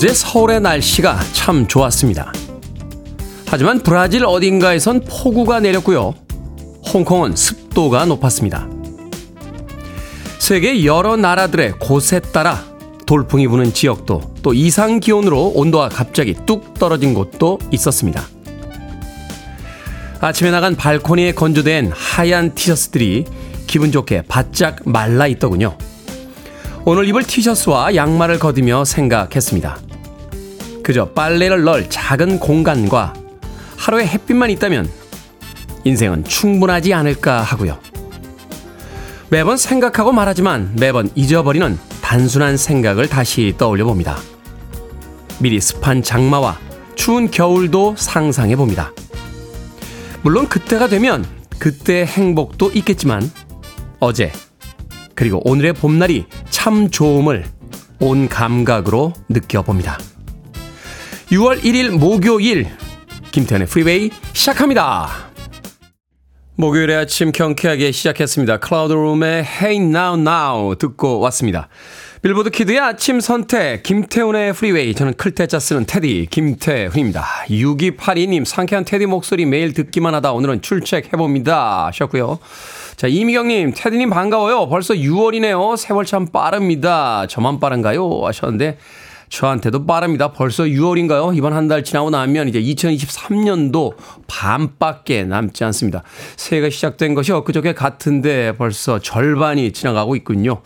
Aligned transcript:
어제 0.00 0.14
서울의 0.14 0.62
날씨가 0.62 1.20
참 1.34 1.66
좋았습니다. 1.68 2.32
하지만 3.46 3.80
브라질 3.80 4.24
어딘가에선 4.24 5.02
폭우가 5.02 5.60
내렸고요. 5.60 6.14
홍콩은 6.94 7.36
습도가 7.36 8.06
높았습니다. 8.06 8.66
세계 10.38 10.86
여러 10.86 11.18
나라들의 11.18 11.72
곳에 11.72 12.18
따라 12.18 12.64
돌풍이 13.04 13.46
부는 13.46 13.74
지역도 13.74 14.36
또 14.42 14.54
이상 14.54 15.00
기온으로 15.00 15.48
온도가 15.48 15.90
갑자기 15.90 16.34
뚝 16.46 16.72
떨어진 16.78 17.12
곳도 17.12 17.58
있었습니다. 17.70 18.22
아침에 20.20 20.50
나간 20.50 20.76
발코니에 20.76 21.32
건조된 21.32 21.92
하얀 21.94 22.54
티셔츠들이 22.54 23.26
기분 23.66 23.92
좋게 23.92 24.22
바짝 24.22 24.78
말라 24.86 25.26
있더군요. 25.26 25.76
오늘 26.86 27.06
입을 27.06 27.24
티셔츠와 27.24 27.94
양말을 27.94 28.38
걷으며 28.38 28.86
생각했습니다. 28.86 29.89
그저 30.90 31.04
빨래를 31.04 31.62
넣을 31.62 31.88
작은 31.88 32.40
공간과 32.40 33.14
하루에 33.76 34.04
햇빛만 34.08 34.50
있다면 34.50 34.90
인생은 35.84 36.24
충분하지 36.24 36.92
않을까 36.94 37.42
하고요. 37.42 37.78
매번 39.28 39.56
생각하고 39.56 40.10
말하지만 40.10 40.74
매번 40.80 41.08
잊어버리는 41.14 41.78
단순한 42.02 42.56
생각을 42.56 43.08
다시 43.08 43.54
떠올려 43.56 43.84
봅니다. 43.84 44.18
미리 45.38 45.60
습한 45.60 46.02
장마와 46.02 46.58
추운 46.96 47.30
겨울도 47.30 47.94
상상해 47.96 48.56
봅니다. 48.56 48.90
물론 50.22 50.48
그때가 50.48 50.88
되면 50.88 51.24
그때의 51.60 52.04
행복도 52.06 52.72
있겠지만 52.72 53.30
어제 54.00 54.32
그리고 55.14 55.40
오늘의 55.48 55.74
봄날이 55.74 56.26
참 56.50 56.90
좋음을 56.90 57.44
온 58.00 58.28
감각으로 58.28 59.12
느껴봅니다. 59.28 59.96
6월 61.30 61.60
1일 61.62 61.96
목요일 61.96 62.66
김태훈의 63.30 63.68
프리웨이 63.68 64.10
시작합니다. 64.32 65.30
목요일의 66.56 66.96
아침 66.96 67.30
경쾌하게 67.30 67.92
시작했습니다. 67.92 68.58
클라우드룸의 68.58 69.44
Hey 69.44 69.76
Now 69.76 70.18
Now 70.20 70.74
듣고 70.74 71.20
왔습니다. 71.20 71.68
빌보드 72.22 72.50
키드의 72.50 72.80
아침 72.80 73.20
선택 73.20 73.84
김태훈의 73.84 74.52
프리웨이 74.54 74.92
저는 74.92 75.14
클 75.14 75.34
태 75.34 75.50
자 75.50 75.60
쓰는 75.60 75.86
테디 75.86 76.26
김태훈입니다. 76.30 77.24
6282님 77.48 78.44
상쾌한 78.44 78.84
테디 78.84 79.06
목소리 79.06 79.46
매일 79.46 79.72
듣기만 79.72 80.12
하다 80.16 80.32
오늘은 80.32 80.62
출첵해봅니다 80.62 81.86
하셨고요. 81.86 82.40
자 82.96 83.06
이미경님 83.06 83.74
테디님 83.76 84.10
반가워요. 84.10 84.68
벌써 84.68 84.94
6월이네요. 84.94 85.76
세월 85.76 86.04
참 86.04 86.26
빠릅니다. 86.26 87.26
저만 87.28 87.60
빠른가요? 87.60 88.26
하셨는데 88.26 88.78
저한테도 89.30 89.86
빠릅니다. 89.86 90.32
벌써 90.32 90.64
6월인가요? 90.64 91.34
이번 91.36 91.52
한 91.54 91.70
달 91.70 91.84
지나고 91.84 92.10
나면 92.10 92.48
이제 92.48 92.60
2023년도 92.60 93.94
반밖에 94.26 95.22
남지 95.22 95.62
않습니다. 95.62 96.02
새해가 96.36 96.68
시작된 96.68 97.14
것이 97.14 97.32
엊그저께 97.32 97.74
같은데 97.74 98.56
벌써 98.56 98.98
절반이 98.98 99.70
지나가고 99.72 100.16
있군요. 100.16 100.62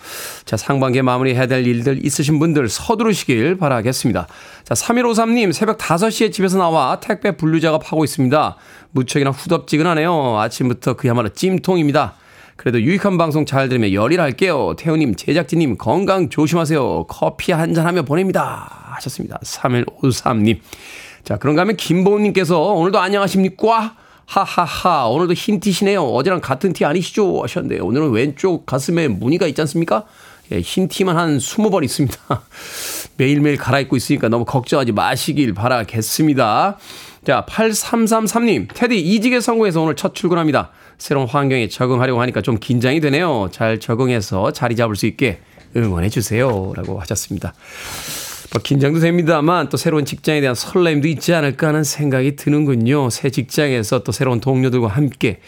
자, 0.46 0.56
상반기에 0.56 1.02
마무리해야 1.02 1.46
될 1.46 1.66
일들 1.66 2.04
있으신 2.06 2.38
분들 2.38 2.70
서두르시길 2.70 3.58
바라겠습니다. 3.58 4.26
자, 4.64 4.74
3153님 4.74 5.52
새벽 5.52 5.76
5시에 5.76 6.32
집에서 6.32 6.56
나와 6.56 6.98
택배 7.00 7.36
분류 7.36 7.60
작업하고 7.60 8.02
있습니다. 8.02 8.56
무척이나 8.92 9.30
후덥지근하네요. 9.30 10.38
아침부터 10.38 10.94
그야말로 10.94 11.28
찜통입니다. 11.28 12.14
그래도 12.56 12.80
유익한 12.80 13.18
방송 13.18 13.46
잘 13.46 13.68
들으면 13.68 13.92
열일할게요. 13.92 14.74
태우님, 14.78 15.16
제작진님 15.16 15.76
건강 15.76 16.28
조심하세요. 16.28 17.06
커피 17.08 17.52
한잔 17.52 17.86
하며 17.86 18.02
보냅니다. 18.02 18.92
하셨습니다. 18.96 19.38
3153님. 19.42 20.60
자, 21.24 21.36
그런가 21.36 21.62
하면 21.62 21.76
김보은님께서 21.76 22.60
오늘도 22.60 22.98
안녕하십니까? 22.98 23.96
하하하. 24.26 25.08
오늘도 25.08 25.34
흰 25.34 25.60
티시네요. 25.60 26.02
어제랑 26.02 26.40
같은 26.40 26.72
티 26.72 26.84
아니시죠? 26.84 27.42
하셨는데 27.42 27.80
오늘은 27.80 28.10
왼쪽 28.12 28.66
가슴에 28.66 29.08
무늬가 29.08 29.46
있지 29.46 29.60
않습니까? 29.62 30.04
예, 30.52 30.60
흰 30.60 30.88
티만 30.88 31.16
한 31.16 31.38
20벌 31.38 31.84
있습니다. 31.84 32.18
매일매일 33.16 33.56
갈아입고 33.56 33.96
있으니까 33.96 34.28
너무 34.28 34.44
걱정하지 34.44 34.92
마시길 34.92 35.54
바라겠습니다. 35.54 36.78
자, 37.24 37.46
8333님. 37.48 38.68
테디 38.74 39.00
이직에 39.00 39.40
성공해서 39.40 39.80
오늘 39.80 39.96
첫 39.96 40.14
출근합니다. 40.14 40.70
새로운 40.98 41.26
환경에 41.26 41.68
적응하려고 41.68 42.20
하니까 42.20 42.40
좀 42.40 42.58
긴장이 42.58 43.00
되네요. 43.00 43.48
잘 43.52 43.78
적응해서 43.80 44.52
자리 44.52 44.76
잡을 44.76 44.96
수 44.96 45.06
있게 45.06 45.40
응원해 45.76 46.08
주세요. 46.08 46.72
라고 46.76 47.00
하셨습니다. 47.00 47.52
뭐 48.52 48.62
긴장도 48.62 49.00
됩니다만 49.00 49.68
또 49.68 49.76
새로운 49.76 50.04
직장에 50.04 50.40
대한 50.40 50.54
설렘도 50.54 51.08
있지 51.08 51.34
않을까 51.34 51.68
하는 51.68 51.82
생각이 51.82 52.36
드는군요. 52.36 53.10
새 53.10 53.30
직장에서 53.30 54.04
또 54.04 54.12
새로운 54.12 54.40
동료들과 54.40 54.86
함께 54.88 55.40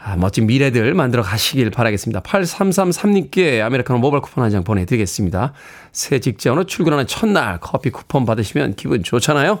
아, 0.00 0.14
멋진 0.14 0.46
미래들 0.46 0.94
만들어 0.94 1.22
가시길 1.24 1.70
바라겠습니다. 1.70 2.20
8333님께 2.20 3.60
아메리카노 3.60 3.98
모바일 3.98 4.22
쿠폰 4.22 4.44
한 4.44 4.50
장 4.52 4.62
보내드리겠습니다. 4.62 5.52
새 5.90 6.20
직장으로 6.20 6.64
출근하는 6.64 7.08
첫날 7.08 7.58
커피 7.60 7.90
쿠폰 7.90 8.24
받으시면 8.24 8.74
기분 8.76 9.02
좋잖아요. 9.02 9.60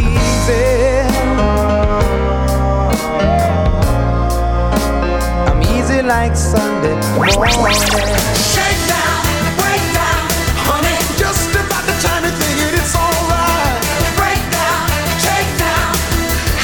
like 6.10 6.36
Sunday 6.36 6.94
morning. 7.14 7.34
Shake 7.34 8.82
down, 8.90 9.22
break 9.56 9.84
down, 9.94 10.26
honey. 10.66 10.98
Just 11.16 11.50
about 11.54 11.84
the 11.86 11.94
time 12.02 12.24
you 12.24 12.30
think 12.30 12.58
it, 12.60 12.74
it's 12.74 12.94
alright. 12.94 13.80
Break 14.18 14.42
down, 14.50 14.86
take 15.22 15.50
down, 15.62 15.94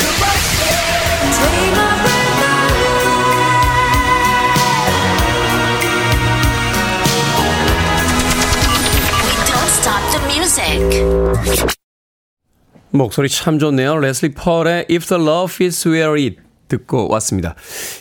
you're 0.03 0.19
right. 0.19 0.43
Take 1.39 1.71
my 1.79 1.91
breath 2.03 3.43
Don't 9.49 9.71
stop 9.81 10.03
the 10.13 10.21
music. 10.33 10.81
목소리 12.91 13.29
참 13.29 13.59
좋네요. 13.59 13.97
레슬리 13.99 14.33
펄의 14.35 14.87
If 14.91 15.07
the 15.07 15.23
Love 15.23 15.53
Fits 15.55 15.89
Where 15.89 16.17
It 16.17 16.37
듣고 16.68 17.08
왔습니다. 17.10 17.56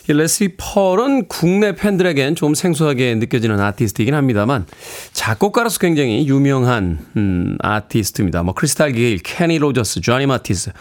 이 0.09 0.13
레슬리 0.13 0.55
펄은 0.57 1.27
국내 1.27 1.75
팬들에겐 1.75 2.35
좀 2.35 2.53
생소하게 2.53 3.15
느껴지는 3.15 3.59
아티스트이긴 3.59 4.13
합니다만 4.13 4.65
작곡가로서 5.13 5.79
굉장히 5.79 6.27
유명한 6.27 6.99
음, 7.15 7.57
아티스트입니다. 7.59 8.43
뭐 8.43 8.53
크리스탈 8.53 8.91
게일, 8.91 9.19
케니 9.19 9.57
로저스, 9.57 10.01
조니 10.01 10.25
마티스, 10.25 10.71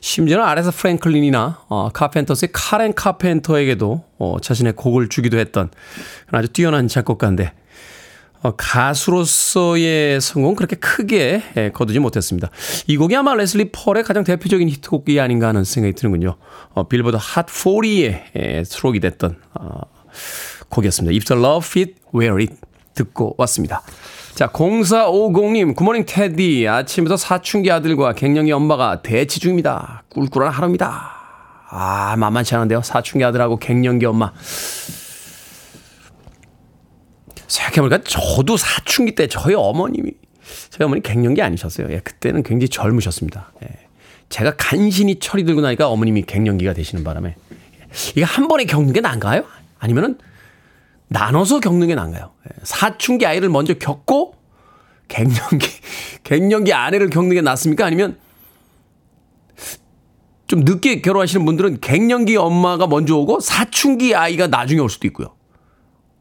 심지어는 0.00 0.44
아레사 0.44 0.70
프랭클린이나 0.70 1.64
어, 1.68 1.90
카펜터스의 1.92 2.50
카렌 2.52 2.94
카펜터에게도 2.94 4.04
어, 4.18 4.36
자신의 4.40 4.74
곡을 4.74 5.08
주기도 5.08 5.38
했던 5.38 5.70
아주 6.30 6.48
뛰어난 6.48 6.88
작곡가인데 6.88 7.44
어, 7.44 7.63
가수로서의 8.52 10.20
성공 10.20 10.54
그렇게 10.54 10.76
크게 10.76 11.42
예, 11.56 11.70
거두지 11.70 11.98
못했습니다. 11.98 12.50
이 12.86 12.96
곡이 12.96 13.16
아마 13.16 13.34
레슬리 13.34 13.70
펄의 13.72 14.04
가장 14.04 14.24
대표적인 14.24 14.68
히트곡이 14.68 15.20
아닌가 15.20 15.48
하는 15.48 15.64
생각이 15.64 15.94
드는군요. 15.94 16.36
어, 16.74 16.88
빌보드 16.88 17.16
핫 17.18 17.46
40에 17.46 18.22
예, 18.36 18.64
수록이 18.64 19.00
됐던 19.00 19.36
어, 19.54 19.80
곡이었습니다. 20.68 21.14
If 21.14 21.24
the 21.24 21.42
love 21.42 21.66
fit, 21.66 21.94
wear 22.14 22.40
it 22.40 22.54
듣고 22.94 23.34
왔습니다. 23.38 23.82
자, 24.34 24.48
0450님, 24.48 25.76
굿모닝 25.76 26.04
테디. 26.06 26.66
아침부터 26.66 27.16
사춘기 27.16 27.70
아들과 27.70 28.14
갱년기 28.14 28.50
엄마가 28.50 29.02
대치 29.02 29.38
중입니다. 29.38 30.02
꿀꿀한 30.08 30.52
하루입니다. 30.52 31.12
아, 31.70 32.16
만만치 32.16 32.54
않은데요. 32.54 32.82
사춘기 32.82 33.24
아들하고 33.24 33.58
갱년기 33.58 34.06
엄마. 34.06 34.32
생각해보니까 37.48 38.02
저도 38.04 38.56
사춘기 38.56 39.14
때 39.14 39.26
저희 39.26 39.54
어머님이 39.54 40.12
저희 40.70 40.84
어머니 40.84 41.02
갱년기 41.02 41.42
아니셨어요. 41.42 41.88
예, 41.90 42.00
그때는 42.00 42.42
굉장히 42.42 42.68
젊으셨습니다. 42.68 43.52
예. 43.64 43.68
제가 44.28 44.56
간신히 44.56 45.18
철이 45.18 45.44
들고 45.44 45.60
나니까 45.60 45.88
어머님이 45.88 46.22
갱년기가 46.22 46.72
되시는 46.74 47.04
바람에 47.04 47.36
예. 47.52 47.54
이게 48.10 48.22
한 48.22 48.48
번에 48.48 48.64
겪는 48.64 48.92
게 48.92 49.00
나은가요? 49.00 49.44
아니면은 49.78 50.18
나눠서 51.08 51.60
겪는 51.60 51.86
게 51.86 51.94
나은가요? 51.94 52.32
예. 52.46 52.60
사춘기 52.62 53.26
아이를 53.26 53.48
먼저 53.48 53.74
겪고 53.74 54.34
갱년기 55.08 55.68
갱년기 56.24 56.72
아내를 56.72 57.10
겪는 57.10 57.34
게 57.34 57.40
낫습니까? 57.40 57.86
아니면 57.86 58.18
좀 60.46 60.60
늦게 60.60 61.00
결혼하시는 61.00 61.44
분들은 61.44 61.80
갱년기 61.80 62.36
엄마가 62.36 62.86
먼저 62.86 63.16
오고 63.16 63.40
사춘기 63.40 64.14
아이가 64.14 64.46
나중에 64.46 64.80
올 64.80 64.90
수도 64.90 65.06
있고요. 65.08 65.34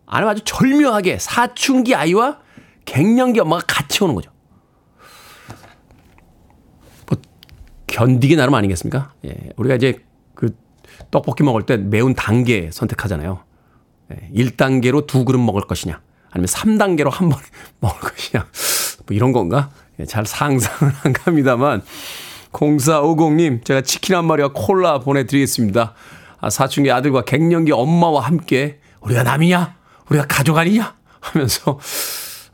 아니면 0.05 0.31
아주 0.31 0.41
절묘하게 0.45 1.17
사춘기 1.19 1.95
아이와 1.95 2.39
갱년기 2.85 3.39
엄마가 3.39 3.63
같이 3.67 4.03
오는 4.03 4.15
거죠. 4.15 4.31
뭐 7.07 7.17
견디기 7.87 8.35
나름 8.35 8.53
아니겠습니까? 8.55 9.13
예, 9.25 9.49
우리가 9.57 9.75
이제 9.75 10.03
그 10.35 10.55
떡볶이 11.11 11.43
먹을 11.43 11.63
때 11.65 11.77
매운 11.77 12.13
단계 12.13 12.69
선택하잖아요. 12.71 13.43
예, 14.11 14.29
1단계로 14.35 15.07
두 15.07 15.25
그릇 15.25 15.39
먹을 15.39 15.61
것이냐, 15.61 16.01
아니면 16.31 16.47
3단계로 16.47 17.09
한 17.09 17.29
번 17.29 17.39
먹을 17.79 17.99
것이냐, 18.01 18.45
뭐 19.05 19.15
이런 19.15 19.31
건가? 19.31 19.69
예, 19.99 20.05
잘 20.05 20.25
상상은 20.25 20.93
안 21.03 21.13
갑니다만 21.13 21.81
0450님, 22.51 23.63
제가 23.65 23.81
치킨 23.81 24.15
한 24.15 24.25
마리와 24.25 24.51
콜라 24.53 24.99
보내드리겠습니다. 24.99 25.93
아, 26.39 26.49
사춘기 26.49 26.91
아들과 26.91 27.23
갱년기 27.23 27.71
엄마와 27.71 28.21
함께 28.21 28.79
우리가 28.99 29.23
남이냐? 29.23 29.75
우리가 30.09 30.25
가족 30.27 30.57
아니냐? 30.57 30.95
하면서 31.19 31.79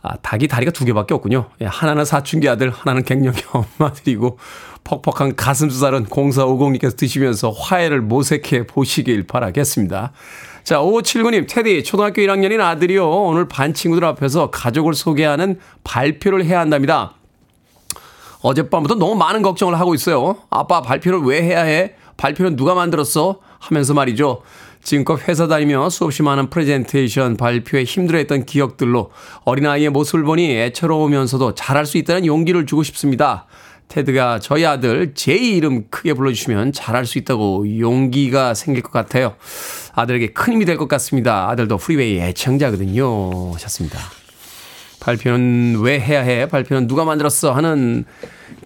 아, 0.01 0.15
닭이 0.17 0.47
다리가 0.47 0.71
두 0.71 0.85
개밖에 0.85 1.13
없군요. 1.13 1.49
예, 1.61 1.65
하나는 1.65 2.05
사춘기 2.05 2.47
아들, 2.47 2.69
하나는 2.69 3.03
갱년기 3.03 3.43
엄마들이고 3.51 4.37
퍽퍽한 4.83 5.35
가슴살은 5.35 6.05
0450님께서 6.05 6.95
드시면서 6.95 7.51
화해를 7.51 8.01
모색해 8.01 8.65
보시길 8.65 9.27
바라겠습니다. 9.27 10.13
자, 10.63 10.79
5579님, 10.79 11.47
테디, 11.49 11.83
초등학교 11.83 12.21
1학년인 12.21 12.61
아들이요. 12.61 13.09
오늘 13.09 13.47
반 13.47 13.73
친구들 13.73 14.05
앞에서 14.07 14.51
가족을 14.51 14.93
소개하는 14.93 15.59
발표를 15.83 16.45
해야 16.45 16.59
한답니다. 16.59 17.13
어젯밤부터 18.41 18.95
너무 18.95 19.15
많은 19.15 19.41
걱정을 19.41 19.79
하고 19.79 19.93
있어요. 19.93 20.37
아빠 20.49 20.81
발표를 20.81 21.19
왜 21.21 21.41
해야 21.43 21.63
해? 21.63 21.95
발표는 22.17 22.55
누가 22.55 22.73
만들었어? 22.73 23.39
하면서 23.59 23.93
말이죠. 23.93 24.41
지금껏 24.89 25.19
회사 25.27 25.45
다니며 25.45 25.91
수없이 25.91 26.23
많은 26.23 26.49
프레젠테이션 26.49 27.37
발표에 27.37 27.83
힘들어했던 27.83 28.47
기억들로 28.47 29.11
어린아이의 29.45 29.91
모습을 29.91 30.23
보니 30.23 30.49
애처로우면서도 30.49 31.53
잘할 31.53 31.85
수 31.85 31.99
있다는 31.99 32.25
용기를 32.25 32.65
주고 32.65 32.81
싶습니다. 32.81 33.45
테디가 33.87 34.39
저희 34.39 34.65
아들 34.65 35.13
제이 35.13 35.55
이름 35.55 35.83
크게 35.91 36.15
불러주시면 36.15 36.71
잘할 36.71 37.05
수 37.05 37.19
있다고 37.19 37.79
용기가 37.79 38.55
생길 38.55 38.81
것 38.81 38.91
같아요. 38.91 39.35
아들에게 39.93 40.29
큰 40.33 40.53
힘이 40.53 40.65
될 40.65 40.75
것 40.77 40.87
같습니다. 40.87 41.47
아들도 41.49 41.77
프리웨이 41.77 42.19
애청자거든요. 42.21 43.53
하셨습니다. 43.53 43.99
발표는 45.01 45.81
왜 45.81 45.99
해야 45.99 46.21
해? 46.21 46.47
발표는 46.47 46.87
누가 46.87 47.05
만들었어? 47.05 47.51
하는 47.51 48.05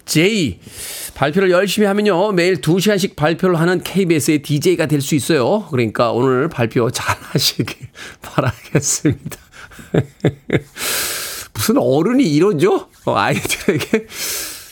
제이. 0.05 0.59
발표를 1.15 1.51
열심히 1.51 1.87
하면요. 1.87 2.31
매일 2.31 2.61
2시간씩 2.61 3.15
발표를 3.15 3.59
하는 3.59 3.81
KBS의 3.83 4.41
DJ가 4.41 4.87
될 4.87 5.01
수 5.01 5.15
있어요. 5.15 5.67
그러니까 5.69 6.11
오늘 6.11 6.49
발표 6.49 6.89
잘 6.89 7.15
하시길 7.21 7.87
바라겠습니다. 8.21 9.37
무슨 11.53 11.77
어른이 11.77 12.23
이러죠? 12.23 12.87
어, 13.05 13.15
아이들에게. 13.15 14.07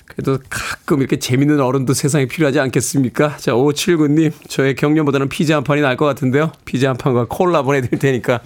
그래도 0.08 0.40
가끔 0.50 1.00
이렇게 1.00 1.18
재밌는 1.20 1.62
어른도 1.62 1.94
세상에 1.94 2.26
필요하지 2.26 2.60
않겠습니까? 2.60 3.38
자, 3.38 3.54
5579님, 3.54 4.34
저의 4.50 4.76
경련보다는 4.76 5.30
피자 5.30 5.56
한 5.56 5.64
판이 5.64 5.80
나을 5.82 5.96
것 5.96 6.06
같은데요. 6.06 6.52
피자 6.66 6.90
한 6.90 6.98
판과 6.98 7.28
콜라 7.30 7.62
보내드릴 7.62 7.98
테니까 7.98 8.42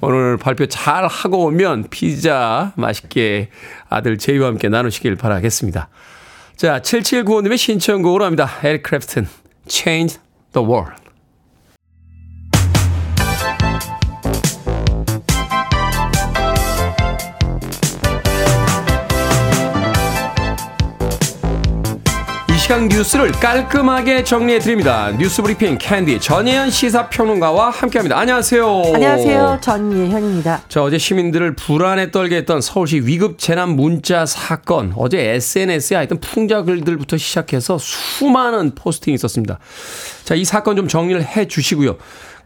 오늘 0.00 0.38
발표 0.38 0.64
잘 0.66 1.06
하고 1.06 1.44
오면 1.44 1.88
피자 1.90 2.72
맛있게 2.76 3.50
아들 3.90 4.16
제이와 4.16 4.46
함께 4.48 4.68
나누시길 4.70 5.16
바라겠습니다. 5.16 5.90
자, 6.60 6.78
7795님의 6.80 7.56
신청곡으로 7.56 8.26
합니다. 8.26 8.46
에릭 8.62 8.82
크래프튼, 8.82 9.26
Change 9.66 10.18
the 10.52 10.62
World. 10.62 10.99
이 22.70 22.72
시간 22.72 22.86
뉴스를 22.86 23.32
깔끔하게 23.32 24.22
정리해 24.22 24.60
드립니다. 24.60 25.10
뉴스 25.18 25.42
브리핑 25.42 25.76
캔디 25.76 26.20
전예현 26.20 26.70
시사평론가와 26.70 27.70
함께합니다. 27.70 28.16
안녕하세요. 28.16 28.82
안녕하세요. 28.94 29.58
전예현입니다. 29.60 30.62
자, 30.68 30.80
어제 30.80 30.96
시민들을 30.96 31.56
불안에 31.56 32.12
떨게 32.12 32.36
했던 32.36 32.60
서울시 32.60 33.00
위급 33.00 33.40
재난 33.40 33.70
문자 33.70 34.24
사건. 34.24 34.92
어제 34.94 35.18
SNS에 35.18 35.96
하여튼 35.96 36.20
풍자 36.20 36.62
글들부터 36.62 37.16
시작해서 37.16 37.76
수많은 37.76 38.76
포스팅이 38.76 39.16
있었습니다. 39.16 39.58
자, 40.22 40.36
이 40.36 40.44
사건 40.44 40.76
좀 40.76 40.86
정리를 40.86 41.20
해 41.24 41.48
주시고요. 41.48 41.96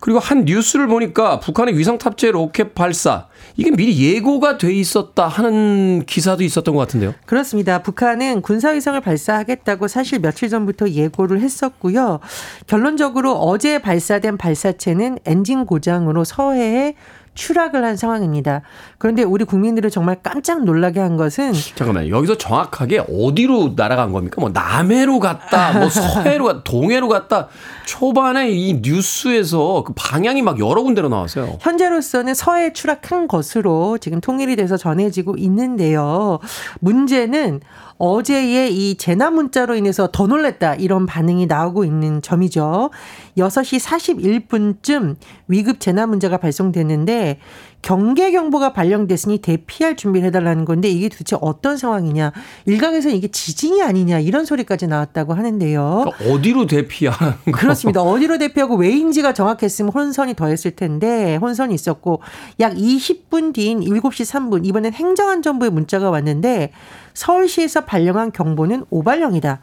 그리고 0.01 0.19
한 0.19 0.45
뉴스를 0.45 0.87
보니까 0.87 1.41
북한의 1.41 1.77
위성 1.79 1.99
탑재 1.99 2.31
로켓 2.31 2.75
발사 2.75 3.27
이게 3.57 3.71
미리 3.71 4.15
예고가 4.15 4.59
돼 4.59 4.73
있었다 4.73 5.29
하는 5.29 6.05
기사도 6.07 6.43
있었던 6.43 6.75
것 6.75 6.81
같은데요. 6.81 7.15
그렇습니다. 7.27 7.83
북한은 7.83 8.43
군사 8.43 8.71
위성을 8.71 9.01
발사하겠다고 9.01 9.89
사실 9.89 10.19
며칠 10.19 10.49
전부터 10.49 10.91
예고를 10.91 11.41
했었고요. 11.41 12.21
결론적으로 12.67 13.35
어제 13.35 13.79
발사된 13.79 14.37
발사체는 14.37 15.19
엔진 15.25 15.67
고장으로 15.67 16.25
서해에 16.25 16.95
추락을 17.35 17.85
한 17.85 17.97
상황입니다. 17.97 18.63
그런데 18.99 19.23
우리 19.23 19.45
국민들을 19.45 19.91
정말 19.91 20.17
깜짝 20.23 20.65
놀라게 20.65 21.01
한 21.01 21.17
것은 21.17 21.53
잠깐만요. 21.53 22.15
여기서 22.15 22.39
정확하게 22.39 23.05
어디로 23.09 23.75
날아간 23.77 24.13
겁니까? 24.13 24.41
뭐 24.41 24.51
남해로 24.51 25.19
갔다, 25.21 25.79
뭐 25.79 25.89
서해로 25.91 26.47
갔다, 26.47 26.63
동해로 26.63 27.09
갔다. 27.09 27.49
초반에 27.87 28.51
이 28.51 28.81
뉴스에서 28.83 29.85
그 29.85 29.93
방향이 29.95 30.43
막 30.43 30.59
여러 30.59 30.83
군데로 30.83 31.09
나왔어요. 31.09 31.59
현재로서는 31.61 32.35
서해에 32.35 32.73
추락한 32.73 33.29
것으로 33.29 33.99
지금 33.99 34.21
통일이 34.21 34.57
돼서 34.57 34.77
전해지고 34.77 35.37
있는데요. 35.37 36.39
문제는 36.81 37.61
어제의 37.99 38.75
이 38.75 38.97
재난 38.97 39.35
문자로 39.35 39.77
인해서 39.77 40.09
더 40.13 40.27
놀랬다 40.27 40.75
이런 40.75 41.07
반응이 41.07 41.47
나오고 41.47 41.85
있는 41.85 42.23
점이죠. 42.23 42.91
6시 43.37 43.81
41분쯤 43.81 45.17
위급 45.49 45.81
재난 45.81 46.11
문자가 46.11 46.37
발송됐는데 46.39 47.39
경계 47.85 48.31
경보가 48.31 48.73
발령됐으니 48.73 49.39
대피할 49.39 49.95
준비를 49.95 50.29
해달라는 50.29 50.65
건데 50.65 50.89
이게 50.89 51.11
도대체 51.11 51.37
어떤 51.43 51.77
상황이냐. 51.77 52.33
일각에서 52.65 53.11
이게 53.11 53.29
지진이 53.29 53.83
아니냐 53.83 54.21
이런 54.21 54.47
소리까지 54.47 54.87
나왔다고 54.87 55.35
하는데요. 55.35 56.05
그러니까 56.07 56.35
어디로 56.35 56.67
대피하는 56.67 57.35
거? 57.45 57.53
그렇습니다. 57.53 58.01
어디로 58.01 58.39
대피하고 58.39 58.77
왜인지가 58.77 59.35
정확했으면 59.35 59.93
혼선이 59.93 60.35
더했을 60.35 60.71
텐데 60.71 61.37
혼선이 61.37 61.75
있었고 61.75 62.23
약 62.61 62.73
20분 62.73 63.53
뒤인 63.53 63.81
7시 63.81 64.33
3분 64.33 64.65
이번엔 64.65 64.95
행정안전부의 64.95 65.71
문자가 65.71 66.09
왔는데 66.09 66.73
서울시에서 67.13 67.85
발령한 67.85 68.33
경보는 68.33 68.87
오발령이다. 68.89 69.61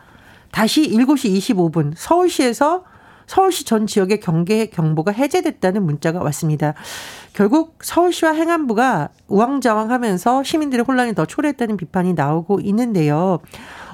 다시 0.51 0.91
7시 0.91 1.39
25분 1.39 1.93
서울시에서 1.95 2.83
서울시 3.31 3.63
전 3.63 3.87
지역의 3.87 4.19
경계 4.19 4.65
경보가 4.65 5.13
해제됐다는 5.13 5.83
문자가 5.85 6.21
왔습니다. 6.21 6.73
결국 7.33 7.79
서울시와 7.81 8.33
행안부가 8.33 9.09
우왕좌왕하면서 9.27 10.43
시민들의 10.43 10.85
혼란이 10.85 11.15
더 11.15 11.25
초래했다는 11.25 11.77
비판이 11.77 12.13
나오고 12.13 12.59
있는데요. 12.61 13.39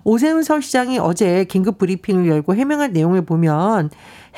오세훈 0.04 0.42
서울시장이 0.44 1.00
어제 1.00 1.44
긴급 1.46 1.78
브리핑을 1.78 2.28
열고 2.28 2.56
해명한 2.56 2.94
내용을 2.94 3.24
보면 3.26 3.90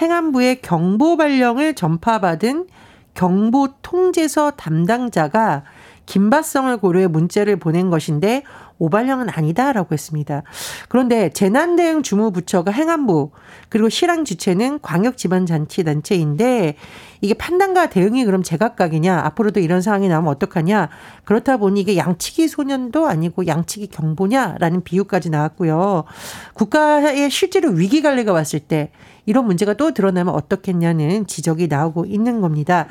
행안부의 0.02 0.62
경보 0.62 1.18
발령을 1.18 1.76
전파받은 1.76 2.68
경보 3.14 3.76
통제서 3.82 4.52
담당자가 4.52 5.64
긴박성을 6.06 6.76
고려해 6.78 7.08
문자를 7.08 7.58
보낸 7.58 7.90
것인데 7.90 8.44
오발령은 8.80 9.30
아니다라고 9.30 9.94
했습니다. 9.94 10.44
그런데 10.88 11.30
재난대응 11.30 12.02
주무부처가 12.02 12.72
행안부 12.72 13.32
그리고 13.70 13.90
실황 13.90 14.26
주체는 14.26 14.80
광역지방자치단체인데 14.82 16.76
이게 17.22 17.34
판단과 17.34 17.90
대응이 17.90 18.26
그럼 18.26 18.42
제각각이냐 18.42 19.20
앞으로도 19.26 19.60
이런 19.60 19.82
상황이 19.82 20.08
나오면 20.08 20.32
어떡하냐 20.32 20.90
그렇다 21.26 21.58
보니 21.58 21.82
이게 21.82 21.98
양치기 21.98 22.48
소년도 22.48 23.08
아니고 23.08 23.46
양치기 23.46 23.88
경보냐라는 23.88 24.84
비유까지 24.84 25.30
나왔고요. 25.30 26.06
국가의 26.54 27.30
실제로 27.30 27.70
위기 27.70 28.02
관리가 28.02 28.32
왔을 28.32 28.60
때 28.60 28.92
이런 29.30 29.46
문제가 29.46 29.76
또 29.76 29.92
드러나면 29.92 30.34
어떻겠냐는 30.34 31.28
지적이 31.28 31.68
나오고 31.68 32.06
있는 32.06 32.42
겁니다. 32.42 32.88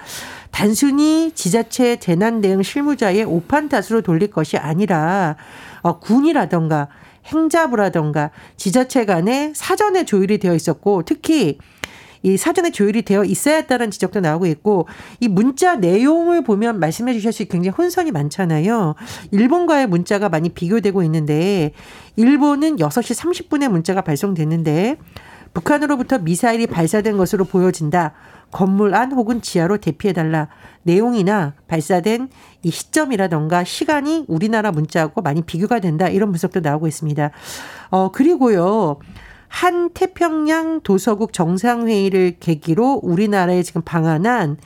단순히 0.52 1.32
지자체 1.34 1.96
재난 1.96 2.40
대응 2.40 2.62
실무자의 2.62 3.24
오판 3.24 3.68
탓으로 3.68 4.02
돌릴 4.02 4.30
것이 4.30 4.56
아니라 4.56 5.34
어, 5.82 5.98
군이라던가 5.98 6.86
행자부라던가 7.26 8.30
지자체 8.56 9.04
간에 9.04 9.52
사전에 9.56 10.04
조율이 10.04 10.38
되어 10.38 10.54
있었고 10.54 11.02
특히 11.04 11.58
이 12.22 12.36
사전에 12.36 12.70
조율이 12.70 13.02
되어 13.02 13.24
있어야 13.24 13.56
했다는 13.56 13.90
지적도 13.90 14.20
나오고 14.20 14.46
있고 14.46 14.86
이 15.18 15.26
문자 15.26 15.74
내용을 15.74 16.44
보면 16.44 16.78
말씀해 16.78 17.14
주셨을 17.14 17.46
때 17.46 17.52
굉장히 17.52 17.74
혼선이 17.76 18.12
많잖아요. 18.12 18.94
일본과의 19.32 19.88
문자가 19.88 20.28
많이 20.28 20.50
비교되고 20.50 21.02
있는데 21.02 21.72
일본은 22.14 22.76
6시 22.76 23.48
30분에 23.48 23.68
문자가 23.68 24.02
발송됐는데 24.02 24.98
북한으로부터 25.54 26.18
미사일이 26.18 26.66
발사된 26.66 27.16
것으로 27.16 27.44
보여진다. 27.44 28.12
건물 28.50 28.94
안 28.94 29.12
혹은 29.12 29.42
지하로 29.42 29.78
대피해달라. 29.78 30.48
내용이나 30.82 31.54
발사된 31.66 32.30
이 32.62 32.70
시점이라던가 32.70 33.64
시간이 33.64 34.24
우리나라 34.28 34.70
문자하고 34.72 35.22
많이 35.22 35.42
비교가 35.42 35.80
된다. 35.80 36.08
이런 36.08 36.30
분석도 36.30 36.60
나오고 36.60 36.86
있습니다. 36.86 37.30
어, 37.90 38.10
그리고요. 38.10 38.98
한 39.48 39.90
태평양 39.90 40.82
도서국 40.82 41.32
정상회의를 41.32 42.36
계기로 42.38 43.00
우리나라에 43.02 43.62
지금 43.62 43.82
방한한 43.82 44.58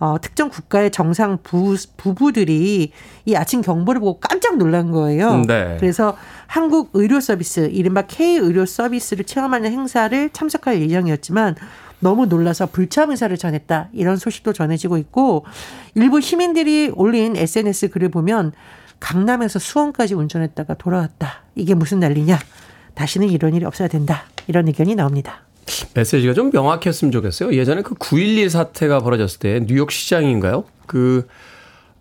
어, 0.00 0.16
특정 0.18 0.48
국가의 0.48 0.90
정상 0.90 1.38
부, 1.42 1.76
부부들이 1.98 2.90
이 3.26 3.34
아침 3.34 3.60
경보를 3.60 4.00
보고 4.00 4.18
깜짝 4.18 4.56
놀란 4.56 4.90
거예요. 4.90 5.44
네. 5.46 5.76
그래서 5.78 6.16
한국 6.46 6.90
의료 6.94 7.20
서비스, 7.20 7.68
이른바 7.70 8.02
K 8.02 8.38
의료 8.38 8.64
서비스를 8.64 9.24
체험하는 9.24 9.70
행사를 9.70 10.30
참석할 10.30 10.80
예정이었지만 10.80 11.54
너무 12.00 12.24
놀라서 12.24 12.64
불참 12.64 13.10
의사를 13.10 13.36
전했다. 13.36 13.90
이런 13.92 14.16
소식도 14.16 14.54
전해지고 14.54 14.96
있고 14.96 15.44
일부 15.94 16.22
시민들이 16.22 16.90
올린 16.94 17.36
SNS 17.36 17.90
글을 17.90 18.08
보면 18.08 18.52
강남에서 19.00 19.58
수원까지 19.58 20.14
운전했다가 20.14 20.74
돌아왔다. 20.74 21.42
이게 21.54 21.74
무슨 21.74 22.00
난리냐? 22.00 22.38
다시는 22.94 23.28
이런 23.28 23.54
일이 23.54 23.66
없어야 23.66 23.88
된다. 23.88 24.24
이런 24.46 24.66
의견이 24.66 24.94
나옵니다. 24.94 25.42
메시지가 25.94 26.34
좀 26.34 26.50
명확했으면 26.52 27.12
좋겠어요. 27.12 27.54
예전에 27.54 27.82
그 27.82 27.94
9.11 27.94 28.48
사태가 28.48 29.00
벌어졌을 29.00 29.38
때 29.38 29.60
뉴욕 29.66 29.90
시장인가요? 29.90 30.64
그, 30.86 31.26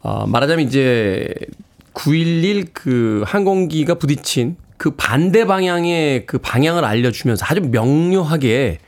어, 0.01 0.25
말하자면 0.27 0.65
이제 0.67 1.33
9.11 1.93 2.69
그 2.73 3.23
항공기가 3.25 3.95
부딪힌 3.95 4.55
그 4.77 4.91
반대 4.91 5.45
방향의 5.45 6.25
그 6.25 6.37
방향을 6.37 6.85
알려주면서 6.85 7.45
아주 7.47 7.61
명료하게 7.61 8.79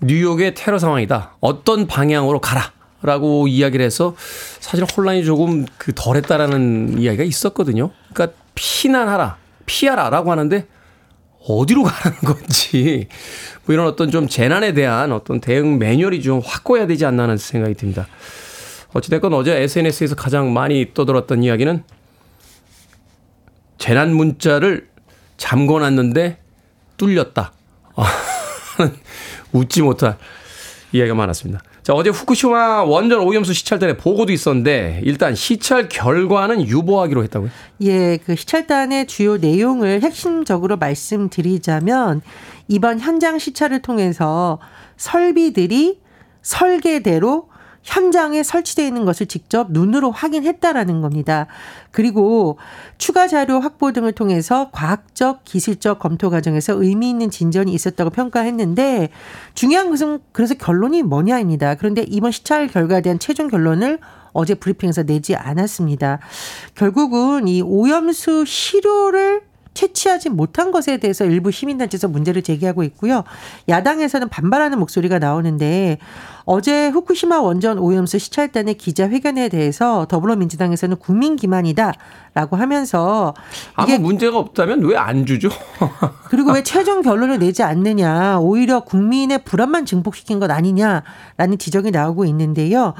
뉴욕의 0.00 0.54
테러 0.54 0.78
상황이다. 0.78 1.36
어떤 1.40 1.86
방향으로 1.86 2.40
가라. 2.40 2.72
라고 3.00 3.46
이야기를 3.46 3.84
해서 3.84 4.16
사실 4.58 4.84
혼란이 4.84 5.24
조금 5.24 5.66
그 5.76 5.92
덜했다라는 5.94 6.98
이야기가 6.98 7.22
있었거든요. 7.22 7.90
그러니까 8.12 8.36
피난하라, 8.56 9.36
피하라 9.66 10.10
라고 10.10 10.32
하는데 10.32 10.66
어디로 11.48 11.82
가는 11.82 12.16
건지 12.18 13.08
뭐 13.64 13.74
이런 13.74 13.86
어떤 13.86 14.10
좀 14.10 14.28
재난에 14.28 14.72
대한 14.72 15.12
어떤 15.12 15.40
대응 15.40 15.78
매뉴얼이 15.78 16.22
좀 16.22 16.40
확고해야 16.44 16.86
되지 16.86 17.06
않나 17.06 17.24
하는 17.24 17.36
생각이 17.36 17.74
듭니다. 17.74 18.06
어찌됐건 18.92 19.34
어제 19.34 19.56
SNS에서 19.62 20.14
가장 20.14 20.52
많이 20.52 20.92
떠들었던 20.94 21.42
이야기는 21.42 21.82
재난 23.78 24.14
문자를 24.14 24.88
잠궈놨는데 25.36 26.38
뚫렸다. 26.96 27.52
웃지 29.52 29.82
못할 29.82 30.18
이야기가 30.92 31.14
많았습니다. 31.14 31.62
자, 31.88 31.94
어제 31.94 32.10
후쿠시마 32.10 32.84
원전 32.84 33.20
오염수 33.20 33.54
시찰단의 33.54 33.96
보고도 33.96 34.30
있었는데 34.30 35.00
일단 35.04 35.34
시찰 35.34 35.88
결과는 35.88 36.66
유보하기로 36.66 37.22
했다고요? 37.22 37.48
예, 37.80 38.18
그 38.18 38.36
시찰단의 38.36 39.06
주요 39.06 39.38
내용을 39.38 40.02
핵심적으로 40.02 40.76
말씀드리자면 40.76 42.20
이번 42.68 43.00
현장 43.00 43.38
시찰을 43.38 43.80
통해서 43.80 44.58
설비들이 44.98 45.98
설계대로 46.42 47.47
현장에 47.88 48.42
설치되어 48.42 48.86
있는 48.86 49.06
것을 49.06 49.24
직접 49.26 49.72
눈으로 49.72 50.10
확인했다라는 50.10 51.00
겁니다. 51.00 51.46
그리고 51.90 52.58
추가 52.98 53.26
자료 53.26 53.60
확보 53.60 53.92
등을 53.92 54.12
통해서 54.12 54.68
과학적, 54.72 55.44
기술적 55.44 55.98
검토 55.98 56.28
과정에서 56.28 56.74
의미 56.74 57.08
있는 57.08 57.30
진전이 57.30 57.72
있었다고 57.72 58.10
평가했는데 58.10 59.08
중요한 59.54 59.88
것은 59.88 60.20
그래서 60.32 60.54
결론이 60.54 61.02
뭐냐입니다. 61.02 61.76
그런데 61.76 62.04
이번 62.06 62.30
시찰 62.30 62.68
결과에 62.68 63.00
대한 63.00 63.18
최종 63.18 63.48
결론을 63.48 64.00
어제 64.34 64.54
브리핑에서 64.54 65.04
내지 65.04 65.34
않았습니다. 65.34 66.18
결국은 66.74 67.48
이 67.48 67.62
오염수 67.62 68.44
시료를 68.46 69.47
채취하지 69.98 70.30
못한 70.30 70.70
것에 70.70 70.98
대해서 70.98 71.24
일부 71.24 71.50
시민단체에서 71.50 72.06
문제를 72.08 72.42
제기하고 72.42 72.84
있고요. 72.84 73.24
야당에서는 73.68 74.28
반발하는 74.28 74.78
목소리가 74.78 75.18
나오는데 75.18 75.98
어제 76.44 76.88
후쿠시마 76.88 77.40
원전 77.40 77.78
오염수 77.78 78.18
시찰단의 78.18 78.74
기자회견에 78.74 79.48
대해서 79.50 80.06
더불어민주당에서는 80.06 80.96
국민 80.96 81.36
기만이다라고 81.36 82.56
하면서 82.56 83.34
아무 83.74 83.98
문제가 83.98 84.38
없다면 84.38 84.84
왜 84.84 84.98
안 84.98 85.26
주죠? 85.26 85.48
그리고 86.28 86.52
왜 86.52 86.62
최종 86.62 87.02
결론을 87.02 87.38
내지 87.38 87.62
않느냐 87.62 88.38
오히려 88.40 88.80
국민의 88.80 89.44
불안만 89.44 89.86
증폭시킨 89.86 90.38
것 90.40 90.50
아니냐라는 90.50 91.58
지적이 91.58 91.90
나오고 91.92 92.24
있는데요. 92.26 92.94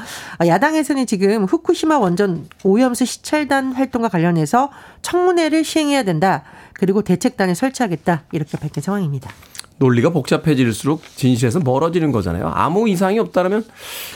야당에서는 0.46 1.06
지금 1.06 1.44
후쿠시마 1.44 1.98
원전 1.98 2.46
오염수 2.64 3.04
시찰단 3.04 3.72
활동과 3.72 4.08
관련해서 4.08 4.70
청문회를 5.02 5.64
시행해야 5.64 6.02
된다. 6.04 6.44
그리고 6.78 7.02
대책단을 7.02 7.54
설치하겠다 7.54 8.24
이렇게 8.32 8.56
밝힌 8.56 8.82
상황입니다. 8.82 9.30
논리가 9.78 10.10
복잡해질수록 10.10 11.02
진실에서 11.16 11.60
멀어지는 11.60 12.12
거잖아요. 12.12 12.48
아무 12.54 12.88
이상이 12.88 13.18
없다면 13.18 13.64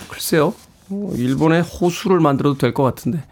글쎄요. 0.09 0.54
뭐 0.88 1.14
일본의 1.14 1.62
호수를 1.62 2.21
만들어도 2.21 2.59
될 2.59 2.73
것 2.75 2.83
같은데. 2.83 3.23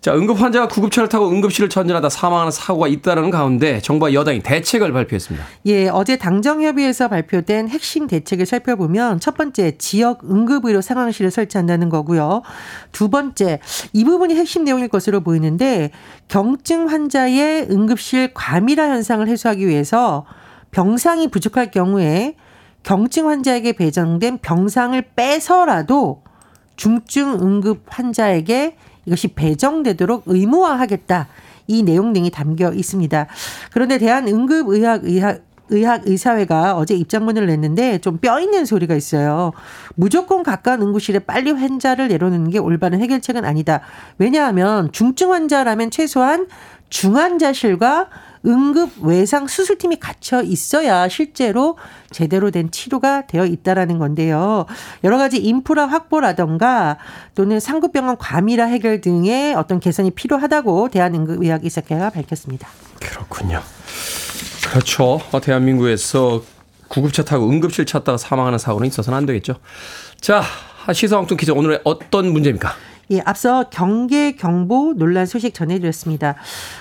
자, 0.00 0.14
응급 0.14 0.40
환자가 0.40 0.68
구급차를 0.68 1.08
타고 1.08 1.28
응급실을 1.28 1.68
전진하다 1.68 2.08
사망하는 2.08 2.52
사고가 2.52 2.86
있다는 2.86 3.30
가운데 3.30 3.80
정부와 3.80 4.12
여당이 4.12 4.40
대책을 4.40 4.92
발표했습니다. 4.92 5.44
예, 5.66 5.88
어제 5.88 6.16
당정협의에서 6.16 7.08
발표된 7.08 7.68
핵심 7.68 8.06
대책을 8.06 8.46
살펴보면 8.46 9.18
첫 9.18 9.36
번째 9.36 9.76
지역 9.78 10.22
응급의료 10.30 10.80
상황실을 10.80 11.30
설치한다는 11.30 11.88
거고요. 11.88 12.42
두 12.92 13.08
번째 13.08 13.58
이 13.92 14.04
부분이 14.04 14.36
핵심 14.36 14.64
내용일 14.64 14.88
것으로 14.88 15.20
보이는데 15.20 15.90
경증 16.28 16.88
환자의 16.88 17.66
응급실 17.70 18.32
과밀화 18.34 18.90
현상을 18.90 19.26
해소하기 19.26 19.66
위해서 19.66 20.26
병상이 20.70 21.28
부족할 21.28 21.70
경우에 21.70 22.36
경증 22.84 23.28
환자에게 23.28 23.72
배정된 23.72 24.38
병상을 24.38 25.00
빼서라도 25.16 26.22
중증 26.76 27.40
응급 27.40 27.82
환자에게 27.88 28.76
이것이 29.08 29.28
배정되도록 29.28 30.24
의무화하겠다. 30.26 31.26
이 31.66 31.82
내용 31.82 32.12
등이 32.12 32.30
담겨 32.30 32.72
있습니다. 32.72 33.26
그런데 33.72 33.98
대한응급의학의학 33.98 35.48
의학의사회가 35.70 36.76
어제 36.76 36.94
입장문을 36.94 37.46
냈는데 37.46 37.98
좀 37.98 38.18
뼈 38.20 38.40
있는 38.40 38.64
소리가 38.64 38.94
있어요. 38.94 39.52
무조건 39.94 40.42
가까운 40.42 40.80
응급실에 40.82 41.20
빨리 41.20 41.50
환자를 41.50 42.08
내려놓는 42.08 42.50
게 42.50 42.58
올바른 42.58 43.00
해결책은 43.00 43.44
아니다. 43.44 43.80
왜냐하면 44.18 44.90
중증 44.92 45.32
환자라면 45.32 45.90
최소한 45.90 46.48
중환자실과 46.88 48.08
응급 48.46 48.90
외상 49.02 49.46
수술팀이 49.46 49.98
갖춰 50.00 50.42
있어야 50.42 51.08
실제로 51.08 51.76
제대로 52.10 52.50
된 52.50 52.70
치료가 52.70 53.26
되어 53.26 53.44
있다라는 53.44 53.98
건데요. 53.98 54.66
여러 55.04 55.18
가지 55.18 55.38
인프라 55.38 55.86
확보라던가 55.86 56.98
또는 57.34 57.60
상급병원 57.60 58.16
과밀화 58.18 58.64
해결 58.66 59.00
등의 59.00 59.54
어떤 59.54 59.80
개선이 59.80 60.12
필요하다고 60.12 60.88
대한응급의학의사회가 60.90 62.10
밝혔습니다. 62.10 62.68
그렇군요. 63.00 63.60
그렇죠. 64.70 65.20
대한민국에서 65.42 66.42
구급차 66.88 67.22
타고 67.22 67.48
응급실 67.48 67.86
찾다가 67.86 68.18
사망하는 68.18 68.58
사고는 68.58 68.88
있어서는 68.88 69.16
안 69.16 69.26
되겠죠. 69.26 69.54
자, 70.20 70.42
시사왕뚱 70.92 71.36
기자 71.36 71.52
오늘의 71.52 71.80
어떤 71.84 72.32
문제입니까? 72.32 72.72
예, 73.10 73.20
앞서 73.24 73.64
경계 73.70 74.32
경보 74.32 74.94
논란 74.96 75.24
소식 75.24 75.54
전해드렸습니다. 75.54 76.34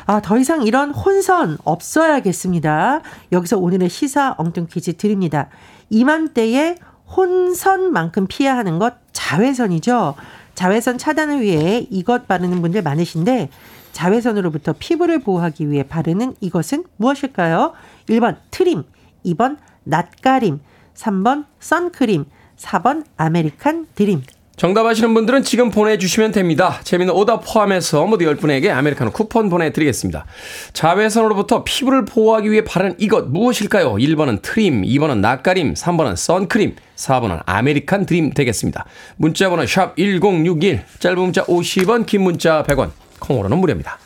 아, 0.05 0.21
더 0.21 0.37
이상 0.37 0.63
이런 0.63 0.91
혼선 0.91 1.57
없어야겠습니다. 1.63 3.01
여기서 3.31 3.57
오늘의 3.57 3.89
시사 3.89 4.35
엉뚱 4.37 4.67
퀴즈 4.69 4.97
드립니다. 4.97 5.49
이맘때에 5.89 6.77
혼선만큼 7.15 8.27
피해야 8.27 8.57
하는 8.57 8.77
것 8.79 8.95
자외선이죠. 9.13 10.15
자외선 10.55 10.97
차단을 10.97 11.41
위해 11.41 11.87
이것 11.89 12.27
바르는 12.27 12.61
분들 12.61 12.81
많으신데 12.81 13.49
자외선으로부터 13.93 14.73
피부를 14.77 15.19
보호하기 15.19 15.69
위해 15.69 15.83
바르는 15.83 16.35
이것은 16.41 16.83
무엇일까요? 16.97 17.73
1번 18.09 18.35
트림, 18.51 18.83
2번 19.25 19.57
낯가림, 19.85 20.59
3번 20.93 21.45
선크림, 21.59 22.25
4번 22.57 23.05
아메리칸 23.15 23.87
드림. 23.95 24.23
정답 24.57 24.87
아시는 24.87 25.13
분들은 25.13 25.43
지금 25.43 25.69
보내주시면 25.69 26.31
됩니다. 26.31 26.79
재밌는 26.83 27.13
오답 27.13 27.43
포함해서 27.45 28.07
모두 28.07 28.25
10분에게 28.25 28.71
아메리카노 28.71 29.11
쿠폰 29.11 29.49
보내드리겠습니다. 29.49 30.25
자외선으로부터 30.73 31.63
피부를 31.63 32.05
보호하기 32.05 32.49
위해 32.49 32.63
바르는 32.63 32.95
이것 32.97 33.27
무엇일까요? 33.27 33.93
1번은 33.93 34.41
트림, 34.41 34.81
2번은 34.81 35.19
낯가림, 35.19 35.75
3번은 35.75 36.15
선크림, 36.15 36.75
4번은 36.95 37.43
아메리칸 37.45 38.07
드림 38.07 38.31
되겠습니다. 38.31 38.85
문자번호 39.17 39.67
샵 39.67 39.95
1061, 39.95 40.81
짧은 40.97 41.19
문자 41.19 41.45
50원, 41.45 42.07
긴 42.07 42.23
문자 42.23 42.63
100원, 42.63 42.89
콩으로는 43.19 43.59
무료입니다. 43.59 43.99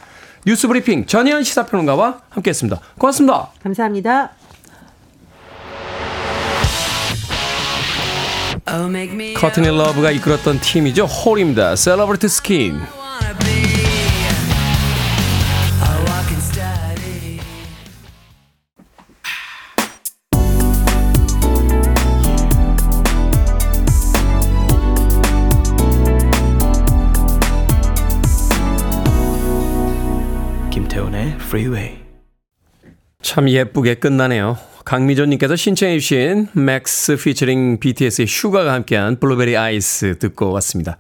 뉴스 0.45 0.67
브리핑 0.67 1.05
전예현 1.05 1.43
시사평론가와 1.43 2.23
함께했습니다. 2.29 2.77
고맙습니다. 2.97 3.51
감사합니다. 3.63 4.40
코트니 9.35 9.77
러브가 9.77 10.11
이끌었던 10.11 10.61
팀이죠. 10.61 11.03
Hole입니다. 11.05 11.75
Celebrity 11.75 12.29
Skin. 12.29 12.79
김태훈의 30.71 31.35
Freeway. 31.41 31.97
참 33.21 33.49
예쁘게 33.49 33.95
끝나네요. 33.95 34.70
강미조님께서 34.85 35.55
신청해 35.55 35.99
주신 35.99 36.47
맥스 36.53 37.15
피처링 37.15 37.79
BTS의 37.79 38.27
슈가가 38.27 38.73
함께한 38.73 39.19
Blueberry 39.19 39.55
Eyes 39.55 40.17
듣고 40.19 40.51
왔습니다. 40.51 40.97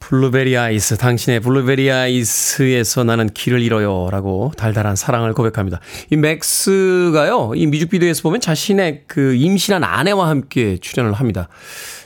Blueberry 0.00 0.56
Eyes, 0.56 0.96
당신의 0.96 1.38
Blueberry 1.38 1.88
Eyes에서 1.88 3.04
나는 3.04 3.28
길을 3.28 3.62
잃어요. 3.62 4.08
라고 4.10 4.50
달달한 4.56 4.96
사랑을 4.96 5.32
고백합니다. 5.34 5.78
이 6.10 6.16
맥스가요, 6.16 7.52
이 7.54 7.66
뮤직비디오에서 7.68 8.22
보면 8.22 8.40
자신의 8.40 9.04
그 9.06 9.34
임신한 9.36 9.84
아내와 9.84 10.28
함께 10.28 10.78
출연을 10.78 11.12
합니다. 11.12 11.48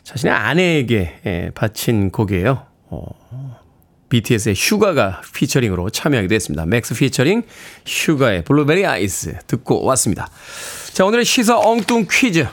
자신의 0.03 0.35
아내에게 0.35 1.15
예, 1.25 1.51
바친 1.55 2.11
곡이에요. 2.11 2.67
어, 2.91 3.07
BTS의 4.15 4.55
슈가가 4.55 5.23
피처링으로 5.35 5.91
참여하기도 5.91 6.35
했습니다. 6.35 6.67
맥스 6.67 6.95
피처링 6.95 7.43
슈가의 7.85 8.45
Blueberry 8.45 8.87
Eyes 8.87 9.37
듣고 9.49 9.85
왔습니다. 9.85 10.29
자, 10.93 11.05
오늘의 11.05 11.25
시사 11.25 11.59
엉뚱 11.59 12.07
퀴즈. 12.09 12.47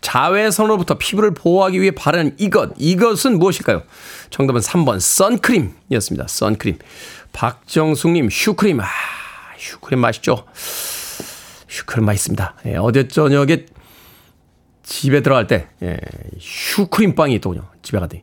자외선으로부터 0.00 0.96
피부를 0.98 1.32
보호하기 1.34 1.80
위해 1.80 1.90
바르는 1.90 2.36
이것. 2.38 2.72
이것은 2.78 3.38
무엇일까요? 3.38 3.82
정답은 4.30 4.62
3번 4.62 5.00
선크림이었습니다. 5.00 6.28
선크림. 6.28 6.78
박정숙님 7.32 8.30
슈크림. 8.30 8.80
아, 8.80 8.86
슈크림 9.58 10.00
맛있죠? 10.00 10.46
슈크림 11.68 12.06
맛있습니다. 12.06 12.54
예, 12.66 12.76
어제 12.76 13.06
저녁에 13.06 13.66
집에 14.82 15.20
들어갈 15.20 15.46
때 15.46 15.68
예, 15.82 15.98
슈크림 16.40 17.14
빵이 17.14 17.34
있더군요. 17.34 17.68
집에 17.82 17.98
가더니 17.98 18.22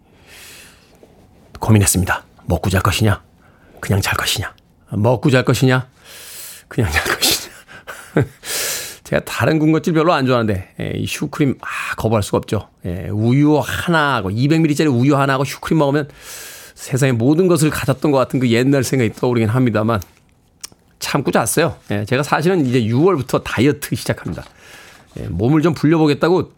고민했습니다. 1.60 2.29
먹고 2.50 2.70
잘 2.72 2.82
것이냐? 2.82 3.22
그냥 3.80 4.02
잘 4.02 4.16
것이냐? 4.16 4.54
먹고 4.90 5.30
잘 5.30 5.46
것이냐? 5.46 5.88
그냥 6.68 6.92
잘 6.92 7.04
것이냐? 7.06 7.54
제가 9.04 9.22
다른 9.24 9.60
군것질 9.60 9.94
별로 9.94 10.14
안 10.14 10.26
좋아하는데 10.26 10.76
예, 10.80 10.94
이 10.96 11.06
슈크림 11.06 11.58
아 11.62 11.96
거부할 11.96 12.24
수가 12.24 12.40
없죠. 12.40 12.70
예, 12.86 13.08
우유 13.10 13.60
하나하고 13.60 14.32
200ml짜리 14.32 14.92
우유 14.92 15.16
하나하고 15.16 15.46
슈크림 15.46 15.78
먹으면 15.80 16.10
세상의 16.74 17.14
모든 17.14 17.48
것을 17.48 17.70
가졌던 17.70 18.12
것 18.12 18.18
같은 18.18 18.40
그 18.40 18.50
옛날 18.50 18.84
생각이 18.84 19.14
떠오르긴 19.14 19.50
합니다만 19.50 20.02
참고 20.98 21.32
잤어요. 21.32 21.78
예, 21.92 22.06
제가 22.06 22.24
사실은 22.24 22.66
이제 22.66 22.82
6월부터 22.82 23.44
다이어트 23.44 23.96
시작합니다. 23.96 24.44
예, 25.20 25.28
몸을 25.28 25.62
좀 25.62 25.74
불려보겠다고 25.74 26.52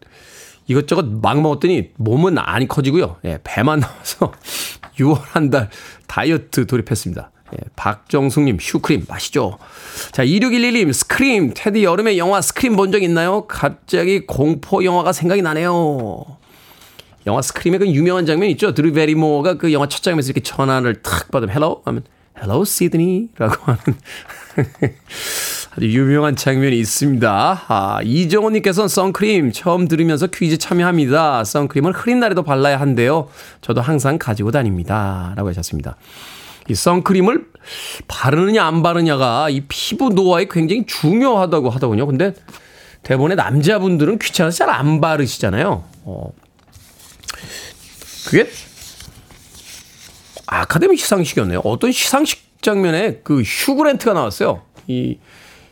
이것저것 0.68 1.06
막 1.06 1.42
먹었더니 1.42 1.92
몸은 1.98 2.38
안 2.38 2.68
커지고요. 2.68 3.18
예, 3.26 3.40
배만 3.44 3.80
나와서 3.82 4.32
6월 4.98 5.20
한 5.24 5.50
달 5.50 5.70
다이어트 6.08 6.66
돌입했습니다. 6.68 7.32
예, 7.54 7.58
박정숙님, 7.76 8.58
슈크림 8.62 9.06
맛있죠. 9.10 9.58
자, 10.14 10.24
2611님, 10.24 10.94
Scream. 10.94 11.52
테디 11.54 11.84
여름에 11.84 12.18
영화 12.18 12.40
Scream 12.42 12.76
본 12.78 12.92
적 12.92 13.04
있나요? 13.04 13.46
갑자기 13.48 14.26
공포 14.26 14.84
영화가 14.86 15.12
생각이 15.12 15.42
나네요. 15.42 16.26
영화 17.28 17.42
Scream의 17.42 17.80
그 17.80 17.88
유명한 17.88 18.26
장면 18.26 18.50
있죠? 18.52 18.74
드루 18.74 18.94
베리모어가 18.94 19.56
그 19.56 19.74
영화 19.74 19.88
첫 19.90 20.02
장면에서 20.02 20.28
이렇게 20.28 20.42
전화를 20.42 21.02
탁 21.04 21.30
받으면 21.30 21.54
hello 21.54 21.82
하면 21.86 22.04
hello 22.42 22.64
Sidney 22.66 23.30
라고 23.38 23.56
하는 23.66 23.80
아주 25.74 25.88
유명한 25.88 26.36
장면이 26.36 26.78
있습니다. 26.80 27.66
아, 27.68 28.00
이정호님께서는 28.04 28.90
선크림 28.90 29.54
처음 29.54 29.88
들으면서 29.88 30.28
퀴즈 30.28 30.58
참여합니다. 30.58 31.46
선크림은 31.46 31.94
흐린 31.94 32.20
날에도 32.20 32.44
발라야 32.44 32.80
한대요. 32.80 33.30
저도 33.62 33.80
항상 33.80 34.18
가지고 34.18 34.52
다닙니다. 34.52 35.34
라고 35.38 35.48
하셨습니다. 35.50 35.96
이 36.68 36.76
선크림을 36.76 37.46
바르느냐 38.10 38.66
안 38.66 38.84
바르냐가 38.84 39.50
이 39.50 39.62
피부 39.70 40.10
노화에 40.10 40.48
굉장히 40.52 40.86
중요하다고 40.86 41.70
하더군요. 41.70 42.06
근데 42.06 42.34
대부분의 43.04 43.38
남자분들은 43.38 44.20
귀찮아서 44.20 44.58
잘 44.58 44.70
안 44.70 45.00
바르시잖아요. 45.00 45.84
어. 46.04 46.32
그게 48.28 48.50
아카데미 50.48 50.98
시상식이었네요. 50.98 51.62
어떤 51.64 51.94
시상식 51.94 52.62
장면에 52.62 53.22
그 53.24 53.42
휴그랜트가 53.42 54.14
나왔어요. 54.14 54.64
이 54.88 55.18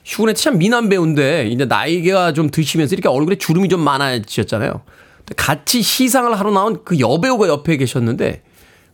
휴그랜트 0.10 0.42
참 0.42 0.58
미남 0.58 0.90
배우인데 0.90 1.48
이제 1.48 1.66
나이가 1.66 2.34
좀 2.34 2.50
드시면서 2.50 2.96
이렇게 2.96 3.08
얼굴에 3.08 3.38
주름이 3.38 3.70
좀 3.70 3.82
많아지셨잖아요. 3.82 4.82
같이 5.38 5.84
시상을 5.84 6.38
하러 6.38 6.50
나온 6.50 6.84
그 6.84 7.00
여배우가 7.00 7.48
옆에 7.48 7.78
계셨는데 7.78 8.42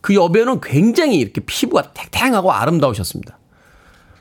그 0.01 0.13
여배우는 0.13 0.59
굉장히 0.59 1.19
이렇게 1.19 1.39
피부가 1.45 1.93
탱탱하고 1.93 2.51
아름다우셨습니다. 2.51 3.39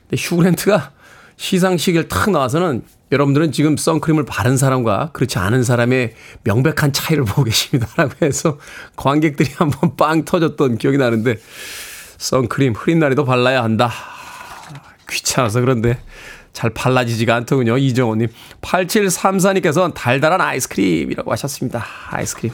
근데 0.03 0.23
휴그랜트가 0.23 0.93
시상식을 1.37 2.07
탁 2.07 2.31
나와서는 2.31 2.85
여러분들은 3.11 3.51
지금 3.51 3.77
선크림을 3.77 4.25
바른 4.25 4.57
사람과 4.57 5.11
그렇지 5.13 5.41
않은 5.41 5.65
사람의 5.65 6.15
명백한 6.45 6.93
차이를 6.93 7.25
보고 7.25 7.43
계십니다라고 7.43 8.25
해서 8.25 8.59
관객들이 8.95 9.51
한번 9.57 9.97
빵 9.97 10.25
터졌던 10.25 10.79
기억이 10.79 10.99
나는데 10.99 11.39
선크림 12.19 12.75
흐린 12.75 13.01
날에도 13.01 13.25
발라야 13.25 13.65
한다. 13.65 13.91
귀찮아서 15.11 15.61
그런데 15.61 15.99
잘 16.55 16.71
발라지지가 16.71 17.35
않더군요. 17.35 17.77
이정호님. 17.77 18.29
8734님께서는 18.63 19.93
달달한 19.93 20.41
아이스크림이라고 20.41 21.31
하셨습니다. 21.33 21.85
아이스크림. 22.11 22.53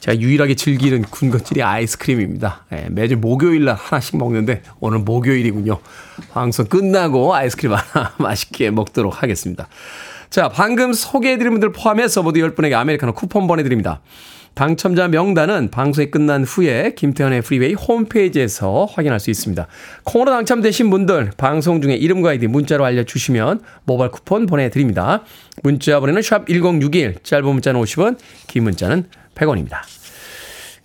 제가 0.00 0.20
유일하게 0.20 0.54
즐기는 0.54 1.02
군것질이 1.02 1.62
아이스크림입니다. 1.62 2.64
예, 2.72 2.88
매주 2.90 3.16
목요일 3.16 3.64
날 3.64 3.76
하나씩 3.76 4.16
먹는데 4.16 4.62
오늘 4.80 4.98
목요일이군요. 4.98 5.78
방송 6.32 6.66
끝나고 6.66 7.34
아이스크림 7.34 7.74
하나 7.74 8.12
맛있게 8.18 8.70
먹도록 8.70 9.22
하겠습니다. 9.22 9.68
자, 10.30 10.48
방금 10.48 10.92
소개해드린 10.92 11.52
분들 11.52 11.72
포함해서 11.72 12.22
모두 12.22 12.40
10분에게 12.40 12.74
아메리카노 12.74 13.14
쿠폰 13.14 13.46
보내드립니다. 13.46 14.00
당첨자 14.62 15.06
명단은 15.06 15.70
방송이 15.70 16.10
끝난 16.10 16.42
후에 16.42 16.94
김태훈의 16.96 17.42
프리웨이 17.42 17.74
홈페이지에서 17.74 18.88
확인할 18.92 19.20
수 19.20 19.30
있습니다. 19.30 19.68
콩으로 20.02 20.32
당첨되신 20.32 20.90
분들 20.90 21.30
방송 21.36 21.80
중에 21.80 21.94
이름과 21.94 22.30
아이디 22.30 22.48
문자로 22.48 22.84
알려주시면 22.84 23.60
모바일 23.84 24.10
쿠폰 24.10 24.46
보내드립니다. 24.46 25.22
문자 25.62 26.00
번호는 26.00 26.22
샵1061 26.22 27.22
짧은 27.22 27.44
문자는 27.46 27.80
50원 27.80 28.18
긴 28.48 28.64
문자는 28.64 29.04
100원입니다. 29.36 29.76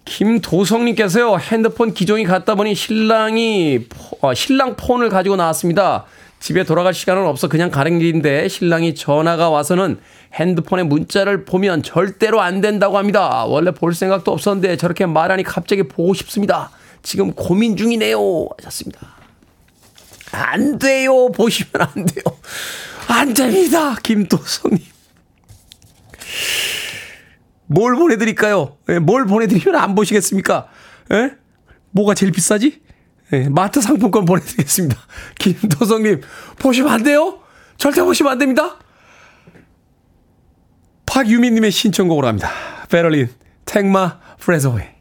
김도성님께서요 0.05 1.37
핸드폰 1.39 1.95
기종이 1.95 2.25
같다 2.25 2.53
보니 2.53 2.75
신랑이 2.75 3.87
포- 3.89 4.17
어, 4.21 4.35
신랑 4.35 4.75
폰을 4.75 5.09
가지고 5.09 5.35
나왔습니다. 5.35 6.05
집에 6.43 6.65
돌아갈 6.65 6.93
시간은 6.93 7.25
없어 7.25 7.47
그냥 7.47 7.71
가는 7.71 7.99
길인데 7.99 8.49
신랑이 8.49 8.95
전화가 8.95 9.49
와서는 9.49 9.97
핸드폰에 10.33 10.83
문자를 10.83 11.45
보면 11.45 11.83
절대로 11.83 12.41
안 12.41 12.59
된다고 12.59 12.97
합니다. 12.97 13.45
원래 13.45 13.71
볼 13.71 13.95
생각도 13.95 14.33
없었는데 14.33 14.75
저렇게 14.75 15.05
말하니 15.05 15.43
갑자기 15.43 15.83
보고 15.83 16.13
싶습니다. 16.13 16.69
지금 17.01 17.31
고민 17.31 17.77
중이네요. 17.77 18.19
하셨습니다. 18.57 19.15
안 20.33 20.79
돼요. 20.79 21.31
보시면 21.31 21.71
안 21.79 22.05
돼요. 22.05 22.23
안 23.07 23.33
됩니다. 23.33 23.95
김도성님. 24.03 24.83
뭘 27.67 27.95
보내드릴까요? 27.95 28.75
예, 28.89 28.99
뭘 28.99 29.25
보내드리면 29.27 29.81
안 29.81 29.95
보시겠습니까? 29.95 30.67
예? 31.13 31.31
뭐가 31.91 32.15
제일 32.15 32.33
비싸지? 32.33 32.81
예, 33.33 33.49
마트 33.49 33.81
상품권 33.81 34.25
보내드리겠습니다. 34.25 34.97
김도성님, 35.39 36.21
보시면 36.59 36.91
안 36.91 37.03
돼요? 37.03 37.39
절대 37.77 38.01
보시면 38.01 38.31
안 38.31 38.37
됩니다. 38.37 38.77
박유민님의 41.05 41.71
신청곡으로 41.71 42.27
합니다. 42.27 42.49
베를린, 42.89 43.29
택마, 43.65 44.19
프레저웨이. 44.39 44.93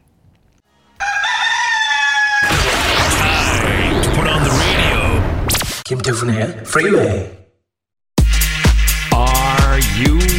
김태훈의 5.85 6.63
Freeway. 6.65 7.29
Are 9.13 9.79
you 9.99 10.32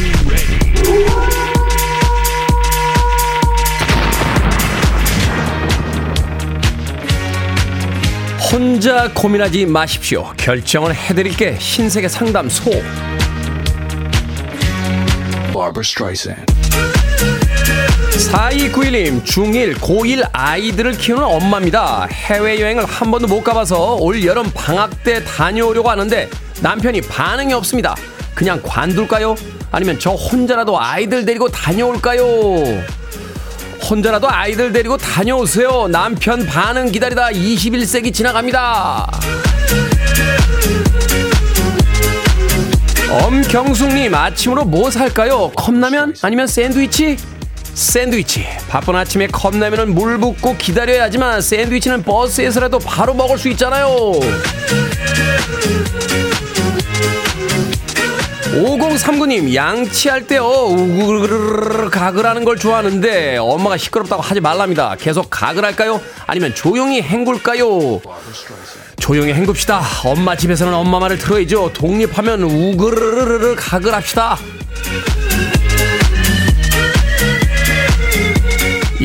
혼자 8.55 9.11
고민하지 9.13 9.65
마십시오. 9.65 10.31
결정을 10.37 10.95
해드릴게 10.95 11.57
신세계 11.59 12.07
상담소. 12.07 12.71
Barbara 15.51 15.81
Streisand. 15.81 16.45
4291님, 18.13 19.25
중1, 19.25 19.75
고1 19.75 20.29
아이들을 20.31 20.93
키우는 20.93 21.21
엄마입니다. 21.21 22.07
해외여행을 22.09 22.85
한 22.85 23.11
번도 23.11 23.27
못 23.27 23.43
가봐서 23.43 23.95
올 23.95 24.23
여름 24.23 24.49
방학 24.53 25.03
때 25.03 25.21
다녀오려고 25.25 25.89
하는데 25.89 26.29
남편이 26.61 27.01
반응이 27.01 27.51
없습니다. 27.51 27.93
그냥 28.33 28.61
관둘까요? 28.63 29.35
아니면 29.69 29.99
저 29.99 30.11
혼자라도 30.11 30.79
아이들 30.79 31.25
데리고 31.25 31.49
다녀올까요? 31.49 32.23
혼자라도 33.89 34.29
아이들 34.29 34.71
데리고 34.73 34.97
다녀오세요. 34.97 35.87
남편 35.87 36.45
반응 36.45 36.91
기다리다 36.91 37.27
21세기 37.27 38.13
지나갑니다. 38.13 39.07
엄경숙님 43.11 44.13
아침으로 44.13 44.65
뭐 44.65 44.89
살까요? 44.89 45.51
컵라면 45.55 46.15
아니면 46.21 46.47
샌드위치? 46.47 47.17
샌드위치 47.75 48.45
바쁜 48.67 48.95
아침에 48.95 49.27
컵라면은 49.27 49.93
물 49.93 50.17
붓고 50.17 50.57
기다려야 50.57 51.03
하지만 51.03 51.39
샌드위치는 51.41 52.03
버스에서라도 52.03 52.79
바로 52.79 53.13
먹을 53.13 53.37
수 53.37 53.49
있잖아요 53.49 54.13
5039님 58.55 59.53
양치할 59.53 60.27
때요 60.27 60.45
우그르르르 60.45 61.89
가글하는 61.89 62.45
걸 62.45 62.55
좋아하는데 62.57 63.37
엄마가 63.37 63.77
시끄럽다고 63.77 64.21
하지 64.21 64.39
말랍니다 64.39 64.95
계속 64.97 65.27
가글할까요? 65.29 65.99
아니면 66.25 66.55
조용히 66.55 67.01
헹굴까요? 67.01 67.99
조용히 68.97 69.33
헹굽시다 69.33 69.81
엄마 70.05 70.35
집에서는 70.37 70.73
엄마 70.73 70.99
말을 70.99 71.17
들어야죠 71.17 71.73
독립하면 71.73 72.43
우그르르르 72.43 73.55
가글합시다 73.57 74.37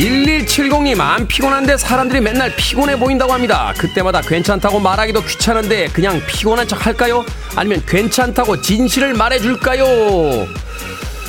1170님 0.01 0.99
안 0.99 1.29
피곤한데 1.29 1.77
사람들이 1.77 2.23
맨날 2.23 2.55
피곤해 2.57 2.99
보인다고 2.99 3.35
합니다. 3.35 3.75
그때마다 3.77 4.23
괜찮다고 4.23 4.81
말하기도 4.81 5.23
귀찮은데 5.25 5.89
그냥 5.89 6.19
피곤한 6.27 6.67
척 6.67 6.87
할까요? 6.87 7.23
아니면 7.55 7.83
괜찮다고 7.87 8.63
진실을 8.63 9.13
말해줄까요? 9.13 9.85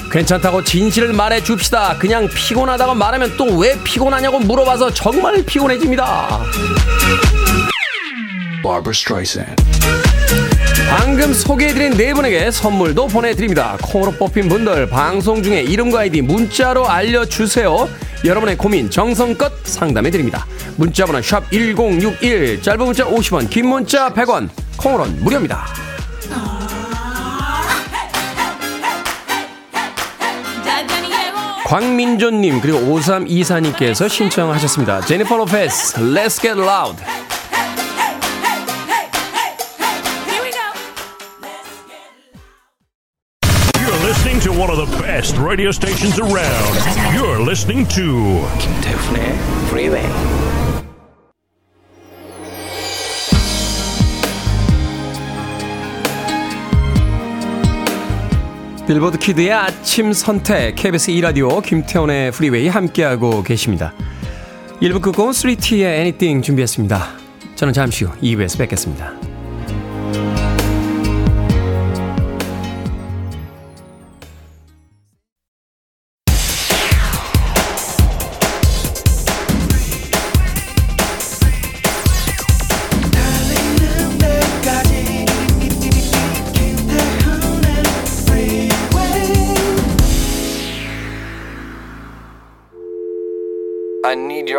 괜찮다고 0.10 0.64
진실을 0.64 1.12
말해줍시다. 1.12 1.98
그냥 1.98 2.30
피곤하다고 2.30 2.96
말하면 2.96 3.36
또 3.36 3.52
왜 3.62 3.78
피곤하냐고 3.84 4.40
물어봐서 4.40 4.94
정말 4.94 5.44
피곤해집니다. 5.44 6.40
Barbara 8.64 8.92
Streisand. 8.94 9.56
방금 10.92 11.34
소개해드린 11.34 11.92
네 11.92 12.14
분에게 12.14 12.52
선물도 12.52 13.08
보내드립니다. 13.08 13.78
콩으로 13.82 14.12
뽑힌 14.12 14.50
분들 14.50 14.90
방송 14.90 15.42
중에 15.42 15.62
이름과 15.62 16.02
아이디 16.02 16.22
문자로 16.22 16.86
알려주세요. 16.86 17.88
여러분의 18.26 18.58
고민 18.58 18.90
정성껏 18.90 19.66
상담해드립니다. 19.66 20.46
문자번호 20.76 21.22
샵1061 21.22 22.62
짧은 22.62 22.86
문자 22.86 23.06
50원 23.06 23.50
긴 23.50 23.68
문자 23.68 24.10
100원 24.10 24.50
콩으로는 24.76 25.24
무료입니다. 25.24 25.66
광민조님 31.66 32.60
그리고 32.60 32.80
5324님께서 32.80 34.10
신청하셨습니다. 34.10 35.02
제니퍼 35.06 35.38
로페스 35.38 36.02
Let's 36.02 36.42
Get 36.42 36.60
Loud 36.60 37.02
listening 44.32 44.56
to 44.56 44.62
one 44.62 44.70
of 44.70 44.78
the 44.78 44.98
best 45.02 45.38
radio 45.38 45.72
stations 45.72 46.18
around. 46.18 46.76
You're 47.14 47.42
listening 47.42 47.86
to 47.90 48.48
김태훈의 48.60 49.38
Freeway. 49.68 50.08
빌보드 58.88 59.18
kid의 59.18 59.52
아침 59.52 60.14
선택 60.14 60.76
KBS 60.76 61.12
2라디오 61.12 61.62
김태훈의 61.62 62.32
프리웨이 62.32 62.68
함께하고 62.70 63.44
계십니다. 63.44 63.94
1부 64.82 65.02
끝곡은 65.02 65.32
3T의 65.32 65.84
Anything 65.84 66.44
준비했습니다. 66.44 67.08
저는 67.56 67.74
잠시 67.74 68.06
후 68.06 68.12
2부에서 68.22 68.58
뵙겠습니다. 68.58 69.14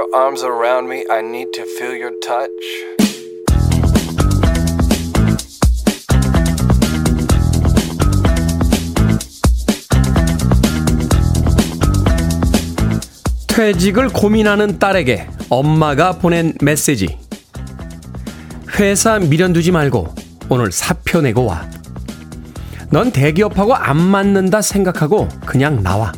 Your 0.03 0.15
arms 0.15 0.43
around 0.43 0.89
me. 0.89 1.05
I 1.11 1.21
need 1.21 1.53
to 1.53 1.65
feel 1.79 1.95
your 1.95 2.13
touch. 2.21 2.51
퇴직을 13.49 14.09
고민하는 14.09 14.79
딸에게 14.79 15.29
엄마가 15.51 16.13
보낸 16.13 16.55
메시지. 16.63 17.19
회사 18.79 19.19
미련 19.19 19.53
두지 19.53 19.71
말고 19.71 20.15
오늘 20.49 20.73
사표 20.73 21.21
내고 21.21 21.45
와. 21.45 21.69
넌 22.91 23.13
대기업하고 23.13 23.75
안 23.75 23.99
맞는다 23.99 24.63
생각하고 24.63 25.29
그냥 25.45 25.83
나와. 25.83 26.13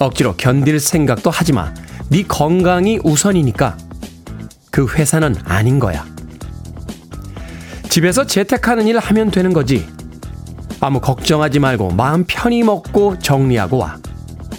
억지로 0.00 0.34
견딜 0.36 0.80
생각도 0.80 1.30
하지 1.30 1.52
마. 1.52 1.72
네 2.10 2.22
건강이 2.22 3.00
우선이니까 3.02 3.76
그 4.70 4.86
회사는 4.88 5.36
아닌 5.44 5.78
거야. 5.78 6.04
집에서 7.88 8.26
재택하는 8.26 8.86
일 8.86 8.98
하면 8.98 9.30
되는 9.30 9.52
거지. 9.52 9.86
아무 10.80 11.00
걱정하지 11.00 11.60
말고 11.60 11.90
마음 11.92 12.24
편히 12.26 12.62
먹고 12.62 13.18
정리하고 13.18 13.78
와. 13.78 13.96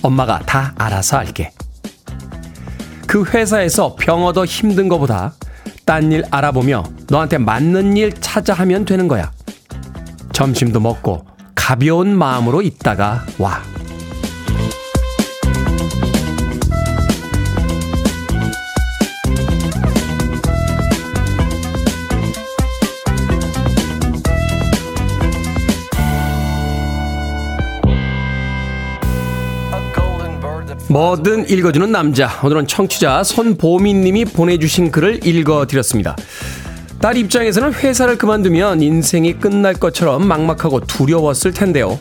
엄마가 0.02 0.40
다 0.46 0.74
알아서 0.78 1.18
할게. 1.18 1.52
그 3.08 3.24
회사에서 3.26 3.96
병 3.96 4.26
얻어 4.26 4.46
힘든 4.46 4.88
거보다 4.88 5.34
딴 5.86 6.12
일 6.12 6.24
알아보며 6.32 6.84
너한테 7.10 7.38
맞는 7.38 7.96
일 7.98 8.14
찾아 8.14 8.54
하면 8.54 8.86
되는 8.86 9.08
거야. 9.08 9.32
점심도 10.34 10.80
먹고 10.80 11.26
가벼운 11.54 12.16
마음으로 12.18 12.62
있다가 12.62 13.26
와. 13.38 13.62
뭐든 30.88 31.50
읽어주는 31.50 31.92
남자. 31.92 32.30
오늘은 32.44 32.68
청취자 32.68 33.24
손보민님이 33.24 34.26
보내주신 34.26 34.92
글을 34.92 35.26
읽어드렸습니다. 35.26 36.16
딸 37.02 37.18
입장에서는 37.18 37.74
회사를 37.74 38.18
그만두면 38.18 38.82
인생이 38.82 39.34
끝날 39.34 39.74
것처럼 39.74 40.28
막막하고 40.28 40.82
두려웠을 40.82 41.54
텐데요. 41.54 42.00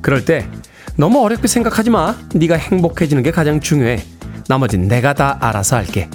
그럴 0.00 0.24
때 0.24 0.48
너무 0.96 1.22
어렵게 1.22 1.46
생각하지 1.46 1.90
마. 1.90 2.16
네가 2.34 2.56
행복해지는 2.56 3.22
게 3.22 3.30
가장 3.30 3.60
중요해. 3.60 4.02
나머진 4.48 4.88
내가 4.88 5.12
다 5.12 5.36
알아서 5.40 5.76
할게. 5.76 6.08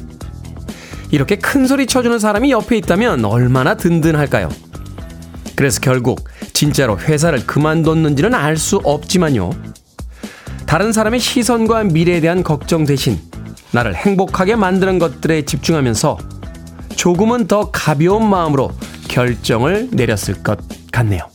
이렇게 1.11 1.35
큰 1.35 1.67
소리 1.67 1.85
쳐주는 1.85 2.17
사람이 2.17 2.51
옆에 2.51 2.77
있다면 2.77 3.25
얼마나 3.25 3.75
든든할까요? 3.75 4.49
그래서 5.55 5.79
결국 5.81 6.27
진짜로 6.53 6.97
회사를 6.97 7.45
그만뒀는지는 7.45 8.33
알 8.33 8.57
수 8.57 8.77
없지만요. 8.83 9.51
다른 10.71 10.93
사람의 10.93 11.19
시선과 11.19 11.83
미래에 11.83 12.21
대한 12.21 12.43
걱정 12.43 12.85
대신 12.85 13.19
나를 13.73 13.93
행복하게 13.93 14.55
만드는 14.55 14.99
것들에 14.99 15.41
집중하면서 15.41 16.17
조금은 16.95 17.47
더 17.47 17.71
가벼운 17.71 18.29
마음으로 18.29 18.71
결정을 19.09 19.89
내렸을 19.91 20.41
것 20.41 20.59
같네요. 20.93 21.29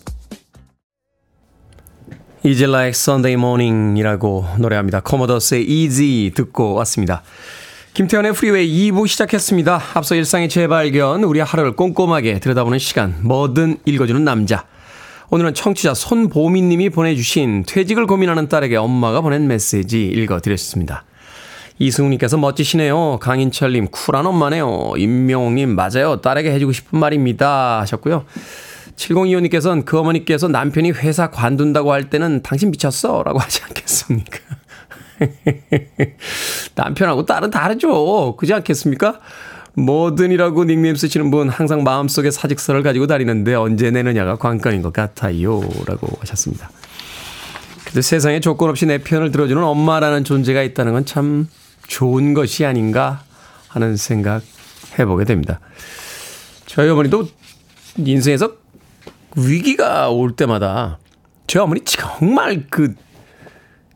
Easy 2.46 2.66
Like 2.66 2.92
Sunday 2.92 3.34
Morning이라고 3.34 4.46
노래합니다. 4.58 5.00
코모도스의 5.00 5.68
Easy 5.68 6.30
듣고 6.34 6.72
왔습니다. 6.72 7.22
김태훈의 7.92 8.32
프리웨이 8.32 8.90
2부 8.90 9.06
시작했습니다. 9.06 9.82
앞서 9.92 10.14
일상의 10.14 10.48
재발견, 10.48 11.24
우리 11.24 11.40
하루를 11.40 11.76
꼼꼼하게 11.76 12.40
들여다보는 12.40 12.78
시간, 12.78 13.14
뭐든 13.20 13.80
읽어주는 13.84 14.24
남자. 14.24 14.64
오늘은 15.30 15.54
청취자 15.54 15.94
손보미님이 15.94 16.90
보내주신 16.90 17.64
퇴직을 17.66 18.06
고민하는 18.06 18.48
딸에게 18.48 18.76
엄마가 18.76 19.20
보낸 19.20 19.48
메시지 19.48 20.06
읽어드렸습니다. 20.06 21.04
이승우님께서 21.78 22.38
멋지시네요. 22.38 23.18
강인철님 23.20 23.88
쿨한 23.88 24.24
엄마네요. 24.24 24.92
임명옥님 24.96 25.74
맞아요. 25.74 26.20
딸에게 26.20 26.52
해주고 26.52 26.72
싶은 26.72 26.98
말입니다 27.00 27.80
하셨고요. 27.80 28.24
7025님께서는 28.94 29.84
그 29.84 29.98
어머니께서 29.98 30.48
남편이 30.48 30.92
회사 30.92 31.30
관둔다고 31.30 31.92
할 31.92 32.08
때는 32.08 32.42
당신 32.42 32.70
미쳤어 32.70 33.24
라고 33.24 33.40
하지 33.40 33.62
않겠습니까? 33.64 34.38
남편하고 36.76 37.26
딸은 37.26 37.50
다르죠. 37.50 38.36
그지 38.36 38.54
않겠습니까? 38.54 39.20
뭐든이라고 39.76 40.64
닉네임 40.64 40.96
쓰시는 40.96 41.30
분 41.30 41.48
항상 41.48 41.84
마음속에 41.84 42.30
사직서를 42.30 42.82
가지고 42.82 43.06
다니는데 43.06 43.54
언제 43.54 43.90
내느냐가 43.90 44.36
관건인 44.36 44.82
것 44.82 44.92
같아요. 44.92 45.60
라고 45.86 46.08
하셨습니다. 46.20 46.70
근데 47.84 48.02
세상에 48.02 48.40
조건 48.40 48.70
없이 48.70 48.86
내 48.86 48.98
편을 48.98 49.30
들어주는 49.30 49.62
엄마라는 49.62 50.24
존재가 50.24 50.62
있다는 50.62 50.92
건 50.92 51.04
참 51.04 51.46
좋은 51.86 52.34
것이 52.34 52.64
아닌가 52.64 53.22
하는 53.68 53.96
생각 53.96 54.42
해보게 54.98 55.24
됩니다. 55.24 55.60
저희 56.66 56.88
어머니도 56.88 57.28
인생에서 57.98 58.54
위기가 59.36 60.10
올 60.10 60.34
때마다 60.34 60.98
저희 61.46 61.62
어머니 61.62 61.82
정말 61.84 62.64
그 62.70 62.94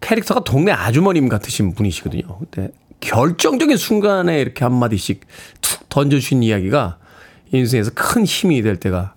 캐릭터가 0.01 0.45
동네 0.45 0.73
아주머님 0.73 1.29
같으신 1.29 1.75
분이시거든요. 1.75 2.39
근데 2.39 2.73
결정적인 3.01 3.77
순간에 3.77 4.41
이렇게 4.41 4.65
한마디씩 4.65 5.27
툭 5.61 5.89
던져주신 5.89 6.43
이야기가 6.43 6.99
인생에서 7.53 7.91
큰 7.95 8.25
힘이 8.25 8.63
될 8.63 8.77
때가 8.77 9.15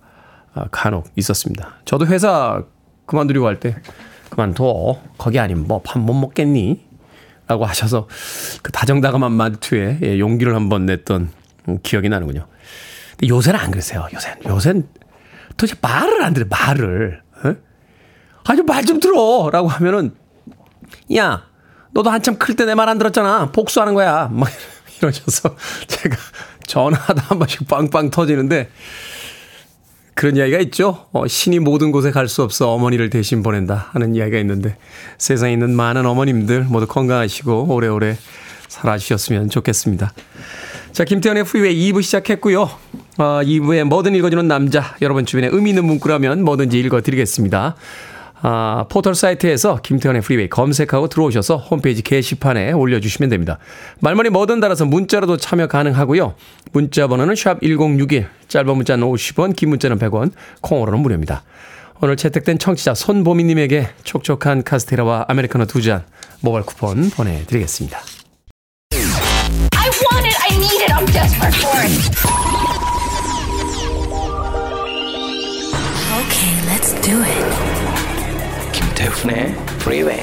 아, 0.54 0.66
간혹 0.70 1.10
있었습니다. 1.16 1.76
저도 1.84 2.06
회사 2.06 2.62
그만두려고 3.06 3.46
할 3.46 3.60
때 3.60 3.76
그만둬. 4.30 5.00
거기 5.18 5.38
아니면 5.38 5.66
뭐 5.68 5.80
밥 5.82 5.98
못 6.00 6.14
먹겠니? 6.14 6.84
라고 7.46 7.66
하셔서 7.66 8.08
그 8.62 8.72
다정다감한 8.72 9.30
말투에 9.32 9.98
예, 10.02 10.18
용기를 10.18 10.54
한번 10.54 10.86
냈던 10.86 11.30
기억이 11.82 12.08
나는군요. 12.08 12.46
근데 13.10 13.28
요새는 13.28 13.60
안 13.60 13.70
그러세요. 13.70 14.06
요새는. 14.12 14.38
요새는 14.46 14.88
도대체 15.56 15.78
말을 15.82 16.22
안 16.22 16.32
들어, 16.34 16.46
말을. 16.48 17.22
어? 17.44 17.54
아주 18.46 18.62
말 18.64 18.84
좀 18.84 18.98
들어! 18.98 19.50
라고 19.52 19.68
하면은, 19.68 20.14
야, 21.16 21.46
너도 21.94 22.10
한참 22.10 22.36
클 22.36 22.54
때 22.56 22.64
내 22.66 22.74
말 22.74 22.88
안 22.88 22.98
들었잖아. 22.98 23.50
복수하는 23.52 23.94
거야. 23.94 24.28
막 24.32 24.48
이러셔서 25.00 25.56
제가 25.86 26.16
전화하다 26.66 27.22
한 27.28 27.38
번씩 27.38 27.66
빵빵 27.68 28.10
터지는데, 28.10 28.68
그런 30.14 30.36
이야기가 30.36 30.58
있죠. 30.60 31.06
어, 31.12 31.26
신이 31.26 31.58
모든 31.58 31.90
곳에 31.90 32.10
갈 32.12 32.28
수 32.28 32.42
없어 32.42 32.70
어머니를 32.70 33.10
대신 33.10 33.42
보낸다 33.42 33.88
하는 33.92 34.14
이야기가 34.14 34.38
있는데 34.38 34.76
세상에 35.18 35.52
있는 35.52 35.74
많은 35.74 36.06
어머님들 36.06 36.64
모두 36.64 36.86
건강하시고 36.86 37.66
오래오래 37.74 38.16
살아주셨으면 38.68 39.50
좋겠습니다. 39.50 40.12
자, 40.92 41.04
김태훈의 41.04 41.42
프리웨이 41.44 41.90
2부 41.92 42.00
시작했고요. 42.02 42.62
어, 42.62 43.40
2부에 43.42 43.82
뭐든 43.84 44.14
읽어주는 44.14 44.46
남자, 44.46 44.96
여러분 45.02 45.26
주변에 45.26 45.48
의미 45.50 45.70
있는 45.70 45.84
문구라면 45.84 46.44
뭐든지 46.44 46.78
읽어드리겠습니다. 46.78 47.74
아, 48.46 48.84
포털 48.90 49.14
사이트에서 49.14 49.80
김태훈의 49.82 50.20
프리웨이 50.20 50.50
검색하고 50.50 51.08
들어오셔서 51.08 51.56
홈페이지 51.56 52.02
게시판에 52.02 52.72
올려주시면 52.72 53.30
됩니다. 53.30 53.58
말머리 54.00 54.28
뭐든 54.28 54.60
달아서 54.60 54.84
문자로도 54.84 55.38
참여 55.38 55.66
가능하고요. 55.66 56.34
문자 56.72 57.06
번호는 57.06 57.36
샵 57.36 57.62
1061, 57.62 58.28
짧은 58.48 58.76
문자는 58.76 59.06
50원, 59.06 59.56
긴 59.56 59.70
문자는 59.70 59.98
100원, 59.98 60.32
콩으로는 60.60 61.00
무료입니다. 61.00 61.42
오늘 62.02 62.16
채택된 62.16 62.58
청취자 62.58 62.92
손보미님에게 62.94 63.88
촉촉한 64.04 64.62
카스테라와 64.62 65.24
아메리카노 65.28 65.64
두 65.64 65.80
잔 65.80 66.04
모바일 66.42 66.66
쿠폰 66.66 67.08
보내드리겠습니다. 67.08 67.98
Okay, 76.14 76.52
let's 76.68 76.92
do 77.02 77.22
it. 77.22 77.63
김태훈의 79.14 79.54
Freeway. 79.80 80.22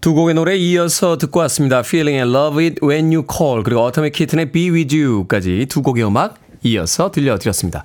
두 0.00 0.14
곡의 0.14 0.34
노래 0.34 0.56
이어서 0.56 1.16
듣고 1.16 1.40
왔습니다. 1.40 1.80
Feeling의 1.80 2.22
Love 2.22 2.64
It 2.64 2.84
When 2.84 3.06
You 3.06 3.24
Call 3.30 3.62
그리고 3.62 3.82
Atomic 3.82 4.10
Kitten의 4.10 4.52
Be 4.52 4.70
With 4.70 4.96
You까지 4.96 5.66
두 5.68 5.82
곡의 5.82 6.04
음악 6.04 6.36
이어서 6.64 7.10
들려드렸습니다. 7.10 7.84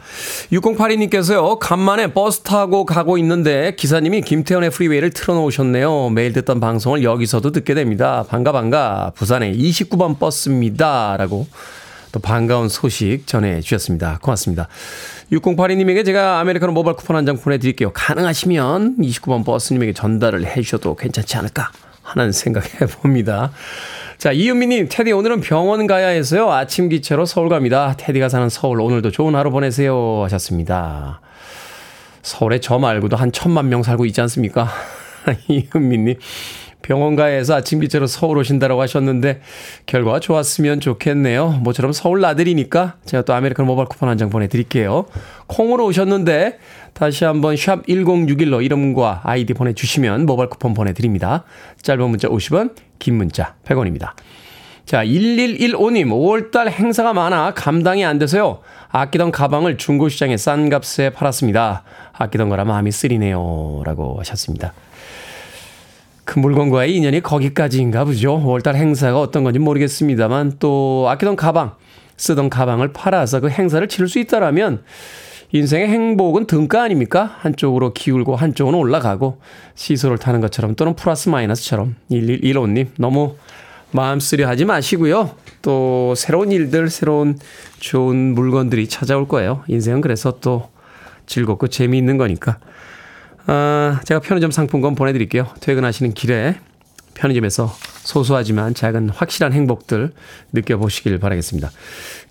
6082님께서요. 0.52 1.58
간만에 1.60 2.14
버스 2.14 2.42
타고 2.42 2.86
가고 2.86 3.18
있는데 3.18 3.76
기사님이 3.76 4.22
김태훈의 4.22 4.70
Freeway를 4.70 5.12
틀어놓으셨네요. 5.12 6.10
매일 6.10 6.34
듣던 6.34 6.60
방송을 6.60 7.04
여기서도 7.04 7.52
듣게 7.52 7.74
됩니다. 7.74 8.24
반가 8.28 8.52
반가 8.52 9.12
부산의 9.16 9.58
29번 9.58 10.20
버스입니다. 10.20 11.18
라고 11.18 11.48
또 12.18 12.20
반가운 12.20 12.68
소식 12.68 13.28
전해주셨습니다. 13.28 14.18
고맙습니다. 14.24 14.68
6082님에게 15.32 16.04
제가 16.04 16.40
아메리카노 16.40 16.74
모바일 16.74 16.96
쿠폰 16.98 17.16
한 17.16 17.28
장 17.28 17.38
보내드릴게요. 17.38 17.92
가능하시면 17.94 18.98
29번 18.98 19.46
버스님에게 19.46 19.94
전달을 19.94 20.46
해주셔도 20.46 20.96
괜찮지 20.96 21.38
않을까 21.38 21.70
하는 22.02 22.32
생각 22.32 22.82
해 22.82 22.88
봅니다. 22.88 23.52
자, 24.18 24.32
이은미님, 24.32 24.88
테디 24.90 25.12
오늘은 25.12 25.42
병원 25.42 25.86
가야 25.86 26.08
해서요. 26.08 26.52
아침 26.52 26.90
기차로 26.90 27.26
서울 27.26 27.50
갑니다. 27.50 27.94
테디가 27.98 28.30
사는 28.30 28.50
서울 28.50 28.82
오늘도 28.82 29.12
좋은 29.12 29.36
하루 29.36 29.52
보내세요 29.52 30.24
하셨습니다. 30.24 31.20
서울에 32.24 32.60
저 32.60 32.80
말고도 32.80 33.16
한 33.16 33.32
천만 33.32 33.70
명 33.70 33.84
살고 33.84 34.06
있지 34.06 34.22
않습니까? 34.22 34.70
이은미님. 35.50 36.16
병원가에서 36.88 37.56
아침 37.56 37.82
기차로 37.82 38.08
서울 38.08 38.38
오신다라고 38.38 38.82
하셨는데 38.82 39.42
결과가 39.86 40.22
좋았으면 40.22 40.80
좋겠네요. 40.80 41.60
모처럼 41.62 41.92
서울 41.92 42.22
나들이니까 42.22 42.96
제가 43.06 43.24
또 43.24 43.34
아메리카노 43.34 43.68
모바일 43.68 43.88
쿠폰 43.88 44.10
한 44.10 44.18
장 44.18 44.30
보내드릴게요. 44.32 45.06
콩으로 45.48 45.86
오셨는데 45.86 46.58
다시 46.94 47.24
한번 47.26 47.56
샵 47.56 47.86
1061로 47.86 48.64
이름과 48.64 49.22
아이디 49.26 49.54
보내주시면 49.54 50.26
모바일 50.26 50.50
쿠폰 50.50 50.74
보내드립니다. 50.74 51.44
짧은 51.84 52.10
문자 52.10 52.28
50원, 52.30 52.74
긴 52.98 53.16
문자 53.16 53.54
100원입니다. 53.66 54.14
자, 54.86 55.04
1115님, 55.04 56.08
5월달 56.08 56.72
행사가 56.72 57.14
많아 57.14 57.54
감당이 57.54 58.06
안 58.06 58.18
돼서요. 58.18 58.62
아끼던 58.90 59.32
가방을 59.32 59.78
중고시장에 59.78 60.38
싼 60.38 60.70
값에 60.70 61.10
팔았습니다. 61.12 61.84
아끼던 62.14 62.48
거라 62.50 62.64
마음이 62.64 62.92
쓰리네요. 62.92 63.82
라고 63.86 64.18
하셨습니다. 64.20 64.74
그 66.28 66.40
물건과의 66.40 66.94
인연이 66.94 67.22
거기까지인가 67.22 68.04
보죠. 68.04 68.38
5월달 68.38 68.76
행사가 68.76 69.18
어떤 69.18 69.46
건지 69.46 69.60
모르겠습니다만 69.60 70.58
또 70.60 71.08
아끼던 71.08 71.38
가방, 71.38 71.72
쓰던 72.18 72.50
가방을 72.50 72.92
팔아서 72.92 73.40
그 73.40 73.50
행사를 73.50 73.88
치를 73.88 74.10
수 74.10 74.20
있다라면 74.20 74.84
인생의 75.54 75.88
행복은 75.88 76.46
등가 76.46 76.84
아닙니까? 76.84 77.38
한쪽으로 77.40 77.94
기울고 77.94 78.36
한쪽은 78.36 78.74
올라가고 78.74 79.40
시소를 79.76 80.18
타는 80.18 80.42
것처럼 80.42 80.76
또는 80.76 80.98
플러스 80.98 81.30
마이너스처럼 81.30 81.96
1115님 82.12 82.88
너무 82.98 83.36
마음 83.92 84.20
쓰려 84.20 84.50
하지 84.50 84.66
마시고요. 84.66 85.32
또 85.62 86.14
새로운 86.18 86.52
일들, 86.52 86.90
새로운 86.90 87.40
좋은 87.80 88.34
물건들이 88.36 88.90
찾아올 88.90 89.30
거예요. 89.30 89.64
인생은 89.70 90.02
그래서 90.02 90.40
또 90.42 90.68
즐겁고 91.26 91.70
재미있는 91.70 92.18
거니까. 92.18 92.60
아, 93.48 94.02
제가 94.04 94.20
편의점 94.20 94.52
상품권 94.52 94.94
보내드릴게요. 94.94 95.48
퇴근하시는 95.62 96.14
길에 96.14 96.56
편의점에서 97.14 97.74
소소하지만 98.04 98.74
작은 98.74 99.10
확실한 99.10 99.54
행복들 99.54 100.12
느껴보시길 100.52 101.18
바라겠습니다. 101.18 101.72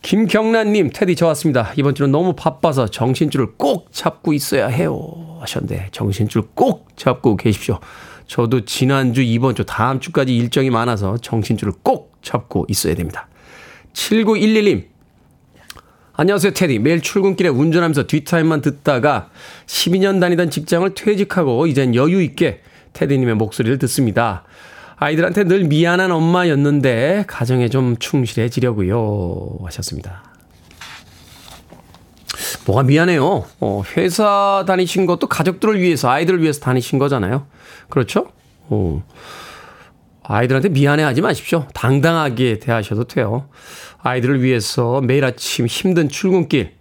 김경란님, 0.03 0.91
테디 0.93 1.17
저 1.17 1.27
왔습니다. 1.29 1.73
이번 1.77 1.95
주는 1.95 2.13
너무 2.13 2.35
바빠서 2.35 2.87
정신줄을 2.87 3.55
꼭 3.57 3.89
잡고 3.93 4.35
있어야 4.35 4.69
해요. 4.69 5.39
하셨는데, 5.41 5.89
정신줄 5.91 6.43
꼭 6.55 6.97
잡고 6.97 7.37
계십시오. 7.37 7.81
저도 8.27 8.65
지난주, 8.65 9.23
이번 9.23 9.55
주, 9.55 9.65
다음 9.65 9.99
주까지 10.01 10.37
일정이 10.37 10.71
많아서 10.71 11.17
정신줄을 11.17 11.73
꼭 11.83 12.17
잡고 12.23 12.67
있어야 12.69 12.95
됩니다. 12.95 13.29
7911님, 13.95 14.85
안녕하세요, 16.19 16.55
테디. 16.55 16.79
매일 16.79 17.03
출근길에 17.03 17.51
운전하면서 17.51 18.07
뒷타임만 18.07 18.63
듣다가 18.63 19.29
12년 19.67 20.19
다니던 20.19 20.49
직장을 20.49 20.95
퇴직하고 20.95 21.67
이젠 21.67 21.95
여유 21.95 22.23
있게 22.23 22.63
테디님의 22.95 23.35
목소리를 23.35 23.77
듣습니다. 23.81 24.45
아이들한테 24.97 25.45
늘 25.45 25.65
미안한 25.65 26.11
엄마였는데 26.11 27.25
가정에 27.27 27.69
좀 27.69 27.99
충실해지려고요. 27.99 29.59
하셨습니다. 29.65 30.25
뭐가 32.65 32.83
미안해요? 32.85 33.45
어, 33.61 33.83
회사 33.99 34.65
다니신 34.67 35.05
것도 35.05 35.27
가족들을 35.27 35.79
위해서, 35.79 36.09
아이들을 36.09 36.41
위해서 36.41 36.61
다니신 36.61 36.99
거잖아요. 36.99 37.47
그렇죠? 37.91 38.29
어. 38.69 39.05
아이들한테 40.29 40.69
미안해 40.71 41.03
하지 41.03 41.21
마십시오. 41.21 41.67
당당하게 41.75 42.59
대하셔도 42.59 43.05
돼요. 43.05 43.49
아이들을 44.03 44.43
위해서 44.43 45.01
매일 45.01 45.25
아침 45.25 45.67
힘든 45.67 46.09
출근길, 46.09 46.73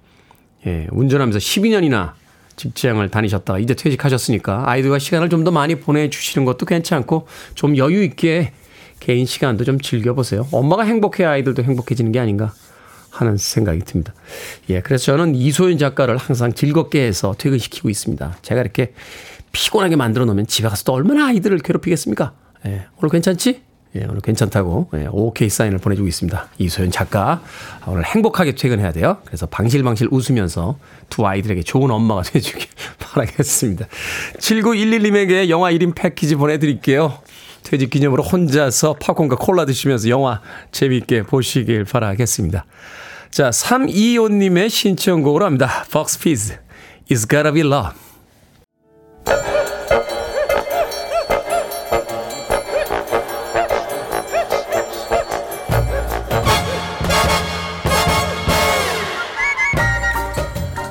예, 0.65 0.87
운전하면서 0.91 1.39
12년이나 1.39 2.13
직장을 2.55 3.07
다니셨다가 3.09 3.59
이제 3.59 3.73
퇴직하셨으니까 3.73 4.69
아이들과 4.69 4.99
시간을 4.99 5.29
좀 5.29 5.43
더 5.43 5.51
많이 5.51 5.75
보내주시는 5.75 6.45
것도 6.45 6.65
괜찮고 6.65 7.27
좀 7.53 7.77
여유 7.77 8.03
있게 8.03 8.51
개인 8.99 9.25
시간도 9.25 9.63
좀 9.63 9.79
즐겨보세요. 9.79 10.47
엄마가 10.51 10.83
행복해야 10.83 11.29
아이들도 11.31 11.61
행복해지는 11.61 12.11
게 12.11 12.19
아닌가 12.19 12.53
하는 13.11 13.37
생각이 13.37 13.79
듭니다. 13.81 14.13
예, 14.69 14.81
그래서 14.81 15.05
저는 15.05 15.35
이소연 15.35 15.77
작가를 15.77 16.17
항상 16.17 16.53
즐겁게 16.53 17.05
해서 17.05 17.35
퇴근시키고 17.37 17.89
있습니다. 17.89 18.37
제가 18.41 18.61
이렇게 18.61 18.93
피곤하게 19.51 19.97
만들어 19.97 20.25
놓으면 20.25 20.47
집에 20.47 20.67
가서 20.67 20.83
또 20.83 20.93
얼마나 20.93 21.27
아이들을 21.27 21.59
괴롭히겠습니까? 21.59 22.33
예, 22.65 22.85
오늘 22.97 23.09
괜찮지? 23.09 23.61
예, 23.95 24.05
오늘 24.09 24.19
괜찮다고 24.19 24.89
예, 24.95 25.07
오케이 25.09 25.49
사인을 25.49 25.77
보내주고 25.77 26.07
있습니다. 26.07 26.49
이소연 26.57 26.91
작가 26.91 27.41
오늘 27.87 28.03
행복하게 28.03 28.55
퇴근해야 28.55 28.91
돼요. 28.91 29.17
그래서 29.25 29.45
방실방실 29.45 30.09
웃으면서 30.11 30.77
두 31.09 31.25
아이들에게 31.25 31.63
좋은 31.63 31.89
엄마가 31.91 32.23
되주길 32.29 32.67
바라겠습니다. 32.99 33.87
7911님에게 34.39 35.49
영화 35.49 35.71
1인 35.71 35.95
패키지 35.95 36.35
보내드릴게요. 36.35 37.19
퇴직 37.63 37.89
기념으로 37.89 38.21
혼자서 38.21 38.95
팝콘과 38.99 39.37
콜라 39.37 39.65
드시면서 39.65 40.09
영화 40.09 40.41
재미있게 40.71 41.23
보시길 41.23 41.85
바라겠습니다. 41.85 42.65
자, 43.31 43.49
325님의 43.49 44.69
신청곡으로 44.69 45.45
합니다. 45.45 45.83
Fox 45.87 46.19
Fizz, 46.19 46.57
It's 47.09 47.29
Gotta 47.29 47.51
Be 47.51 47.61
Love. 47.61 47.91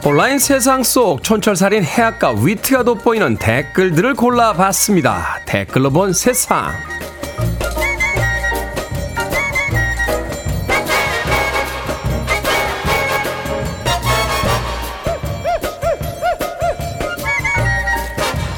온라인 0.06 0.38
세상 0.38 0.82
속 0.82 1.22
촌철살인 1.22 1.82
해악과 1.82 2.32
위트가 2.32 2.82
돋보이는 2.82 3.38
댓글들을 3.38 4.12
골라봤습니다. 4.12 5.40
댓글로 5.46 5.90
본 5.90 6.12
세상. 6.12 6.72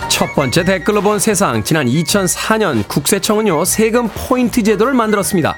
첫 0.09 0.35
번째 0.35 0.65
댓글로 0.65 1.01
본 1.01 1.21
세상. 1.21 1.63
지난 1.63 1.87
2004년 1.87 2.89
국세청은요, 2.89 3.65
세금 3.65 4.09
포인트 4.09 4.65
제도를 4.65 4.95
만들었습니다. 4.95 5.57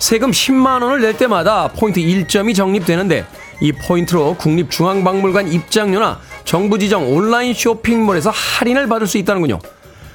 세금 0.00 0.32
10만원을 0.32 1.02
낼 1.02 1.16
때마다 1.16 1.68
포인트 1.68 2.00
1점이 2.00 2.56
적립되는데, 2.56 3.24
이 3.60 3.72
포인트로 3.72 4.36
국립중앙박물관 4.36 5.52
입장료나 5.52 6.20
정부 6.44 6.78
지정 6.78 7.14
온라인 7.14 7.52
쇼핑몰에서 7.54 8.30
할인을 8.30 8.88
받을 8.88 9.06
수 9.06 9.18
있다는군요. 9.18 9.58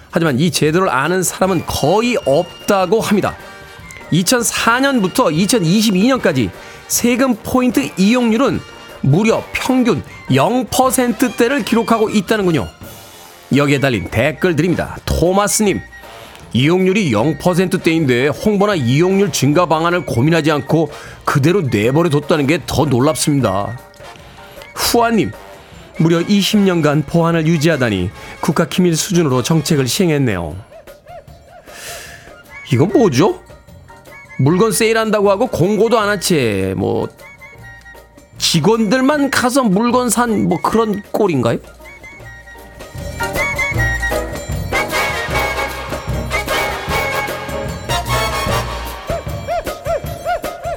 하지만 0.10 0.40
이 0.40 0.50
제도를 0.52 0.90
아는 0.90 1.24
사람은 1.24 1.66
거의 1.66 2.18
없다고 2.26 3.02
합니다. 3.02 3.36
2004년부터 4.12 5.34
2022년까지 5.34 6.50
세금 6.88 7.36
포인트 7.36 7.90
이용률은 7.98 8.60
무려 9.02 9.44
평균 9.54 10.04
0%대를 10.30 11.64
기록하고 11.64 12.10
있다는군요. 12.10 12.68
여기에 13.56 13.80
달린 13.80 14.10
댓글들입니다. 14.10 14.98
토마스님, 15.06 15.82
이용률이 16.60 17.12
0%대인데 17.12 18.28
홍보나 18.30 18.76
이용률 18.76 19.34
증가 19.34 19.66
방안을 19.66 20.06
고민하지 20.06 20.52
않고 20.52 20.90
그대로 21.26 21.62
내버려 21.62 22.10
뒀다는 22.10 22.48
게 22.48 22.60
더 22.66 22.86
놀랍습니다. 22.86 23.78
후아님, 24.74 25.32
무려 25.98 26.20
20년간 26.20 27.06
보안을 27.08 27.46
유지하다니 27.46 28.10
국가 28.40 28.70
기밀 28.70 28.96
수준으로 28.96 29.44
정책을 29.44 29.86
시행했네요. 29.88 30.56
이건 32.72 32.90
뭐죠? 32.94 33.42
물건 34.40 34.72
세일한다고 34.72 35.30
하고 35.30 35.48
공고도 35.48 36.00
안 36.00 36.08
하지. 36.08 36.74
뭐 36.78 37.10
직원들만 38.38 39.30
가서 39.30 39.64
물건 39.64 40.10
산 40.10 40.46
뭐 40.48 40.62
그런 40.62 41.04
꼴인가요? 41.12 41.58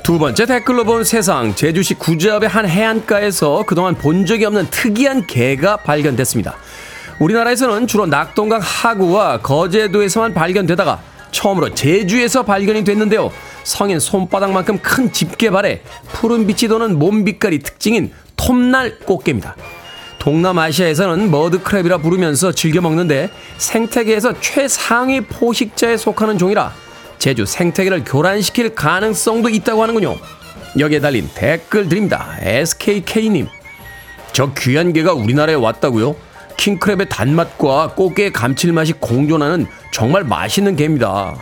두 0.09 0.19
번째 0.19 0.47
댓글로 0.47 0.85
본 0.85 1.05
세상 1.05 1.55
제주시 1.55 1.93
구좌읍의 1.93 2.49
한 2.49 2.67
해안가에서 2.67 3.65
그동안 3.67 3.95
본 3.95 4.25
적이 4.25 4.47
없는 4.47 4.69
특이한 4.71 5.27
개가 5.27 5.77
발견됐습니다. 5.77 6.57
우리나라에서는 7.21 7.87
주로 7.87 8.07
낙동강 8.07 8.59
하구와 8.59 9.43
거제도에서만 9.43 10.33
발견되다가 10.33 11.03
처음으로 11.31 11.75
제주에서 11.75 12.43
발견이 12.43 12.85
됐는데요. 12.85 13.31
성인 13.65 14.01
손바닥만큼 14.01 14.79
큰 14.79 15.13
집게발에 15.13 15.83
푸른 16.15 16.47
빛이 16.47 16.71
도는 16.71 16.99
몸 16.99 17.27
빛깔이 17.27 17.59
특징인 17.59 18.11
톱날 18.35 19.01
꽃게입니다. 19.01 19.57
동남아시아에서는 20.21 21.31
머드크랩이라 21.31 22.01
부르면서 22.01 22.53
즐겨 22.53 22.81
먹는데 22.81 23.29
생태계에서 23.59 24.41
최상위 24.41 25.21
포식자에 25.27 25.99
속하는 25.99 26.39
종이라 26.39 26.88
제주 27.19 27.45
생태계를 27.47 28.05
교란시킬 28.05 28.75
가능성도 28.75 29.49
있다고 29.49 29.83
하는군요. 29.83 30.17
여기에 30.79 31.01
달린 31.01 31.29
댓글 31.35 31.89
드립니다. 31.89 32.37
SKK님. 32.41 33.49
저 34.33 34.53
귀한 34.55 34.93
개가 34.93 35.15
우리나라에 35.15 35.55
왔다고요? 35.55 36.15
킹크랩의 36.57 37.09
단맛과 37.09 37.95
꽃게의 37.95 38.33
감칠맛이 38.33 38.95
공존하는 39.01 39.67
정말 39.93 40.25
맛있는 40.25 40.77
개입니다. 40.77 41.37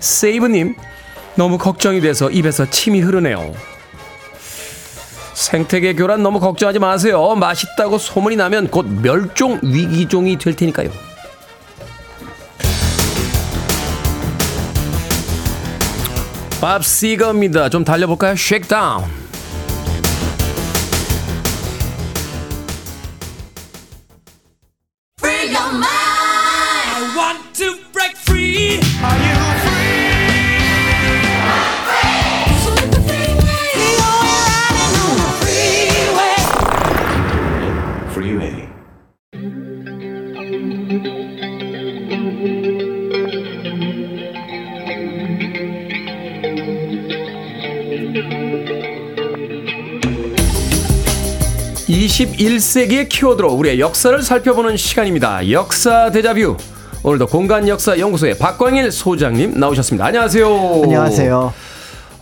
세이브님. 0.00 0.76
너무 1.36 1.58
걱정이 1.58 2.00
돼서 2.00 2.30
입에서 2.30 2.68
침이 2.68 3.00
흐르네요. 3.00 3.54
생태계 5.34 5.94
교란 5.94 6.22
너무 6.22 6.40
걱정하지 6.40 6.78
마세요. 6.78 7.34
맛있다고 7.34 7.98
소문이 7.98 8.36
나면 8.36 8.68
곧 8.68 8.86
멸종 8.86 9.60
위기종이 9.62 10.38
될 10.38 10.56
테니까요. 10.56 10.90
밥 16.60 16.84
시거입니다. 16.84 17.68
좀 17.68 17.84
달려볼까요? 17.84 18.34
쉐이크다운. 18.34 19.25
21세기의 52.46 53.08
키워드로 53.08 53.52
우리의 53.52 53.80
역사를 53.80 54.20
살펴보는 54.22 54.76
시간입니다. 54.76 55.50
역사 55.50 56.10
대자뷰. 56.12 56.56
오늘도 57.02 57.26
공간 57.26 57.66
역사 57.66 57.98
연구소의 57.98 58.38
박광일 58.38 58.92
소장님 58.92 59.58
나오셨습니다. 59.58 60.06
안녕하세요. 60.06 60.80
안녕하세요. 60.84 61.52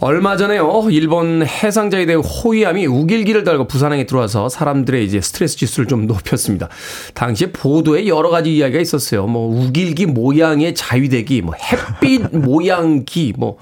얼마 0.00 0.36
전에요. 0.36 0.86
일본 0.90 1.46
해상자에 1.46 2.06
대한 2.06 2.22
호위함이 2.22 2.86
우길기를 2.86 3.44
달고 3.44 3.68
부산항에 3.68 4.06
들어와서 4.06 4.48
사람들의 4.48 5.04
이제 5.04 5.20
스트레스 5.20 5.56
지수를 5.56 5.86
좀 5.86 6.06
높였습니다. 6.06 6.68
당시에 7.12 7.52
보도에 7.52 8.06
여러 8.06 8.30
가지 8.30 8.54
이야기가 8.56 8.80
있었어요. 8.80 9.26
뭐 9.26 9.48
우길기 9.66 10.06
모양의 10.06 10.74
자위대기, 10.74 11.42
뭐 11.42 11.54
햇빛 11.54 12.22
모양기, 12.36 13.34
뭐 13.36 13.58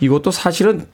이것도 0.00 0.30
사실은 0.30 0.86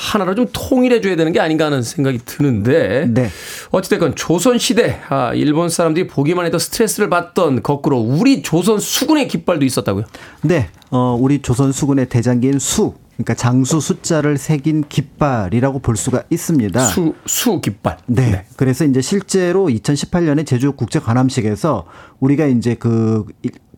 하나로 0.00 0.34
좀 0.34 0.46
통일해 0.50 1.02
줘야 1.02 1.14
되는 1.14 1.30
게 1.30 1.40
아닌가 1.40 1.66
하는 1.66 1.82
생각이 1.82 2.20
드는데 2.24 3.06
네. 3.08 3.28
어찌됐건 3.70 4.16
조선 4.16 4.58
시대 4.58 4.98
아, 5.10 5.34
일본 5.34 5.68
사람들이 5.68 6.06
보기만 6.06 6.46
해도 6.46 6.58
스트레스를 6.58 7.10
받던 7.10 7.62
거꾸로 7.62 7.98
우리 7.98 8.40
조선 8.42 8.80
수군의 8.80 9.28
깃발도 9.28 9.64
있었다고요. 9.66 10.04
네, 10.42 10.70
어, 10.90 11.16
우리 11.20 11.42
조선 11.42 11.70
수군의 11.70 12.08
대장기인 12.08 12.58
수, 12.58 12.94
그러니까 13.12 13.34
장수 13.34 13.78
숫자를 13.80 14.38
새긴 14.38 14.84
깃발이라고 14.88 15.80
볼 15.80 15.96
수가 15.96 16.22
있습니다. 16.30 16.80
수, 16.80 17.14
수 17.26 17.60
깃발. 17.60 17.98
네. 18.06 18.46
그래서 18.56 18.86
이제 18.86 19.02
실제로 19.02 19.66
2018년에 19.66 20.46
제주 20.46 20.72
국제 20.72 20.98
관함식에서 20.98 21.84
우리가 22.20 22.46
이제 22.46 22.74
그 22.74 23.26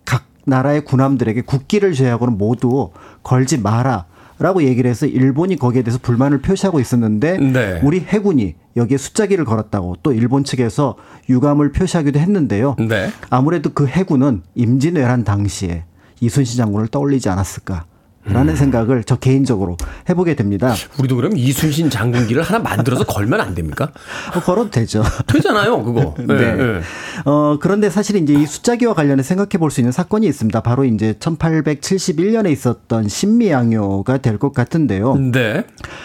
각 0.05 0.27
나라의 0.45 0.85
군함들에게 0.85 1.43
국기를 1.43 1.95
제하고는 1.95 2.37
모두 2.37 2.91
걸지 3.23 3.59
마라. 3.59 4.07
라고 4.43 4.65
얘기를 4.65 4.91
해서 4.91 5.07
일본이 5.07 5.57
거기에 5.57 5.83
대해서 5.83 5.99
불만을 6.03 6.43
표시하고 6.43 6.81
있었는데 6.81 7.39
네. 7.39 7.81
우리 7.85 8.01
해군이 8.01 8.55
여기에 8.77 8.99
숫자기를 8.99 9.45
걸었다고 9.45 9.97
또 10.03 10.13
일본 10.13 10.43
측에서 10.43 10.97
유감을 11.29 11.71
표시하기도 11.71 12.19
했는데요. 12.19 12.75
네. 12.89 13.11
아무래도 13.31 13.71
그 13.73 13.87
해군은 13.87 14.43
임진왜란 14.57 15.23
당시에 15.23 15.85
이순신 16.21 16.57
장군을 16.57 16.89
떠올리지 16.89 17.29
않았을까. 17.29 17.85
음. 18.27 18.33
라는 18.33 18.55
생각을 18.55 19.03
저 19.05 19.17
개인적으로 19.17 19.77
해보게 20.09 20.37
됩니다. 20.37 20.75
우리도 20.99 21.17
그럼 21.17 21.37
이순신 21.37 21.91
장군기를 21.91 22.43
하나 22.43 22.59
만들어서 22.61 23.05
걸면 23.05 23.41
안 23.41 23.55
됩니까? 23.55 23.91
어, 24.35 24.41
걸어도 24.41 24.71
되죠. 24.71 25.03
되잖아요, 25.27 25.83
그거. 25.83 26.15
네. 26.23 26.27
네. 26.27 26.55
네. 26.55 26.81
어, 27.25 27.59
그런데 27.61 27.91
사실 27.91 28.17
이제 28.17 28.33
이 28.35 28.47
숫자기와 28.47 28.95
관련해 28.95 29.23
생각해 29.23 29.59
볼 29.59 29.71
수 29.73 29.81
있는 29.81 29.91
사건이 29.93 30.27
있습니다. 30.27 30.61
바로 30.61 30.85
이제 30.85 31.15
1871년에 31.19 32.51
있었던 32.53 33.09
신미양요가 33.09 34.19
될 34.19 34.39
것 34.39 34.53
같은데요. 34.53 35.15
네. 35.17 35.65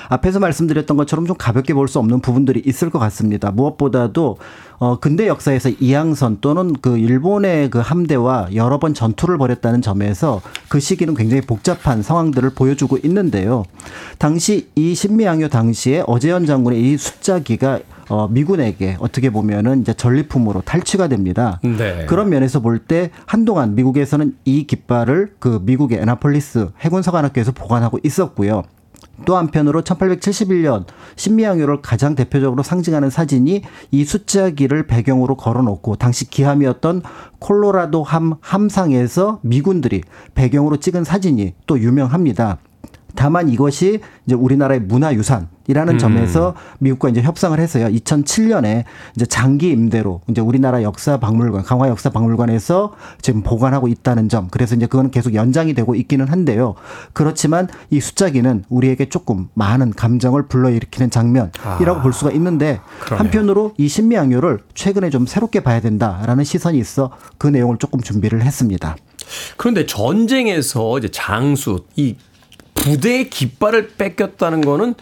앞에서 0.09 0.39
말씀드렸던 0.39 0.97
것처럼 0.97 1.25
좀 1.27 1.35
가볍게 1.37 1.73
볼 1.73 1.87
수 1.87 1.99
없는 1.99 2.19
부분들이 2.21 2.61
있을 2.65 2.89
것 2.89 2.99
같습니다. 2.99 3.51
무엇보다도 3.51 4.37
어 4.79 4.99
근대 4.99 5.27
역사에서 5.27 5.69
이양선 5.69 6.37
또는 6.39 6.73
그 6.81 6.97
일본의 6.97 7.71
그 7.71 7.79
함대와 7.79 8.49
여러 8.53 8.79
번 8.79 8.93
전투를 8.93 9.37
벌였다는 9.39 9.81
점에서 9.81 10.41
그 10.69 10.79
시기는 10.79 11.15
굉장히 11.15 11.41
복잡한 11.41 12.03
상황들을 12.03 12.51
보여주고 12.51 12.97
있는데요. 13.03 13.63
당시 14.19 14.69
이 14.75 14.93
신미양요 14.93 15.49
당시에 15.49 16.03
어제현 16.05 16.45
장군의 16.45 16.79
이 16.81 16.97
숫자기가 16.97 17.79
어 18.09 18.27
미군에게 18.29 18.97
어떻게 18.99 19.29
보면은 19.31 19.81
이제 19.81 19.93
전리품으로 19.93 20.61
탈취가 20.61 21.07
됩니다. 21.07 21.59
네. 21.63 22.05
그런 22.05 22.29
면에서 22.29 22.59
볼 22.61 22.77
때 22.87 23.09
한동안 23.25 23.73
미국에서는 23.75 24.35
이 24.45 24.65
깃발을 24.67 25.33
그 25.39 25.59
미국의 25.63 25.97
에나폴리스 25.99 26.69
해군 26.79 27.01
서관학교에서 27.01 27.51
보관하고 27.51 27.99
있었고요. 28.03 28.63
또 29.25 29.35
한편으로 29.35 29.81
1871년 29.81 30.85
신미양요를 31.15 31.81
가장 31.81 32.15
대표적으로 32.15 32.63
상징하는 32.63 33.09
사진이 33.09 33.63
이 33.91 34.05
숫자기를 34.05 34.87
배경으로 34.87 35.35
걸어놓고 35.35 35.95
당시 35.95 36.29
기함이었던 36.29 37.01
콜로라도 37.39 38.03
함 38.03 38.35
함상에서 38.41 39.39
미군들이 39.41 40.03
배경으로 40.35 40.77
찍은 40.77 41.03
사진이 41.03 41.55
또 41.65 41.79
유명합니다. 41.79 42.59
다만 43.17 43.49
이것이 43.49 43.99
이제 44.27 44.35
우리나라의 44.35 44.79
문화유산 44.81 45.49
이라는 45.67 45.97
점에서 45.97 46.53
미국과 46.79 47.09
이제 47.09 47.21
협상을 47.21 47.59
해서요. 47.59 47.87
2007년에 47.87 48.83
이제 49.15 49.25
장기 49.25 49.71
임대로 49.71 50.21
이제 50.29 50.39
우리나라 50.39 50.83
역사 50.83 51.17
박물관, 51.17 51.63
강화 51.63 51.89
역사 51.89 52.09
박물관에서 52.11 52.93
지금 53.21 53.41
보관하고 53.41 53.87
있다는 53.87 54.29
점. 54.29 54.47
그래서 54.49 54.75
이제 54.75 54.85
그거는 54.85 55.11
계속 55.11 55.33
연장이 55.33 55.73
되고 55.73 55.95
있기는 55.95 56.27
한데요. 56.27 56.75
그렇지만 57.11 57.67
이 57.89 57.99
숫자기는 57.99 58.65
우리에게 58.69 59.09
조금 59.09 59.49
많은 59.55 59.91
감정을 59.91 60.47
불러일으키는 60.47 61.09
장면이라고 61.09 62.01
볼 62.01 62.13
수가 62.13 62.31
있는데 62.31 62.79
그러네요. 62.99 63.23
한편으로 63.23 63.73
이 63.77 63.87
신미양요를 63.87 64.59
최근에 64.75 65.09
좀 65.09 65.25
새롭게 65.25 65.61
봐야 65.61 65.81
된다라는 65.81 66.43
시선이 66.43 66.77
있어 66.77 67.11
그 67.39 67.47
내용을 67.47 67.77
조금 67.77 67.99
준비를 67.99 68.43
했습니다. 68.43 68.95
그런데 69.57 69.85
전쟁에서 69.85 70.97
이제 70.97 71.09
장수, 71.11 71.83
이 71.95 72.15
부대의 72.77 73.29
깃발을 73.29 73.89
뺏겼다는 73.97 74.61
거는 74.61 74.95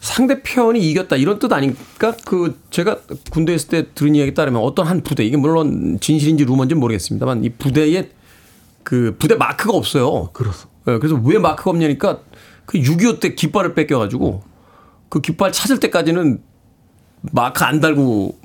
상대편이 0.00 0.80
이겼다 0.90 1.16
이런 1.16 1.38
뜻 1.38 1.52
아닙니까? 1.52 2.14
그 2.24 2.58
제가 2.70 2.98
군대에 3.30 3.54
있을 3.54 3.68
때 3.68 3.86
들은 3.94 4.14
이야기에 4.16 4.34
따르면 4.34 4.60
어떤 4.60 4.86
한 4.86 5.02
부대 5.02 5.24
이게 5.24 5.36
물론 5.36 5.98
진실인지 6.00 6.44
루머인지 6.44 6.74
는 6.74 6.80
모르겠습니다만 6.80 7.44
이 7.44 7.50
부대에 7.50 8.10
그 8.82 9.14
부대 9.18 9.36
마크가 9.36 9.76
없어요. 9.76 10.30
그래서 10.32 10.66
그래서 10.84 11.20
왜 11.24 11.38
마크가 11.38 11.70
없냐니까 11.70 12.20
그 12.66 12.78
6.25 12.78 13.20
때 13.20 13.34
깃발을 13.34 13.74
뺏겨가지고 13.74 14.42
그 15.08 15.20
깃발 15.20 15.52
찾을 15.52 15.78
때까지는 15.78 16.42
마크 17.20 17.64
안 17.64 17.80
달고 17.80 18.41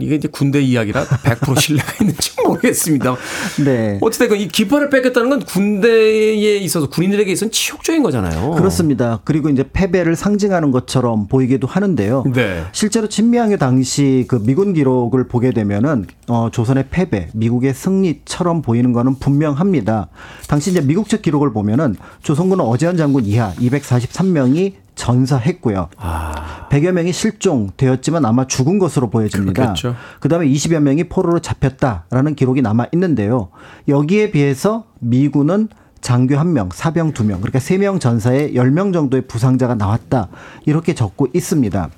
이게 0.00 0.14
이제 0.16 0.28
군대 0.28 0.60
이야기라 0.60 1.04
100% 1.04 1.60
신뢰가 1.60 1.92
있는지 2.00 2.32
모르겠습니다. 2.44 3.16
네. 3.64 3.98
어찌됐건 4.00 4.38
이 4.38 4.48
깃발을 4.48 4.90
뺏겼다는 4.90 5.30
건 5.30 5.40
군대에 5.44 6.56
있어서 6.58 6.88
군인들에게 6.88 7.30
있어서는 7.32 7.52
치욕적인 7.52 8.02
거잖아요. 8.02 8.52
그렇습니다. 8.52 9.20
그리고 9.24 9.48
이제 9.48 9.64
패배를 9.72 10.16
상징하는 10.16 10.70
것처럼 10.70 11.26
보이기도 11.28 11.66
하는데요. 11.66 12.24
네. 12.34 12.64
실제로 12.72 13.08
친미양요 13.08 13.56
당시 13.56 14.24
그 14.28 14.42
미군 14.42 14.72
기록을 14.74 15.28
보게 15.28 15.52
되면은 15.52 16.06
어 16.28 16.48
조선의 16.50 16.86
패배, 16.90 17.28
미국의 17.34 17.74
승리처럼 17.74 18.62
보이는 18.62 18.92
거는 18.92 19.16
분명합니다. 19.18 20.08
당시 20.48 20.70
이제 20.70 20.80
미국 20.80 21.08
측 21.08 21.22
기록을 21.22 21.52
보면은 21.52 21.96
조선군은 22.22 22.64
어제현 22.64 22.96
장군 22.96 23.24
이하 23.24 23.52
243명이 23.54 24.74
전사했고요. 25.00 25.88
아. 25.96 26.68
100여 26.70 26.92
명이 26.92 27.12
실종되었지만 27.12 28.24
아마 28.26 28.46
죽은 28.46 28.78
것으로 28.78 29.08
보여집니다. 29.08 29.62
그렇겠죠. 29.62 29.96
그다음에 30.20 30.46
20여 30.46 30.78
명이 30.80 31.04
포로로 31.04 31.40
잡혔다라는 31.40 32.34
기록이 32.34 32.60
남아 32.60 32.88
있는데요. 32.92 33.48
여기에 33.88 34.30
비해서 34.30 34.84
미군은 35.00 35.68
장교 36.02 36.36
1명, 36.36 36.72
사병 36.72 37.12
2명, 37.12 37.40
그러니까 37.40 37.58
3명 37.58 38.00
전사에 38.00 38.52
10명 38.52 38.92
정도의 38.92 39.26
부상자가 39.26 39.74
나왔다. 39.74 40.28
이렇게 40.66 40.94
적고 40.94 41.28
있습니다. 41.32 41.88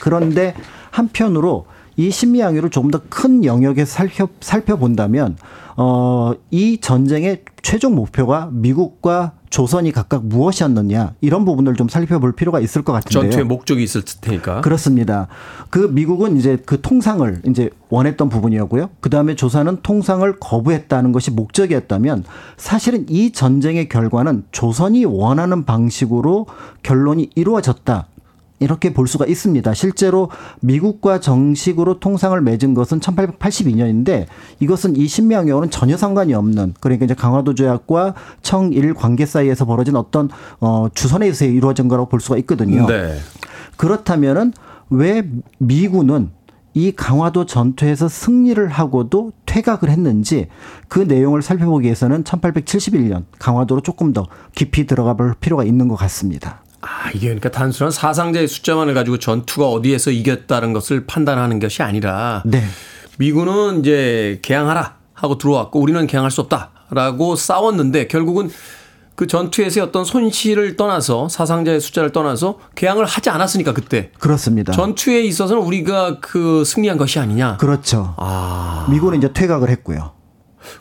그런데 0.00 0.54
한편으로 0.90 1.66
이 1.96 2.10
신미양요를 2.10 2.70
조금 2.70 2.90
더 2.90 3.00
큰 3.08 3.44
영역에서 3.44 3.90
살펴, 3.90 4.28
살펴본다면 4.40 5.36
어, 5.76 6.32
이 6.50 6.78
전쟁의 6.80 7.42
최종 7.62 7.94
목표가 7.94 8.48
미국과 8.52 9.32
조선이 9.50 9.90
각각 9.90 10.24
무엇이었느냐 10.26 11.14
이런 11.20 11.44
부분을 11.44 11.74
좀 11.74 11.88
살펴볼 11.88 12.32
필요가 12.32 12.60
있을 12.60 12.82
것 12.82 12.92
같은데요. 12.92 13.22
전투의 13.30 13.44
목적이 13.46 13.82
있을 13.82 14.02
테니까. 14.20 14.60
그렇습니다. 14.60 15.26
그 15.70 15.78
미국은 15.92 16.36
이제 16.36 16.56
그 16.64 16.80
통상을 16.80 17.42
이제 17.46 17.70
원했던 17.88 18.28
부분이었고요. 18.28 18.90
그 19.00 19.10
다음에 19.10 19.34
조선은 19.34 19.78
통상을 19.82 20.32
거부했다는 20.38 21.10
것이 21.10 21.32
목적이었다면 21.32 22.24
사실은 22.56 23.06
이 23.08 23.32
전쟁의 23.32 23.88
결과는 23.88 24.44
조선이 24.52 25.04
원하는 25.04 25.64
방식으로 25.64 26.46
결론이 26.84 27.30
이루어졌다. 27.34 28.06
이렇게 28.60 28.92
볼 28.92 29.08
수가 29.08 29.26
있습니다. 29.26 29.74
실제로 29.74 30.30
미국과 30.60 31.18
정식으로 31.18 31.98
통상을 31.98 32.40
맺은 32.40 32.74
것은 32.74 33.00
1882년인데 33.00 34.26
이것은 34.60 34.96
이 34.96 35.08
신명여와는 35.08 35.70
전혀 35.70 35.96
상관이 35.96 36.34
없는 36.34 36.74
그러니까 36.78 37.06
이제 37.06 37.14
강화도 37.14 37.54
조약과 37.54 38.14
청일 38.42 38.94
관계 38.94 39.26
사이에서 39.26 39.64
벌어진 39.64 39.96
어떤 39.96 40.28
어 40.60 40.88
주선에 40.94 41.26
의해서 41.26 41.46
이루어진 41.46 41.88
거라고 41.88 42.08
볼 42.08 42.20
수가 42.20 42.36
있거든요. 42.38 42.86
네. 42.86 43.16
그렇다면은 43.76 44.52
왜 44.90 45.26
미군은 45.58 46.30
이 46.74 46.92
강화도 46.92 47.46
전투에서 47.46 48.08
승리를 48.08 48.68
하고도 48.68 49.32
퇴각을 49.46 49.90
했는지 49.90 50.46
그 50.88 51.00
내용을 51.00 51.42
살펴보기 51.42 51.84
위해서는 51.84 52.22
1871년 52.22 53.24
강화도로 53.38 53.80
조금 53.80 54.12
더 54.12 54.26
깊이 54.54 54.86
들어가 54.86 55.14
볼 55.14 55.34
필요가 55.40 55.64
있는 55.64 55.88
것 55.88 55.96
같습니다. 55.96 56.62
아, 56.82 57.10
이게 57.10 57.26
그러니까 57.26 57.50
단순한 57.50 57.90
사상자의 57.90 58.48
숫자만을 58.48 58.94
가지고 58.94 59.18
전투가 59.18 59.68
어디에서 59.68 60.10
이겼다는 60.10 60.72
것을 60.72 61.06
판단하는 61.06 61.58
것이 61.58 61.82
아니라 61.82 62.42
네. 62.46 62.64
미군은 63.18 63.80
이제 63.80 64.38
개항하라 64.42 64.96
하고 65.12 65.36
들어왔고 65.36 65.78
우리는 65.78 66.06
개항할 66.06 66.30
수 66.30 66.40
없다라고 66.40 67.36
싸웠는데 67.36 68.08
결국은 68.08 68.50
그 69.14 69.26
전투에서의 69.26 69.86
어떤 69.86 70.06
손실을 70.06 70.76
떠나서 70.76 71.28
사상자의 71.28 71.82
숫자를 71.82 72.10
떠나서 72.10 72.58
개항을 72.74 73.04
하지 73.04 73.28
않았으니까 73.28 73.74
그때 73.74 74.10
그렇습니다. 74.18 74.72
전투에 74.72 75.20
있어서는 75.20 75.62
우리가 75.62 76.20
그 76.20 76.64
승리한 76.64 76.96
것이 76.96 77.18
아니냐. 77.18 77.58
그렇죠. 77.58 78.14
아, 78.16 78.86
미군은 78.90 79.18
이제 79.18 79.30
퇴각을 79.30 79.68
했고요. 79.68 80.12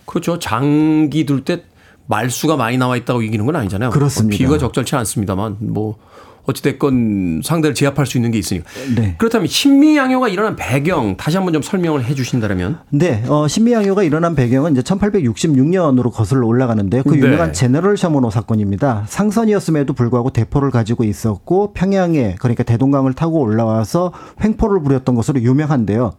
그렇죠. 0.06 0.40
장기 0.40 1.26
둘 1.26 1.44
때 1.44 1.66
말수가 2.10 2.58
많이 2.58 2.78
나와 2.78 2.98
있다고 2.98 3.22
이기는 3.22 3.46
건 3.46 3.56
아니잖아요. 3.56 3.92
그렇습니다. 3.92 4.36
비유가 4.36 4.58
적절치 4.58 4.96
않습니다만 4.96 5.58
뭐 5.60 5.98
어찌됐건 6.46 7.42
상대를 7.44 7.76
제압할 7.76 8.08
수 8.08 8.18
있는 8.18 8.32
게 8.32 8.40
있으니까. 8.40 8.68
네. 8.96 9.14
그렇다면 9.20 9.46
신미양요가 9.46 10.28
일어난 10.30 10.56
배경 10.56 11.16
다시 11.16 11.38
한번 11.38 11.54
좀 11.54 11.62
설명을 11.62 12.04
해 12.06 12.16
주신다면. 12.16 12.80
네, 12.90 13.24
어, 13.28 13.48
신미양요가 13.48 14.02
일어난 14.02 14.34
배경은 14.34 14.72
이제 14.72 14.82
1866년으로 14.82 16.12
거슬러 16.12 16.48
올라가는데요. 16.48 17.04
그 17.04 17.14
네. 17.14 17.20
유명한 17.20 17.54
제너럴 17.54 17.96
셔모노 17.96 18.32
사건입니다. 18.32 19.06
상선이었음에도 19.08 19.94
불구하고 19.94 20.32
대포를 20.32 20.72
가지고 20.72 21.04
있었고 21.04 21.74
평양에 21.74 22.36
그러니까 22.40 22.64
대동강을 22.64 23.14
타고 23.14 23.40
올라와서 23.40 24.14
횡포를 24.44 24.82
부렸던 24.82 25.14
것으로 25.14 25.42
유명한데요. 25.42 26.14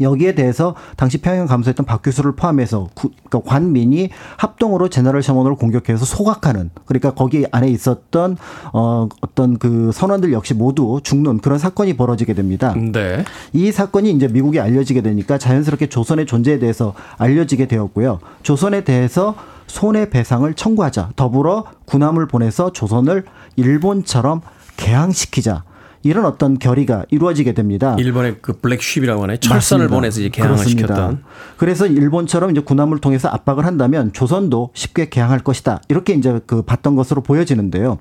여기에 0.00 0.34
대해서 0.34 0.74
당시 0.96 1.18
평양 1.18 1.46
감사했던 1.46 1.86
박 1.86 2.02
교수를 2.02 2.32
포함해서 2.32 2.88
구, 2.94 3.10
그러니까 3.28 3.48
관민이 3.48 4.10
합동으로 4.36 4.88
제너럴 4.88 5.22
셔먼을 5.22 5.54
공격해서 5.56 6.04
소각하는 6.04 6.70
그러니까 6.84 7.14
거기 7.14 7.46
안에 7.50 7.68
있었던 7.68 8.36
어 8.72 9.08
어떤 9.20 9.58
그 9.58 9.90
선원들 9.92 10.32
역시 10.32 10.54
모두 10.54 11.00
죽는 11.02 11.38
그런 11.38 11.58
사건이 11.58 11.96
벌어지게 11.96 12.34
됩니다. 12.34 12.74
네. 12.74 13.24
이 13.52 13.72
사건이 13.72 14.10
이제 14.10 14.28
미국에 14.28 14.60
알려지게 14.60 15.02
되니까 15.02 15.38
자연스럽게 15.38 15.88
조선의 15.88 16.26
존재에 16.26 16.58
대해서 16.58 16.94
알려지게 17.18 17.66
되었고요. 17.66 18.18
조선에 18.42 18.84
대해서 18.84 19.34
손해배상을 19.66 20.52
청구하자. 20.54 21.10
더불어 21.16 21.64
군함을 21.86 22.26
보내서 22.28 22.72
조선을 22.72 23.24
일본처럼 23.56 24.40
개항시키자. 24.76 25.64
이런 26.04 26.26
어떤 26.26 26.58
결의가 26.58 27.06
이루어지게 27.10 27.52
됩니다. 27.52 27.96
일본의 27.98 28.36
그 28.42 28.52
블랙쉽이라고 28.52 29.22
하나요? 29.22 29.38
철선을 29.38 29.86
맞습니다. 29.86 29.94
보내서 29.94 30.20
이제 30.20 30.28
개항을 30.28 30.56
그렇습니다. 30.56 30.94
시켰던. 30.94 31.24
그래서 31.56 31.86
일본처럼 31.86 32.50
이제 32.50 32.60
군함을 32.60 32.98
통해서 32.98 33.28
압박을 33.28 33.64
한다면 33.64 34.12
조선도 34.12 34.70
쉽게 34.74 35.08
개항할 35.08 35.40
것이다. 35.40 35.80
이렇게 35.88 36.12
이제 36.12 36.40
그 36.46 36.62
봤던 36.62 36.94
것으로 36.94 37.22
보여지는데요. 37.22 37.98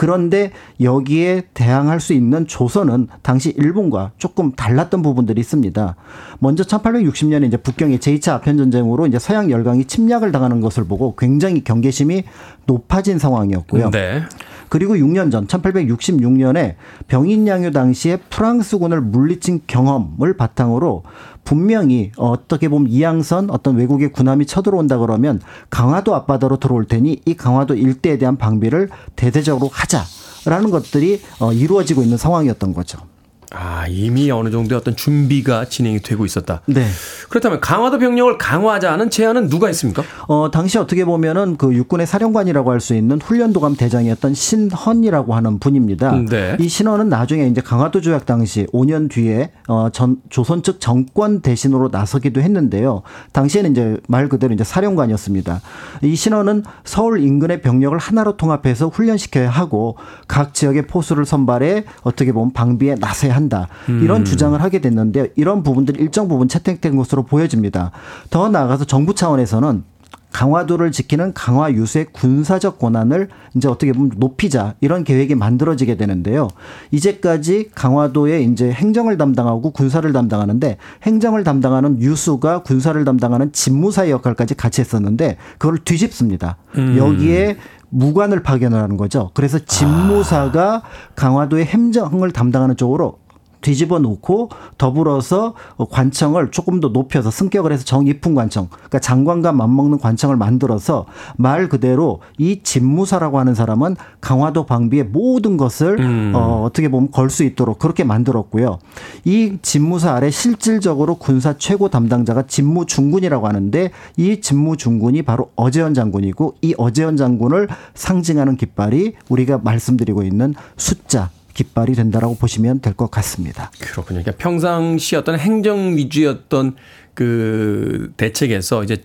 그런데 0.00 0.50
여기에 0.80 1.48
대항할 1.52 2.00
수 2.00 2.14
있는 2.14 2.46
조선은 2.46 3.08
당시 3.20 3.50
일본과 3.50 4.12
조금 4.16 4.52
달랐던 4.52 5.02
부분들이 5.02 5.40
있습니다. 5.40 5.94
먼저 6.38 6.64
1860년에 6.64 7.46
이제 7.46 7.58
북경의 7.58 7.98
제2차 7.98 8.32
아편 8.32 8.56
전쟁으로 8.56 9.06
이제 9.06 9.18
서양 9.18 9.50
열강이 9.50 9.84
침략을 9.84 10.32
당하는 10.32 10.62
것을 10.62 10.84
보고 10.84 11.14
굉장히 11.16 11.62
경계심이 11.62 12.24
높아진 12.64 13.18
상황이었고요. 13.18 13.90
네. 13.90 14.22
그리고 14.70 14.94
6년 14.94 15.30
전 15.30 15.46
1866년에 15.46 16.76
병인양요 17.08 17.72
당시에 17.72 18.16
프랑스군을 18.30 19.00
물리친 19.02 19.62
경험을 19.66 20.36
바탕으로 20.36 21.02
분명히 21.44 22.12
어떻게 22.16 22.68
보면 22.68 22.88
이양선 22.88 23.50
어떤 23.50 23.76
외국의 23.76 24.12
군함이 24.12 24.46
쳐들어온다 24.46 24.98
그러면 24.98 25.40
강화도 25.68 26.14
앞바다로 26.14 26.58
들어올 26.58 26.86
테니 26.86 27.20
이 27.26 27.34
강화도 27.34 27.74
일대에 27.74 28.16
대한 28.16 28.36
방비를 28.36 28.90
대대적으로 29.16 29.68
하자라는 29.72 30.70
것들이 30.70 31.20
어, 31.40 31.52
이루어지고 31.52 32.02
있는 32.02 32.16
상황이었던 32.16 32.72
거죠. 32.72 33.09
아, 33.52 33.86
이미 33.88 34.30
어느 34.30 34.50
정도의 34.50 34.78
어떤 34.80 34.94
준비가 34.96 35.64
진행이 35.64 36.00
되고 36.00 36.24
있었다. 36.24 36.60
네. 36.66 36.86
그렇다면 37.28 37.60
강화도 37.60 37.98
병력을 37.98 38.38
강화하자는 38.38 39.10
제안은 39.10 39.48
누가 39.48 39.66
했습니까? 39.68 40.02
어, 40.28 40.50
당시 40.52 40.78
어떻게 40.78 41.04
보면은 41.04 41.56
그 41.56 41.72
육군의 41.74 42.06
사령관이라고 42.06 42.70
할 42.70 42.80
수 42.80 42.94
있는 42.94 43.20
훈련도감 43.20 43.76
대장이었던 43.76 44.32
신헌이라고 44.32 45.34
하는 45.34 45.58
분입니다. 45.58 46.12
네. 46.30 46.56
이 46.58 46.68
신헌은 46.68 47.10
나중에 47.10 47.46
이제 47.46 47.60
강화도 47.60 48.00
조약 48.00 48.24
당시 48.24 48.66
5년 48.72 49.10
뒤에 49.10 49.50
어, 49.68 49.90
전, 49.92 50.16
조선 50.30 50.62
측 50.62 50.80
정권 50.80 51.42
대신으로 51.42 51.90
나서기도 51.92 52.40
했는데요. 52.40 53.02
당시에는 53.32 53.72
이제 53.72 53.96
말 54.08 54.28
그대로 54.30 54.54
이제 54.54 54.64
사령관이었습니다. 54.64 55.60
이 56.02 56.16
신헌은 56.16 56.64
서울 56.84 57.20
인근의 57.20 57.60
병력을 57.60 57.96
하나로 57.98 58.38
통합해서 58.38 58.88
훈련시켜야 58.88 59.50
하고 59.50 59.96
각 60.26 60.54
지역의 60.54 60.86
포수를 60.86 61.26
선발해 61.26 61.84
어떻게 62.02 62.32
보면 62.32 62.54
방비에 62.54 62.94
나서야 62.94 63.34
한다. 63.40 63.68
이런 63.88 64.24
주장을 64.24 64.60
하게 64.60 64.80
됐는데 64.80 65.32
이런 65.36 65.62
부분들이 65.62 66.00
일정 66.00 66.28
부분 66.28 66.48
채택된 66.48 66.96
것으로 66.96 67.24
보여집니다. 67.24 67.90
더 68.28 68.48
나아가서 68.48 68.84
정부 68.84 69.14
차원에서는 69.14 69.84
강화도를 70.32 70.92
지키는 70.92 71.32
강화 71.34 71.72
유수의 71.72 72.06
군사적 72.12 72.78
권한을 72.78 73.28
이제 73.56 73.66
어떻게 73.66 73.92
보면 73.92 74.12
높이자 74.16 74.74
이런 74.80 75.02
계획이 75.02 75.34
만들어지게 75.34 75.96
되는데요. 75.96 76.48
이제까지 76.92 77.70
강화도에 77.74 78.42
이제 78.42 78.70
행정을 78.70 79.18
담당하고 79.18 79.72
군사를 79.72 80.12
담당하는데 80.12 80.76
행정을 81.02 81.42
담당하는 81.42 82.00
유수가 82.00 82.62
군사를 82.62 83.04
담당하는 83.04 83.52
집무사의 83.52 84.12
역할까지 84.12 84.54
같이 84.54 84.80
했었는데 84.80 85.36
그걸 85.58 85.78
뒤집습니다. 85.78 86.58
여기에 86.76 87.56
무관을 87.88 88.44
파견을 88.44 88.80
하는 88.80 88.96
거죠. 88.96 89.32
그래서 89.34 89.58
집무사가 89.58 90.82
강화도의 91.16 91.64
행정을 91.64 92.30
담당하는 92.30 92.76
쪽으로 92.76 93.18
뒤집어 93.60 93.98
놓고 93.98 94.50
더불어서 94.78 95.54
관청을 95.90 96.50
조금 96.50 96.80
더 96.80 96.88
높여서 96.88 97.30
승격을 97.30 97.72
해서 97.72 97.84
정입훈 97.84 98.34
관청, 98.34 98.68
그러니까 98.68 98.98
장관과 98.98 99.52
맞먹는 99.52 99.98
관청을 99.98 100.36
만들어서 100.36 101.06
말 101.36 101.68
그대로 101.68 102.20
이 102.38 102.60
집무사라고 102.62 103.38
하는 103.38 103.54
사람은 103.54 103.96
강화도 104.20 104.66
방비의 104.66 105.04
모든 105.04 105.56
것을 105.56 105.98
어, 106.34 106.62
어떻게 106.66 106.88
보면 106.90 107.10
걸 107.10 107.30
수 107.30 107.44
있도록 107.44 107.78
그렇게 107.78 108.02
만들었고요. 108.02 108.80
이 109.24 109.56
집무사 109.62 110.14
아래 110.14 110.30
실질적으로 110.30 111.14
군사 111.14 111.56
최고 111.56 111.88
담당자가 111.88 112.42
집무 112.48 112.86
중군이라고 112.86 113.46
하는데 113.46 113.90
이 114.16 114.40
집무 114.40 114.76
중군이 114.76 115.22
바로 115.22 115.50
어재현 115.54 115.94
장군이고 115.94 116.56
이 116.62 116.74
어재현 116.76 117.16
장군을 117.16 117.68
상징하는 117.94 118.56
깃발이 118.56 119.14
우리가 119.28 119.58
말씀드리고 119.58 120.24
있는 120.24 120.54
숫자 120.76 121.30
깃발이 121.60 121.92
된다라고 121.94 122.36
보시면 122.36 122.80
될 122.80 122.94
것 122.94 123.10
같습니다. 123.10 123.70
그렇군요. 123.80 124.20
그러니까 124.22 124.32
평상시 124.42 125.14
어떤 125.16 125.38
행정 125.38 125.96
위주였던 125.96 126.76
그 127.14 128.12
대책에서 128.16 128.82
이제 128.84 129.02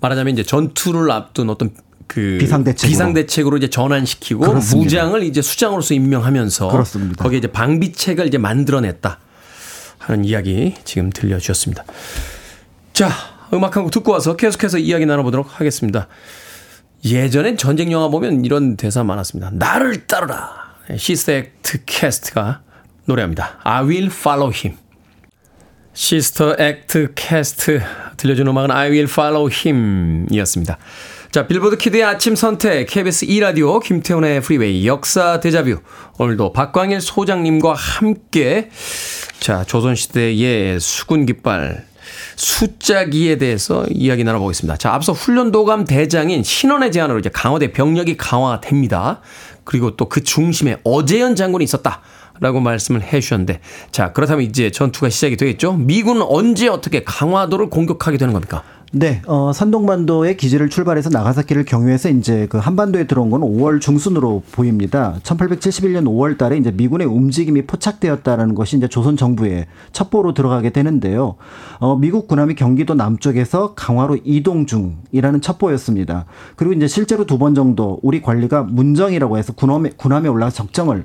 말하자면 0.00 0.32
이제 0.32 0.42
전투를 0.42 1.10
앞둔 1.10 1.50
어떤 1.50 1.70
그 2.06 2.38
비상대책으로. 2.40 2.88
비상대책으로 2.90 3.56
이제 3.58 3.68
전환시키고 3.68 4.40
그렇습니다. 4.40 4.76
무장을 4.78 5.22
이제 5.24 5.42
수장으로서 5.42 5.92
임명하면서 5.94 6.68
그렇습니다. 6.68 7.22
거기에 7.22 7.38
이제 7.38 7.48
방비책을 7.48 8.26
이제 8.26 8.38
만들어냈다 8.38 9.18
하는 9.98 10.24
이야기 10.24 10.74
지금 10.84 11.10
들려주셨습니다. 11.10 11.84
자, 12.94 13.10
음악 13.52 13.76
한 13.76 13.82
곡 13.84 13.90
듣고 13.90 14.12
와서 14.12 14.36
계속해서 14.36 14.78
이야기 14.78 15.04
나눠보도록 15.04 15.60
하겠습니다. 15.60 16.08
예전엔 17.04 17.56
전쟁 17.58 17.92
영화 17.92 18.08
보면 18.08 18.44
이런 18.44 18.76
대사 18.76 19.04
많았습니다. 19.04 19.50
나를 19.52 20.06
따르라. 20.06 20.67
Sister 20.96 21.32
Act 21.84 22.10
Cast가 22.10 22.62
노래합니다. 23.04 23.58
I 23.62 23.84
will 23.84 24.06
follow 24.06 24.52
him. 24.54 24.78
Sister 25.92 26.56
Act 26.58 27.12
Cast 27.14 27.80
들려준 28.16 28.46
음악은 28.46 28.70
I 28.70 28.90
will 28.90 29.08
follow 29.10 29.50
him 29.50 30.26
이었습니다. 30.30 30.78
자, 31.30 31.46
Billboard 31.46 31.76
Kid의 31.76 32.04
아침 32.04 32.34
선택, 32.34 32.86
KBS 32.86 33.26
2라디오, 33.26 33.82
김태훈의 33.82 34.40
Freeway, 34.40 34.86
역사 34.86 35.40
데자뷰. 35.40 35.80
오늘도 36.18 36.54
박광일 36.54 37.02
소장님과 37.02 37.74
함께, 37.74 38.70
자, 39.38 39.62
조선시대의 39.64 40.80
수군 40.80 41.26
깃발, 41.26 41.84
수자기에 42.36 43.36
대해서 43.36 43.84
이야기 43.90 44.24
나눠보겠습니다. 44.24 44.78
자, 44.78 44.94
앞서 44.94 45.12
훈련도감 45.12 45.84
대장인 45.84 46.42
신헌의 46.42 46.92
제안으로 46.92 47.18
이제 47.18 47.28
강화도의 47.28 47.72
병력이 47.72 48.16
강화됩니다. 48.16 49.20
그리고 49.68 49.94
또 49.96 50.08
그 50.08 50.22
중심에 50.24 50.78
어재연 50.82 51.36
장군이 51.36 51.62
있었다. 51.62 52.00
라고 52.40 52.60
말씀을 52.60 53.02
해 53.02 53.20
주셨는데, 53.20 53.60
자, 53.90 54.12
그렇다면 54.12 54.44
이제 54.44 54.70
전투가 54.70 55.10
시작이 55.10 55.36
되겠죠? 55.36 55.74
미군은 55.74 56.22
언제 56.22 56.68
어떻게 56.68 57.04
강화도를 57.04 57.68
공격하게 57.68 58.16
되는 58.16 58.32
겁니까? 58.32 58.62
네, 58.90 59.20
어, 59.26 59.52
산동반도의 59.52 60.38
기지를 60.38 60.70
출발해서 60.70 61.10
나가사키를 61.10 61.66
경유해서 61.66 62.08
이제 62.08 62.46
그 62.48 62.56
한반도에 62.56 63.06
들어온 63.06 63.28
건 63.28 63.42
5월 63.42 63.82
중순으로 63.82 64.42
보입니다. 64.50 65.16
1871년 65.24 66.04
5월 66.06 66.38
달에 66.38 66.56
이제 66.56 66.70
미군의 66.70 67.06
움직임이 67.06 67.66
포착되었다는 67.66 68.54
것이 68.54 68.78
이제 68.78 68.88
조선 68.88 69.18
정부의 69.18 69.66
첩보로 69.92 70.32
들어가게 70.32 70.70
되는데요. 70.70 71.34
어, 71.80 71.96
미국 71.96 72.28
군함이 72.28 72.54
경기도 72.54 72.94
남쪽에서 72.94 73.74
강화로 73.74 74.20
이동 74.24 74.64
중이라는 74.64 75.42
첩보였습니다. 75.42 76.24
그리고 76.56 76.72
이제 76.72 76.86
실제로 76.86 77.26
두 77.26 77.38
번 77.38 77.54
정도 77.54 78.00
우리 78.02 78.20
관리가 78.20 78.64
문정이라고 78.64 79.38
해서 79.38 79.52
군함에, 79.52 79.90
군함에 79.96 80.28
올라가 80.28 80.50
적정을 80.50 81.04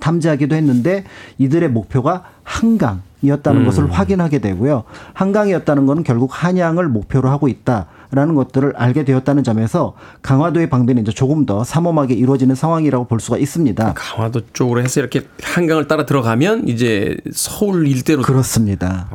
탐지하기도 0.00 0.56
했는데 0.56 1.04
이들의 1.38 1.68
목표가 1.70 2.24
한강 2.42 3.02
이었다는 3.22 3.64
것을 3.64 3.90
확인하게 3.90 4.38
되고요. 4.38 4.84
한강이었다는 5.14 5.86
것은 5.86 6.04
결국 6.04 6.30
한양을 6.32 6.88
목표로 6.88 7.28
하고 7.28 7.48
있다라는 7.48 8.34
것들을 8.34 8.74
알게 8.76 9.04
되었다는 9.04 9.44
점에서 9.44 9.94
강화도의 10.22 10.70
방비는 10.70 11.02
이제 11.02 11.12
조금 11.12 11.46
더 11.46 11.64
삼엄하게 11.64 12.14
이루어지는 12.14 12.54
상황이라고 12.54 13.06
볼 13.06 13.20
수가 13.20 13.38
있습니다. 13.38 13.94
강화도 13.94 14.40
쪽으로 14.52 14.82
해서 14.82 15.00
이렇게 15.00 15.22
한강을 15.42 15.88
따라 15.88 16.06
들어가면 16.06 16.68
이제 16.68 17.16
서울 17.32 17.86
일대로 17.86 18.22
그렇습니다. 18.22 19.08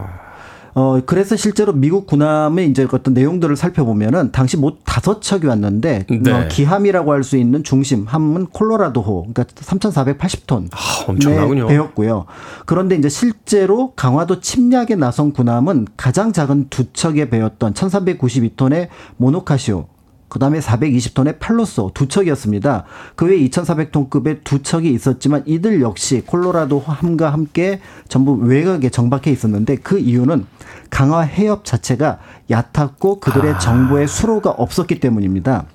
어, 0.75 0.99
그래서 1.05 1.35
실제로 1.35 1.71
미국 1.73 2.07
군함의 2.07 2.69
이제 2.69 2.87
어떤 2.91 3.13
내용들을 3.13 3.55
살펴보면은 3.55 4.31
당시 4.31 4.57
뭐 4.57 4.77
다섯 4.85 5.21
척이 5.21 5.45
왔는데 5.47 6.05
네. 6.09 6.31
어, 6.31 6.47
기함이라고 6.49 7.11
할 7.11 7.23
수 7.23 7.37
있는 7.37 7.63
중심 7.63 8.05
함은 8.05 8.47
콜로라도호 8.47 9.27
그러니까 9.33 9.43
3,480톤 9.55 10.67
아, 10.71 10.77
엄청나군요. 11.07 11.67
배였고요. 11.67 12.25
그런데 12.65 12.95
이제 12.95 13.07
실제로 13.07 13.93
강화도 13.95 14.41
침략에 14.41 14.95
나선 14.95 15.31
군함은 15.31 15.87
가장 15.95 16.33
작은 16.33 16.67
두 16.69 16.91
척의 16.91 17.29
배였던 17.29 17.73
1,392톤의 17.75 18.89
모노카시오 19.17 19.85
그다음에 20.33 20.59
420톤의 20.59 21.37
팔로소 21.37 21.91
두 21.93 22.07
척이었습니다. 22.07 22.85
그 23.15 23.27
외에 23.27 23.37
2,400톤급의 23.47 24.43
두 24.43 24.63
척이 24.63 24.91
있었지만 24.91 25.43
이들 25.45 25.79
역시 25.81 26.23
콜로라도 26.25 26.79
함과 26.79 27.31
함께 27.31 27.79
전부 28.07 28.33
외곽에 28.33 28.89
정박해 28.89 29.29
있었는데 29.29 29.75
그 29.75 29.99
이유는 29.99 30.47
강화 30.89 31.21
해협 31.21 31.65
자체가 31.65 32.17
얕았고 32.49 33.19
그들의 33.19 33.59
정보에 33.59 34.07
수로가 34.07 34.49
없었기 34.49 34.99
때문입니다. 34.99 35.65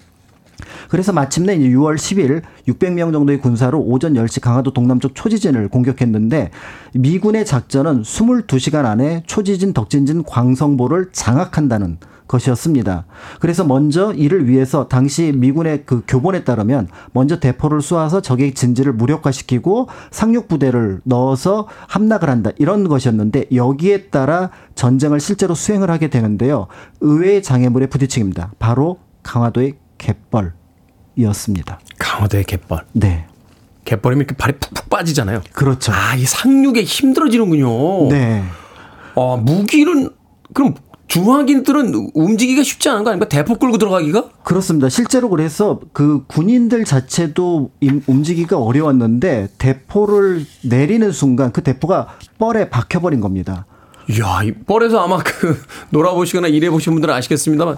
그래서 0.88 1.12
마침내 1.12 1.54
이제 1.54 1.68
6월 1.68 1.94
10일 1.94 2.42
600명 2.66 3.12
정도의 3.12 3.40
군사로 3.40 3.78
오전 3.80 4.14
10시 4.14 4.40
강화도 4.40 4.72
동남쪽 4.72 5.14
초지진을 5.14 5.68
공격했는데 5.68 6.50
미군의 6.94 7.46
작전은 7.46 8.02
22시간 8.02 8.86
안에 8.86 9.22
초지진 9.26 9.72
덕진진 9.72 10.24
광성보를 10.24 11.10
장악한다는 11.12 11.98
것이었습니다. 12.28 13.06
그래서 13.40 13.64
먼저 13.64 14.12
이를 14.12 14.46
위해서 14.48 14.86
당시 14.86 15.32
미군의 15.34 15.84
그 15.86 16.04
교본에 16.06 16.44
따르면 16.44 16.88
먼저 17.12 17.40
대포를 17.40 17.80
쏘아서 17.82 18.20
적의 18.20 18.54
진지를 18.54 18.92
무력화시키고 18.92 19.88
상륙 20.10 20.46
부대를 20.46 21.00
넣어서 21.04 21.66
함락을 21.88 22.28
한다 22.28 22.50
이런 22.58 22.86
것이었는데 22.86 23.46
여기에 23.54 24.08
따라 24.08 24.50
전쟁을 24.74 25.18
실제로 25.20 25.54
수행을 25.54 25.90
하게 25.90 26.08
되는데요. 26.08 26.68
의외의 27.00 27.42
장애물에 27.42 27.86
부딪힙니다. 27.86 28.52
바로 28.58 28.98
강화도의 29.22 29.74
갯벌이었습니다. 31.16 31.80
강화도의 31.98 32.44
갯벌. 32.44 32.84
네. 32.92 33.26
갯벌이면 33.84 34.26
이렇게 34.26 34.36
발이 34.36 34.58
푹푹 34.58 34.90
빠지잖아요. 34.90 35.40
그렇죠. 35.52 35.92
아, 35.92 36.14
이 36.14 36.24
상륙에 36.24 36.82
힘들어지는군요. 36.82 38.08
네. 38.10 38.44
아, 39.16 39.36
무기는 39.36 40.10
그럼 40.52 40.74
중화기들은 41.08 42.10
움직이기가 42.14 42.62
쉽지 42.62 42.88
않은 42.90 43.02
거 43.02 43.10
아닙니까? 43.10 43.28
대포 43.28 43.56
끌고 43.56 43.78
들어가기가? 43.78 44.28
그렇습니다. 44.44 44.88
실제로 44.88 45.28
그래서 45.30 45.80
그 45.92 46.24
군인들 46.26 46.84
자체도 46.84 47.70
임- 47.80 48.02
움직이기가 48.06 48.58
어려웠는데 48.58 49.48
대포를 49.58 50.44
내리는 50.62 51.10
순간 51.10 51.50
그 51.50 51.62
대포가 51.62 52.08
뻘에 52.38 52.68
박혀버린 52.68 53.20
겁니다. 53.20 53.64
이야, 54.10 54.42
이 54.44 54.52
뻘에서 54.52 55.02
아마 55.02 55.18
그 55.18 55.58
놀아보시거나 55.90 56.48
일해보신 56.48 56.92
분들은 56.92 57.12
아시겠습니다만 57.14 57.76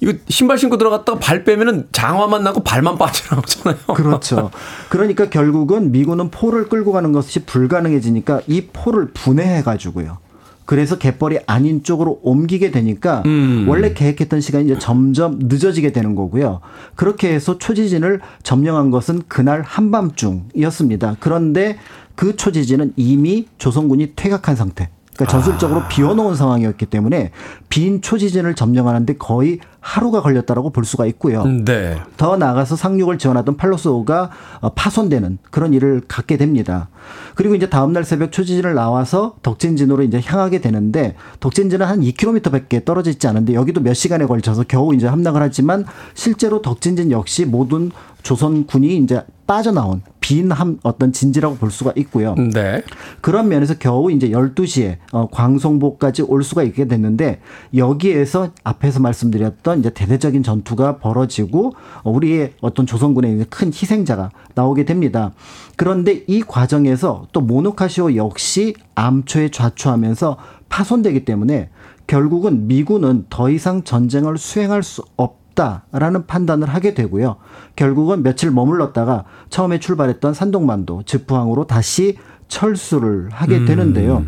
이거 0.00 0.12
신발 0.28 0.58
신고 0.58 0.76
들어갔다가 0.76 1.18
발 1.18 1.44
빼면은 1.44 1.88
장화만 1.92 2.42
나고 2.42 2.62
발만 2.62 2.98
빠져나오잖아요. 2.98 3.76
그렇죠. 3.94 4.50
그러니까 4.90 5.30
결국은 5.30 5.92
미군은 5.92 6.30
포를 6.30 6.68
끌고 6.68 6.92
가는 6.92 7.12
것이 7.12 7.44
불가능해지니까 7.46 8.40
이 8.46 8.66
포를 8.72 9.08
분해해가지고요. 9.14 10.18
그래서 10.64 10.98
갯벌이 10.98 11.38
아닌 11.46 11.82
쪽으로 11.82 12.20
옮기게 12.22 12.70
되니까 12.70 13.22
원래 13.66 13.92
계획했던 13.92 14.40
시간이 14.40 14.64
이제 14.64 14.78
점점 14.78 15.38
늦어지게 15.40 15.92
되는 15.92 16.14
거고요. 16.14 16.60
그렇게 16.94 17.32
해서 17.32 17.58
초지진을 17.58 18.20
점령한 18.42 18.90
것은 18.90 19.22
그날 19.28 19.62
한밤중이었습니다. 19.62 21.16
그런데 21.20 21.76
그 22.14 22.36
초지진은 22.36 22.94
이미 22.96 23.46
조선군이 23.58 24.12
퇴각한 24.16 24.56
상태. 24.56 24.88
그러니까 25.14 25.30
전술적으로 25.30 25.82
비워놓은 25.88 26.34
상황이었기 26.34 26.86
때문에 26.86 27.30
빈 27.68 28.00
초지진을 28.00 28.54
점령하는데 28.54 29.16
거의 29.16 29.60
하루가 29.84 30.22
걸렸다라고 30.22 30.70
볼 30.70 30.86
수가 30.86 31.04
있고요. 31.06 31.44
네. 31.44 32.00
더 32.16 32.38
나아가서 32.38 32.74
상륙을 32.74 33.18
지원하던 33.18 33.58
팔로스호가 33.58 34.30
어, 34.60 34.70
파손되는 34.70 35.38
그런 35.50 35.74
일을 35.74 36.00
갖게 36.08 36.38
됩니다. 36.38 36.88
그리고 37.34 37.54
이제 37.54 37.68
다음날 37.68 38.02
새벽 38.04 38.32
초지진을 38.32 38.74
나와서 38.74 39.34
덕진진으로 39.42 40.02
이제 40.02 40.22
향하게 40.24 40.62
되는데 40.62 41.16
덕진진은 41.40 41.84
한 41.84 42.00
2km밖에 42.00 42.86
떨어져 42.86 43.10
있지 43.10 43.28
않은데 43.28 43.52
여기도 43.52 43.82
몇 43.82 43.92
시간에 43.92 44.24
걸쳐서 44.24 44.64
겨우 44.66 44.94
이제 44.94 45.06
함락을 45.06 45.42
하지만 45.42 45.84
실제로 46.14 46.62
덕진진 46.62 47.10
역시 47.10 47.44
모든 47.44 47.90
조선군이 48.22 48.96
이제 48.96 49.22
빠져나온 49.46 50.00
빈함 50.20 50.78
어떤 50.82 51.12
진지라고 51.12 51.56
볼 51.56 51.70
수가 51.70 51.92
있고요. 51.96 52.34
네. 52.34 52.82
그런 53.20 53.48
면에서 53.48 53.74
겨우 53.78 54.10
이제 54.10 54.30
12시에 54.30 54.96
어, 55.12 55.28
광송보까지 55.28 56.22
올 56.22 56.42
수가 56.42 56.62
있게 56.62 56.88
됐는데 56.88 57.40
여기에서 57.76 58.48
앞에서 58.64 59.00
말씀드렸던 59.00 59.73
이제 59.74 59.90
대대적인 59.90 60.42
전투가 60.42 60.98
벌어지고 60.98 61.74
어, 62.02 62.10
우리의 62.10 62.54
어떤 62.60 62.86
조선군의 62.86 63.34
이제 63.34 63.44
큰 63.50 63.68
희생자가 63.68 64.30
나오게 64.54 64.84
됩니다. 64.84 65.32
그런데 65.76 66.24
이 66.26 66.42
과정에서 66.42 67.26
또 67.32 67.40
모노카시오 67.40 68.16
역시 68.16 68.74
암초에 68.94 69.50
좌초하면서 69.50 70.36
파손되기 70.68 71.24
때문에 71.24 71.70
결국은 72.06 72.66
미군은 72.66 73.26
더 73.30 73.50
이상 73.50 73.82
전쟁을 73.82 74.38
수행할 74.38 74.82
수 74.82 75.02
없. 75.16 75.44
다라는 75.54 76.26
판단을 76.26 76.68
하게 76.68 76.94
되고요. 76.94 77.36
결국은 77.76 78.24
며칠 78.24 78.50
머물렀다가 78.50 79.24
처음에 79.50 79.78
출발했던 79.78 80.34
산동만도 80.34 81.04
즉포항으로 81.06 81.68
다시 81.68 82.18
철수를 82.48 83.28
하게 83.30 83.64
되는데요. 83.64 84.24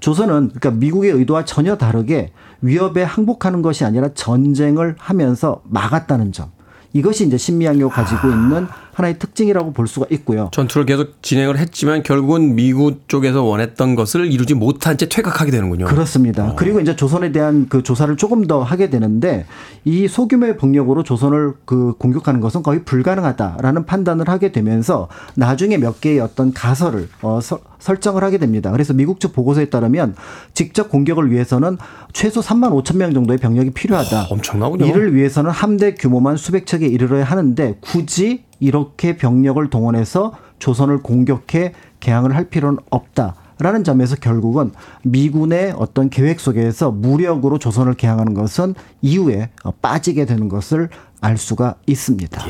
조선은 0.00 0.48
그러니까 0.48 0.70
미국의 0.70 1.12
의도와 1.12 1.44
전혀 1.44 1.76
다르게 1.76 2.32
위협에 2.62 3.02
항복하는 3.02 3.62
것이 3.62 3.84
아니라 3.84 4.10
전쟁을 4.14 4.96
하면서 4.98 5.62
막았다는 5.64 6.32
점. 6.32 6.50
이것이 6.92 7.26
이제 7.26 7.36
신미양요가 7.36 7.94
가지고 7.94 8.28
있는 8.28 8.66
하나의 9.00 9.18
특징이라고 9.18 9.72
볼 9.72 9.88
수가 9.88 10.06
있고요. 10.10 10.50
전투를 10.52 10.84
계속 10.86 11.22
진행을 11.22 11.58
했지만 11.58 12.02
결국은 12.02 12.54
미국 12.54 13.08
쪽에서 13.08 13.42
원했던 13.42 13.94
것을 13.94 14.30
이루지 14.30 14.54
못한 14.54 14.98
채 14.98 15.08
퇴각하게 15.08 15.50
되는군요. 15.50 15.86
그렇습니다. 15.86 16.54
그리고 16.56 16.80
이제 16.80 16.94
조선에 16.96 17.32
대한 17.32 17.66
그 17.68 17.82
조사를 17.82 18.14
조금 18.18 18.46
더 18.46 18.62
하게 18.62 18.90
되는데 18.90 19.46
이 19.84 20.06
소규모의 20.06 20.58
병력으로 20.58 21.02
조선을 21.02 21.54
그 21.64 21.94
공격하는 21.98 22.40
것은 22.40 22.62
거의 22.62 22.84
불가능하다라는 22.84 23.86
판단을 23.86 24.28
하게 24.28 24.52
되면서 24.52 25.08
나중에 25.34 25.78
몇 25.78 26.00
개의 26.00 26.20
어떤 26.20 26.52
가설을 26.52 27.08
어, 27.22 27.40
서- 27.40 27.60
설정을 27.78 28.22
하게 28.22 28.36
됩니다. 28.38 28.70
그래서 28.70 28.92
미국 28.92 29.20
측 29.20 29.32
보고서에 29.32 29.70
따르면 29.70 30.14
직접 30.52 30.90
공격을 30.90 31.30
위해서는 31.30 31.78
최소 32.12 32.40
3만 32.42 32.70
5천 32.84 32.96
명 32.98 33.14
정도의 33.14 33.38
병력이 33.38 33.70
필요하다. 33.70 34.22
어, 34.24 34.26
엄청나군요. 34.30 34.84
이를 34.84 35.14
위해서는 35.14 35.50
함대 35.50 35.94
규모만 35.94 36.36
수백 36.36 36.66
척에 36.66 36.86
이르러야 36.86 37.24
하는데 37.24 37.76
굳이 37.80 38.44
이렇게 38.60 39.16
병력을 39.16 39.68
동원해서 39.70 40.34
조선을 40.58 40.98
공격해 40.98 41.72
개항을 42.00 42.36
할 42.36 42.44
필요는 42.44 42.78
없다. 42.90 43.34
라는 43.58 43.84
점에서 43.84 44.16
결국은 44.16 44.72
미군의 45.02 45.74
어떤 45.76 46.08
계획 46.08 46.40
속에서 46.40 46.90
무력으로 46.90 47.58
조선을 47.58 47.92
개항하는 47.92 48.32
것은 48.32 48.74
이후에 49.02 49.50
어, 49.64 49.70
빠지게 49.70 50.24
되는 50.24 50.48
것을 50.48 50.88
알 51.20 51.36
수가 51.36 51.74
있습니다. 51.86 52.42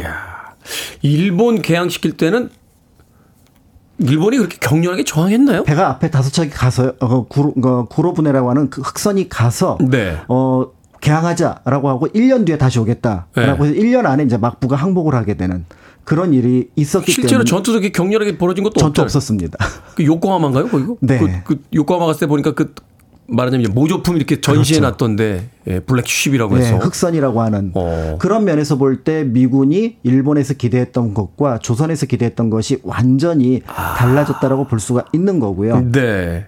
일본 1.03 1.63
개항시킬 1.63 2.17
때는 2.17 2.51
일본이 3.99 4.39
그렇게 4.39 4.57
격렬하게 4.61 5.05
저항했나요? 5.05 5.65
배가 5.65 5.89
앞에 5.89 6.11
다섯 6.11 6.31
척이 6.31 6.51
가서 6.51 6.95
어, 7.01 7.27
구로, 7.27 7.55
어, 7.65 7.85
구로분해라고 7.87 8.49
하는 8.49 8.71
그 8.71 8.81
흑선이 8.81 9.29
가서 9.29 9.79
네. 9.81 10.17
어 10.29 10.67
개항하자라고 11.01 11.89
하고 11.89 12.09
1년 12.09 12.47
뒤에 12.47 12.57
다시 12.57 12.79
오겠다라고 12.79 13.31
네. 13.35 13.43
해서 13.43 13.65
1년 13.65 14.07
안에 14.07 14.23
이제 14.25 14.37
막부가 14.37 14.77
항복을 14.77 15.15
하게 15.15 15.35
되는 15.35 15.65
그런 16.05 16.33
일이 16.35 16.69
있었기 16.77 17.13
실제로 17.13 17.45
때문에 17.45 17.45
전투도 17.49 17.79
그렇게 17.81 17.93
격렬하게 17.93 18.39
벌어진 18.39 18.65
것도 18.65 18.75
전투 18.75 19.03
없죠. 19.03 19.03
없었습니다. 19.03 19.59
그 19.95 20.05
요코하마인가요? 20.05 20.69
거기가? 20.69 20.95
네. 21.01 21.19
그, 21.19 21.57
그 21.57 21.63
요코하마 21.75 22.07
갔을 22.07 22.21
때 22.21 22.27
보니까 22.27 22.53
그 22.55 22.75
말하자면 23.33 23.73
모조품 23.75 24.17
이렇게 24.17 24.41
전시해 24.41 24.81
놨던데 24.81 25.49
예, 25.69 25.79
블랙쉽이라고 25.81 26.57
네, 26.57 26.63
해서 26.65 26.79
흑선이라고 26.79 27.41
하는 27.41 27.71
어. 27.75 28.17
그런 28.19 28.45
면에서 28.45 28.77
볼 28.77 29.05
때 29.05 29.23
미군이 29.23 29.99
일본에서 30.03 30.55
기대했던 30.55 31.15
것과 31.15 31.59
조선에서 31.59 32.07
기대했던 32.07 32.51
것이 32.51 32.79
완전히 32.83 33.63
달라졌다라고 33.65 34.67
볼 34.67 34.81
수가 34.81 35.05
있는 35.13 35.39
거고요. 35.39 35.93
네. 35.93 36.45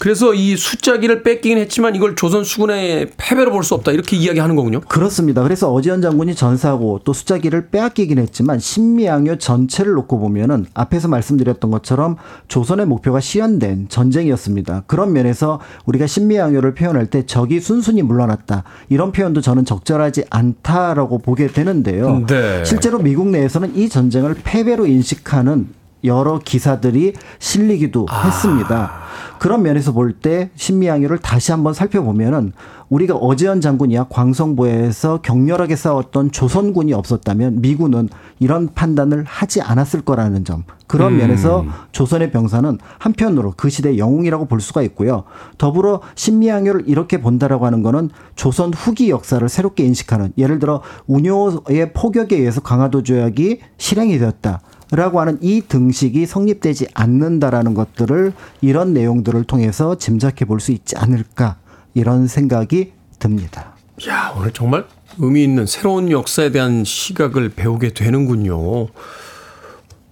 그래서 0.00 0.32
이 0.32 0.56
숫자기를 0.56 1.22
뺏기긴 1.22 1.58
했지만 1.58 1.94
이걸 1.94 2.16
조선 2.16 2.42
수군의 2.42 3.10
패배로 3.18 3.52
볼 3.52 3.60
수 3.62 3.74
없다 3.74 3.92
이렇게 3.92 4.16
이야기하는 4.16 4.56
거군요. 4.56 4.80
그렇습니다. 4.80 5.42
그래서 5.42 5.70
어지현 5.70 6.00
장군이 6.00 6.34
전사하고 6.34 7.00
또 7.04 7.12
숫자기를 7.12 7.68
빼앗기긴 7.68 8.18
했지만 8.18 8.58
신미양요 8.58 9.36
전체를 9.36 9.92
놓고 9.92 10.18
보면은 10.18 10.64
앞에서 10.72 11.08
말씀드렸던 11.08 11.70
것처럼 11.70 12.16
조선의 12.48 12.86
목표가 12.86 13.20
실현된 13.20 13.88
전쟁이었습니다. 13.90 14.84
그런 14.86 15.12
면에서 15.12 15.60
우리가 15.84 16.06
신미양요를 16.06 16.72
표현할 16.74 17.08
때 17.08 17.26
적이 17.26 17.60
순순히 17.60 18.00
물러났다 18.00 18.64
이런 18.88 19.12
표현도 19.12 19.42
저는 19.42 19.66
적절하지 19.66 20.24
않다라고 20.30 21.18
보게 21.18 21.46
되는데요. 21.48 22.24
네. 22.26 22.64
실제로 22.64 22.98
미국 22.98 23.28
내에서는 23.28 23.76
이 23.76 23.90
전쟁을 23.90 24.36
패배로 24.42 24.86
인식하는 24.86 25.68
여러 26.04 26.38
기사들이 26.38 27.12
실리기도 27.38 28.06
했습니다. 28.08 29.09
그런 29.40 29.62
면에서 29.62 29.92
볼 29.92 30.12
때 30.20 30.50
신미양요를 30.54 31.18
다시 31.18 31.50
한번 31.50 31.72
살펴보면은 31.72 32.52
우리가 32.90 33.14
어제현 33.14 33.62
장군이야 33.62 34.08
광성보에서 34.10 35.22
격렬하게 35.22 35.76
싸웠던 35.76 36.30
조선군이 36.30 36.92
없었다면 36.92 37.62
미군은 37.62 38.10
이런 38.38 38.68
판단을 38.74 39.24
하지 39.26 39.62
않았을 39.62 40.02
거라는 40.02 40.44
점. 40.44 40.64
그런 40.86 41.16
면에서 41.16 41.64
조선의 41.92 42.32
병사는 42.32 42.78
한편으로 42.98 43.54
그 43.56 43.70
시대의 43.70 43.98
영웅이라고 43.98 44.44
볼 44.44 44.60
수가 44.60 44.82
있고요. 44.82 45.24
더불어 45.56 46.02
신미양요를 46.16 46.82
이렇게 46.86 47.22
본다라고 47.22 47.64
하는 47.64 47.82
거는 47.82 48.10
조선 48.34 48.74
후기 48.74 49.08
역사를 49.08 49.48
새롭게 49.48 49.84
인식하는 49.84 50.32
예를 50.36 50.58
들어 50.58 50.82
운요의 51.06 51.92
포격에 51.94 52.36
의해서 52.36 52.60
강화도 52.60 53.02
조약이 53.02 53.60
실행이 53.78 54.18
되었다. 54.18 54.60
라고 54.92 55.20
하는 55.20 55.38
이 55.40 55.62
등식이 55.66 56.26
성립되지 56.26 56.88
않는다라는 56.94 57.74
것들을 57.74 58.32
이런 58.60 58.92
내용들을 58.92 59.44
통해서 59.44 59.96
짐작해 59.96 60.44
볼 60.44 60.60
수 60.60 60.72
있지 60.72 60.96
않을까 60.96 61.56
이런 61.94 62.26
생각이 62.26 62.92
듭니다. 63.18 63.74
야 64.08 64.32
오늘 64.36 64.52
정말 64.52 64.84
의미 65.18 65.44
있는 65.44 65.66
새로운 65.66 66.10
역사에 66.10 66.50
대한 66.50 66.84
시각을 66.84 67.50
배우게 67.50 67.94
되는군요. 67.94 68.88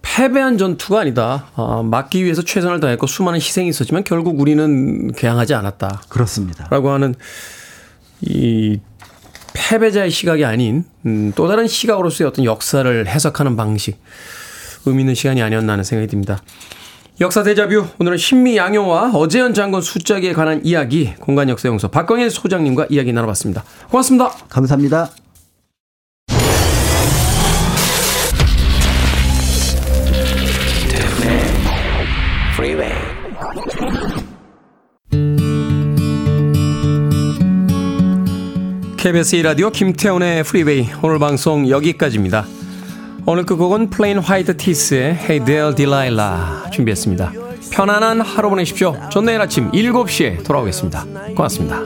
패배한 0.01 0.57
전투가 0.57 1.01
아니다. 1.01 1.47
아, 1.55 1.81
막기 1.83 2.23
위해서 2.23 2.41
최선을 2.41 2.79
다했고 2.79 3.05
수많은 3.07 3.37
희생이 3.39 3.69
있었지만 3.69 4.03
결국 4.03 4.39
우리는 4.39 5.11
개항하지 5.11 5.53
않았다. 5.53 6.03
그렇습니다. 6.09 6.67
라고 6.69 6.89
하는 6.89 7.15
이 8.21 8.79
패배자의 9.53 10.09
시각이 10.11 10.45
아닌 10.45 10.83
음, 11.05 11.31
또 11.35 11.47
다른 11.47 11.67
시각으로서의 11.67 12.27
어떤 12.27 12.45
역사를 12.45 13.07
해석하는 13.07 13.55
방식 13.55 13.97
의미 14.85 15.01
있는 15.01 15.15
시간이 15.15 15.41
아니었나 15.41 15.73
하는 15.73 15.83
생각이 15.83 16.09
듭니다. 16.09 16.41
역사 17.21 17.43
대자뷰 17.43 17.85
오늘은 17.99 18.17
신미 18.17 18.55
양요와 18.55 19.11
어재현 19.13 19.53
장군 19.53 19.81
숫자기에 19.81 20.33
관한 20.33 20.61
이야기 20.63 21.13
공간 21.19 21.49
역사 21.49 21.67
연구소 21.67 21.89
박광일 21.89 22.29
소장님과 22.29 22.87
이야기 22.89 23.11
나눠봤습니다. 23.11 23.63
고맙습니다. 23.89 24.29
감사합니다. 24.47 25.09
KBS 38.97 39.37
1라디오 39.37 39.71
김태훈의 39.71 40.43
Freeway 40.43 40.89
오늘 41.01 41.19
방송 41.19 41.69
여기까지입니다. 41.69 42.58
오늘 43.25 43.45
끝곡은 43.45 43.89
Plain 43.89 44.19
White 44.19 44.57
T's의 44.57 45.13
Hey 45.13 45.45
There 45.45 45.75
Delilah 45.75 46.71
준비했습니다. 46.71 47.31
편안한 47.71 48.21
하루 48.21 48.49
보내십시오. 48.49 48.95
전 49.11 49.25
내일 49.25 49.41
아침 49.41 49.69
7시에 49.71 50.43
돌아오겠습니다. 50.43 51.05
고맙습니다. 51.35 51.83